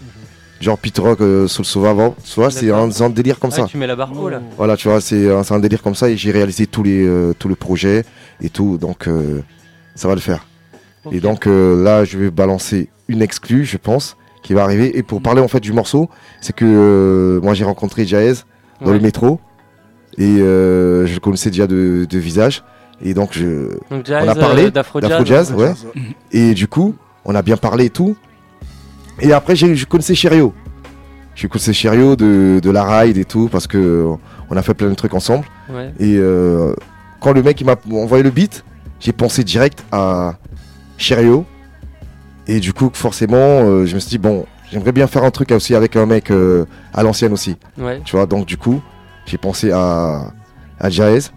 Genre 0.59 0.77
Pit 0.79 0.97
Rock, 0.97 1.21
euh, 1.21 1.47
Soul 1.47 1.65
Sauvage, 1.65 2.13
tu 2.25 2.33
vois, 2.39 2.49
c'est 2.49 2.71
un, 2.71 2.89
c'est 2.89 3.03
un 3.03 3.11
délire 3.11 3.37
comme 3.37 3.51
Ouais, 3.51 3.57
ça. 3.57 3.67
tu 3.69 3.77
mets 3.77 3.85
la 3.85 3.95
barre 3.95 4.11
haut 4.19 4.27
là. 4.27 4.41
Voilà, 4.57 4.75
tu 4.75 4.87
vois, 4.87 4.99
c'est 5.01 5.31
un, 5.31 5.43
c'est 5.43 5.53
un 5.53 5.59
délire 5.59 5.83
comme 5.83 5.93
ça 5.93 6.09
et 6.09 6.17
j'ai 6.17 6.31
réalisé 6.31 6.65
tous 6.65 6.81
les, 6.81 7.05
euh, 7.05 7.33
tout 7.37 7.47
le 7.47 7.53
projet 7.55 8.03
et 8.41 8.49
tout, 8.49 8.79
donc 8.79 9.07
euh, 9.07 9.41
ça 9.93 10.07
va 10.07 10.15
le 10.15 10.19
faire. 10.21 10.47
Et 11.11 11.19
donc 11.19 11.45
euh, 11.45 11.81
là, 11.83 12.03
je 12.05 12.17
vais 12.17 12.31
balancer 12.31 12.89
une 13.07 13.21
exclue, 13.21 13.65
je 13.65 13.77
pense, 13.77 14.17
qui 14.47 14.53
va 14.53 14.63
arriver. 14.63 14.97
Et 14.97 15.03
pour 15.03 15.21
parler 15.21 15.41
en 15.41 15.47
fait 15.49 15.59
du 15.59 15.73
morceau, 15.73 16.09
c'est 16.41 16.55
que 16.55 16.65
euh, 16.65 17.41
moi 17.41 17.53
j'ai 17.53 17.65
rencontré 17.65 18.05
Jaez 18.05 18.33
dans 18.81 18.87
Ouais. 18.91 18.93
le 18.93 18.99
métro 19.01 19.39
et 20.17 20.23
euh, 20.39 21.05
je 21.05 21.13
le 21.13 21.19
connaissais 21.19 21.49
déjà 21.49 21.67
de, 21.67 22.05
de 22.09 22.17
visage. 22.17 22.63
Et 23.03 23.13
donc, 23.13 23.31
je, 23.33 23.73
Donc 23.91 24.05
on 24.09 24.27
a 24.27 24.33
parlé 24.35 24.65
euh, 24.65 24.71
d'Afro 24.71 25.01
Jazz, 25.01 25.25
Jazz, 25.25 25.51
Afro 25.51 25.61
ouais. 25.61 25.69
Ouais. 25.95 26.01
Et 26.31 26.53
du 26.53 26.67
coup, 26.67 26.95
on 27.25 27.35
a 27.35 27.41
bien 27.43 27.57
parlé 27.57 27.85
et 27.85 27.89
tout. 27.89 28.15
Et 29.19 29.33
après, 29.33 29.55
j'ai- 29.55 29.75
je 29.75 29.85
connaissais 29.85 30.15
Cherio. 30.15 30.53
Je 31.35 31.45
connaissais 31.47 31.73
Cherio 31.73 32.15
de, 32.15 32.59
de 32.63 32.69
la 32.71 32.83
ride 32.99 33.17
et 33.17 33.25
tout, 33.25 33.49
parce 33.51 33.67
que 33.67 34.07
on 34.49 34.55
a 34.57 34.61
fait 34.63 34.73
plein 34.73 34.89
de 34.89 34.95
trucs 34.95 35.13
ensemble. 35.13 35.45
Ouais. 35.69 35.91
Et 35.99 36.15
euh, 36.17 36.73
quand 37.19 37.33
le 37.33 37.43
mec 37.43 37.59
il 37.61 37.65
m'a 37.65 37.75
envoyé 37.91 38.23
le 38.23 38.31
beat, 38.31 38.63
j'ai 38.99 39.11
pensé 39.11 39.43
direct 39.43 39.83
à, 39.91 40.35
Cherio. 40.97 41.45
Et 42.47 42.59
du 42.59 42.73
coup, 42.73 42.89
forcément, 42.93 43.35
euh, 43.37 43.85
je 43.85 43.95
me 43.95 43.99
suis 43.99 44.09
dit, 44.09 44.17
bon, 44.17 44.45
j'aimerais 44.71 44.91
bien 44.93 45.07
faire 45.07 45.23
un 45.23 45.31
truc 45.31 45.51
aussi 45.51 45.75
avec 45.75 45.95
un 45.95 46.05
mec 46.05 46.31
euh, 46.31 46.65
à 46.93 47.03
l'ancienne 47.03 47.33
aussi. 47.33 47.57
Ouais. 47.77 48.01
Tu 48.05 48.15
vois, 48.15 48.25
donc 48.25 48.45
du 48.45 48.57
coup, 48.57 48.81
j'ai 49.25 49.37
pensé 49.37 49.71
à, 49.71 50.31
à 50.79 50.89
Jaez. 50.89 51.31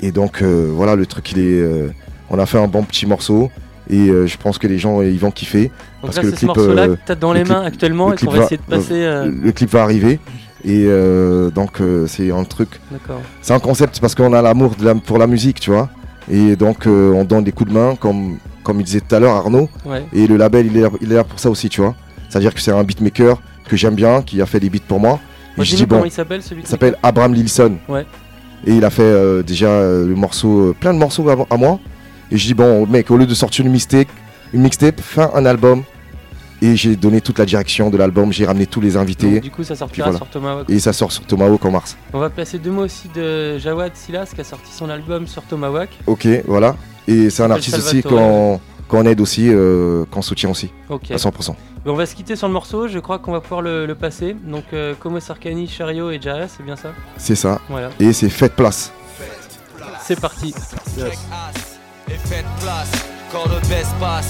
Et 0.00 0.12
donc, 0.12 0.42
euh, 0.42 0.70
voilà, 0.72 0.94
le 0.96 1.06
truc, 1.06 1.32
il 1.32 1.38
est. 1.38 1.60
euh, 1.60 1.88
on 2.30 2.38
a 2.38 2.46
fait 2.46 2.58
un 2.58 2.68
bon 2.68 2.82
petit 2.84 3.06
morceau. 3.06 3.50
Et 3.90 4.08
euh, 4.08 4.26
je 4.26 4.36
pense 4.38 4.58
que 4.58 4.66
les 4.68 4.78
gens, 4.78 5.02
ils 5.02 5.18
vont 5.18 5.30
kiffer. 5.32 5.64
Donc 5.64 5.72
parce 6.02 6.16
là, 6.16 6.22
que 6.22 6.30
c'est 6.30 6.36
ce 6.36 6.46
morceau-là 6.46 6.88
que 6.88 6.96
t'as 7.04 7.14
dans 7.16 7.32
le 7.32 7.40
les 7.40 7.44
mains 7.44 7.62
actuellement 7.62 8.08
le 8.08 8.14
et 8.14 8.16
qu'on 8.18 8.26
clip 8.26 8.38
va 8.38 8.44
essayer 8.44 8.56
de 8.56 8.62
passer, 8.62 8.94
euh, 9.04 9.30
Le 9.42 9.52
clip 9.52 9.70
va 9.70 9.82
arriver. 9.82 10.20
Et 10.64 10.84
euh, 10.86 11.50
donc, 11.50 11.80
euh, 11.80 12.06
c'est 12.06 12.30
un 12.30 12.44
truc. 12.44 12.80
D'accord. 12.92 13.20
C'est 13.42 13.52
un 13.52 13.58
concept 13.58 13.98
parce 14.00 14.14
qu'on 14.14 14.32
a 14.32 14.40
l'amour 14.40 14.76
la- 14.80 14.94
pour 14.94 15.18
la 15.18 15.26
musique, 15.26 15.58
tu 15.58 15.70
vois. 15.70 15.90
Et 16.30 16.54
donc, 16.54 16.86
euh, 16.86 17.10
on 17.12 17.24
donne 17.24 17.42
des 17.42 17.50
coups 17.50 17.70
de 17.70 17.74
main, 17.76 17.96
comme, 17.96 18.38
comme 18.62 18.80
il 18.80 18.84
disait 18.84 19.00
tout 19.00 19.14
à 19.14 19.20
l'heure, 19.20 19.34
Arnaud. 19.34 19.68
Ouais. 19.84 20.04
Et 20.12 20.26
le 20.26 20.36
label, 20.36 20.66
il 20.66 20.76
est, 20.76 20.82
là, 20.82 20.90
il 21.00 21.12
est 21.12 21.16
là 21.16 21.24
pour 21.24 21.38
ça 21.38 21.50
aussi, 21.50 21.68
tu 21.68 21.80
vois. 21.80 21.94
C'est-à-dire 22.28 22.54
que 22.54 22.60
c'est 22.60 22.72
un 22.72 22.82
beatmaker 22.84 23.40
que 23.68 23.76
j'aime 23.76 23.94
bien, 23.94 24.22
qui 24.22 24.40
a 24.40 24.46
fait 24.46 24.60
des 24.60 24.70
beats 24.70 24.78
pour 24.86 25.00
moi. 25.00 25.18
Et 25.54 25.56
Moi, 25.56 25.64
je 25.64 25.76
dis, 25.76 25.86
bon, 25.86 25.96
comment 25.96 26.04
il 26.06 26.10
s'appelle, 26.10 26.42
ce 26.42 26.48
beatmaker 26.50 26.70
s'appelle 26.70 26.96
Abraham 27.02 27.34
Lilson. 27.34 27.76
Ouais. 27.88 28.06
Et 28.66 28.74
il 28.74 28.84
a 28.84 28.90
fait 28.90 29.02
euh, 29.02 29.42
déjà 29.42 29.66
euh, 29.68 30.06
le 30.06 30.14
morceau, 30.14 30.68
euh, 30.70 30.76
plein 30.78 30.94
de 30.94 30.98
morceaux 30.98 31.28
à, 31.28 31.36
à 31.50 31.56
moi. 31.56 31.78
Et 32.30 32.38
je 32.38 32.46
dis, 32.46 32.54
bon, 32.54 32.86
mec, 32.86 33.10
au 33.10 33.16
lieu 33.16 33.26
de 33.26 33.34
sortir 33.34 33.64
une 33.66 33.72
mixtape, 33.72 34.08
une 34.52 34.62
mixtape, 34.62 35.00
fais 35.00 35.26
un 35.34 35.44
album. 35.44 35.82
Et 36.62 36.76
j'ai 36.76 36.94
donné 36.94 37.20
toute 37.20 37.40
la 37.40 37.44
direction 37.44 37.90
de 37.90 37.96
l'album, 37.96 38.32
j'ai 38.32 38.46
ramené 38.46 38.66
tous 38.66 38.80
les 38.80 38.96
invités. 38.96 39.32
Donc, 39.32 39.42
du 39.42 39.50
coup, 39.50 39.64
ça 39.64 39.74
sortira 39.74 40.12
sur 40.12 40.28
Tomahawk. 40.28 40.70
Et 40.70 40.78
ça 40.78 40.92
sort 40.92 41.10
sur 41.10 41.24
Tomahawk 41.24 41.64
en 41.64 41.72
mars. 41.72 41.96
On 42.12 42.20
va 42.20 42.30
placer 42.30 42.58
deux 42.60 42.70
mots 42.70 42.84
aussi 42.84 43.08
de 43.12 43.58
Jawad 43.58 43.96
Silas 43.96 44.30
qui 44.32 44.40
a 44.40 44.44
sorti 44.44 44.72
son 44.72 44.88
album 44.88 45.26
sur 45.26 45.42
Tomahawk. 45.42 45.88
Ok, 46.06 46.28
voilà. 46.46 46.76
Et 47.08 47.30
c'est 47.30 47.42
un 47.42 47.50
artiste 47.50 47.78
aussi 47.78 48.02
qu'on 48.02 48.60
qu'on 48.88 49.06
aide 49.06 49.22
aussi, 49.22 49.48
euh, 49.48 50.04
qu'on 50.10 50.20
soutient 50.20 50.50
aussi. 50.50 50.70
Ok. 50.90 51.10
À 51.10 51.16
100%. 51.16 51.54
Mais 51.84 51.90
on 51.90 51.94
va 51.96 52.04
se 52.04 52.14
quitter 52.14 52.36
sur 52.36 52.46
le 52.46 52.52
morceau, 52.52 52.88
je 52.88 52.98
crois 52.98 53.18
qu'on 53.18 53.32
va 53.32 53.40
pouvoir 53.40 53.62
le, 53.62 53.86
le 53.86 53.94
passer. 53.94 54.36
Donc 54.44 54.64
euh, 54.74 54.92
Como 55.00 55.18
Sarkani, 55.18 55.66
Cherio 55.66 56.10
et 56.10 56.20
Jaez, 56.20 56.48
c'est 56.54 56.62
bien 56.62 56.76
ça? 56.76 56.90
C'est 57.16 57.34
ça. 57.34 57.58
Voilà. 57.70 57.88
Et 57.98 58.12
c'est 58.12 58.28
Faites 58.28 58.54
place. 58.54 58.92
C'est 60.02 60.20
parti. 60.20 60.54
et 62.08 62.10
faites 62.28 62.44
place 62.60 62.92
quand 63.32 63.44
le 63.46 63.60
best 63.68 63.90
passe. 63.98 64.28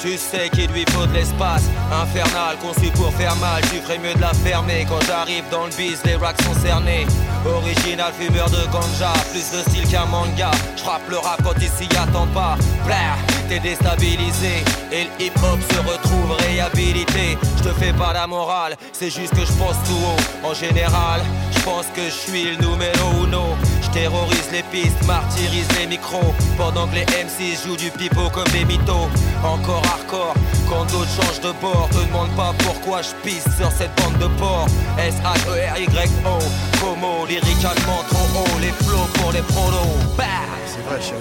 Tu 0.00 0.16
sais 0.16 0.48
qu'il 0.48 0.70
lui 0.72 0.84
faut 0.92 1.06
de 1.06 1.12
l'espace 1.12 1.64
infernal 1.92 2.56
conçu 2.56 2.90
pour 2.92 3.12
faire 3.12 3.36
mal. 3.36 3.60
Tu 3.70 3.80
ferais 3.80 3.98
mieux 3.98 4.14
de 4.14 4.20
la 4.20 4.32
fermer 4.32 4.86
quand 4.88 5.00
j'arrive 5.06 5.44
dans 5.50 5.66
le 5.66 5.72
biz. 5.72 6.00
Les 6.06 6.16
racks 6.16 6.40
sont 6.42 6.54
cernés. 6.54 7.06
Original 7.44 8.10
fumeur 8.18 8.48
de 8.48 8.64
ganja, 8.72 9.12
plus 9.30 9.50
de 9.52 9.62
style 9.68 9.86
qu'un 9.88 10.06
manga. 10.06 10.50
J'frappe 10.76 11.06
le 11.10 11.18
rap 11.18 11.42
quand 11.44 11.54
il 11.60 11.68
s'y 11.68 11.88
attend 11.98 12.26
pas. 12.28 12.56
Blair, 12.86 13.16
t'es 13.50 13.58
déstabilisé 13.58 14.64
et 14.90 15.04
le 15.04 15.24
hip 15.24 15.32
hop 15.42 15.60
se 15.70 15.78
retrouve 15.78 16.32
réhabilité. 16.48 17.36
Je 17.58 17.64
te 17.64 17.74
fais 17.74 17.92
pas 17.92 18.14
la 18.14 18.26
morale, 18.26 18.76
c'est 18.92 19.10
juste 19.10 19.34
que 19.34 19.44
je 19.44 19.52
pense 19.52 19.76
tout 19.86 19.92
haut. 19.92 20.48
En 20.48 20.54
général, 20.54 21.20
je 21.52 21.60
pense 21.60 21.86
que 21.94 22.04
je 22.04 22.30
suis 22.30 22.44
le 22.44 22.56
numéro 22.56 23.24
uno. 23.26 23.54
Terrorise 23.92 24.50
les 24.52 24.62
pistes, 24.64 25.04
martyrise 25.06 25.68
les 25.78 25.86
micros. 25.86 26.34
Pendant 26.56 26.86
que 26.86 26.94
les 26.94 27.04
MC 27.04 27.56
jouent 27.64 27.76
du 27.76 27.90
pipeau 27.90 28.30
comme 28.30 28.48
des 28.52 28.64
mythos. 28.64 29.08
Encore 29.44 29.82
hardcore, 29.84 30.34
quand 30.68 30.84
d'autres 30.84 31.10
changent 31.10 31.40
de 31.40 31.52
bord. 31.60 31.88
Te 31.90 32.06
demande 32.06 32.30
pas 32.36 32.52
pourquoi 32.58 33.02
je 33.02 33.10
pisse 33.22 33.48
sur 33.56 33.70
cette 33.72 33.94
bande 34.00 34.18
de 34.18 34.28
porc. 34.38 34.66
E 34.96 35.00
S-H-E-R-Y-O, 35.00 36.38
Como, 36.80 37.26
lyricalement 37.26 38.02
trop 38.08 38.40
haut. 38.40 38.58
Les 38.60 38.72
flots 38.84 39.10
pour 39.14 39.32
les 39.32 39.42
prolos. 39.42 39.98
Bah 40.16 40.24
C'est 40.66 40.82
vrai, 40.82 41.00
chérie. 41.00 41.20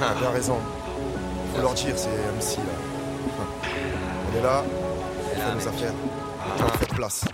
Ah. 0.00 0.14
Tu 0.18 0.24
as 0.24 0.30
raison. 0.30 0.58
Faut 1.54 1.62
leur 1.62 1.74
dire, 1.74 1.94
c'est 1.96 2.08
MC 2.08 2.56
là. 2.58 3.44
Elle 4.30 4.38
est 4.38 4.42
là, 4.42 4.62
elle 5.34 5.40
fait 5.40 5.54
nos 5.54 5.68
affaires. 5.68 5.92
Faites 6.78 6.94
place. 6.94 7.24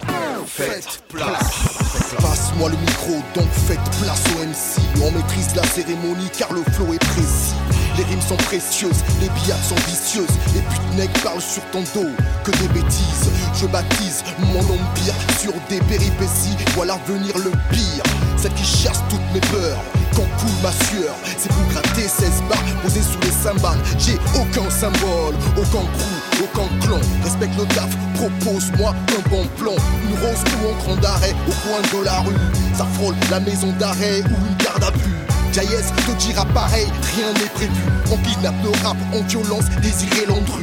Faites 0.47 1.03
place. 1.09 2.15
Passe-moi 2.21 2.71
le 2.71 2.77
micro, 2.77 3.13
donc 3.35 3.49
faites 3.51 3.79
place 4.03 4.23
au 4.35 4.45
MC. 4.45 4.81
On 5.03 5.11
maîtrise 5.13 5.55
la 5.55 5.65
cérémonie 5.65 6.31
car 6.37 6.53
le 6.53 6.63
flow 6.73 6.93
est 6.95 6.99
précis. 6.99 7.55
Les 7.97 8.05
rimes 8.05 8.21
sont 8.21 8.37
précieuses, 8.37 9.05
les 9.21 9.29
billades 9.29 9.63
sont 9.63 9.77
vicieuses. 9.87 10.37
Les 10.55 10.61
putes 10.61 11.23
parlent 11.23 11.41
sur 11.41 11.63
ton 11.71 11.83
dos, 11.95 12.11
que 12.45 12.51
des 12.53 12.69
bêtises. 12.69 13.31
Je 13.55 13.67
baptise 13.67 14.25
mon 14.53 14.61
empire 14.61 15.15
sur 15.41 15.53
des 15.69 15.79
péripéties. 15.81 16.57
Voilà 16.75 16.99
venir 17.07 17.37
le 17.39 17.51
pire, 17.71 18.03
celle 18.37 18.53
qui 18.55 18.65
chasse 18.65 19.03
toutes 19.09 19.24
Quand 19.41 20.23
coule 20.39 20.63
ma 20.63 20.71
sueur, 20.71 21.13
c'est 21.37 21.49
pour 21.49 21.67
gratter 21.69 22.07
16 22.07 22.45
barres 22.49 22.83
posées 22.83 23.03
sous 23.03 23.19
les 23.21 23.33
cymbales. 23.33 23.81
J'ai 23.99 24.15
aucun 24.39 24.71
symbole, 24.71 25.35
aucun 25.57 25.85
crew, 25.99 26.45
aucun 26.45 26.87
clan. 26.87 27.01
Respecte 27.25 27.57
le 27.59 27.65
taf, 27.75 27.91
propose-moi 28.15 28.91
un 28.91 29.29
bon 29.29 29.45
plan. 29.59 29.75
Une 30.05 30.15
rose 30.21 30.45
ou 30.63 30.69
un 30.69 30.79
cran 30.85 30.97
d'arrêt 30.97 31.35
au 31.49 31.53
coin 31.67 32.01
de 32.01 32.05
la 32.05 32.21
rue. 32.21 32.35
Ça 32.75 32.87
frôle 32.95 33.17
la 33.29 33.41
maison 33.41 33.73
d'arrêt 33.81 34.21
ou 34.21 34.47
une 34.47 34.65
garde 34.65 34.85
à 34.85 34.91
vue. 34.93 35.15
Jaez 35.53 35.83
te 36.07 36.13
dira 36.25 36.45
pareil, 36.47 36.87
rien 37.17 37.33
n'est 37.33 37.51
prévu. 37.55 37.73
On 38.13 38.17
kidnappe 38.19 38.63
le 38.63 38.71
rap 38.87 38.97
en 39.13 39.21
violence, 39.23 39.65
désiré 39.83 40.27
Landru. 40.27 40.63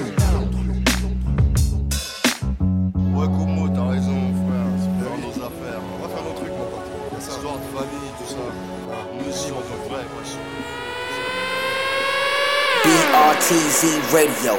TZ 13.42 14.14
Radio. 14.14 14.54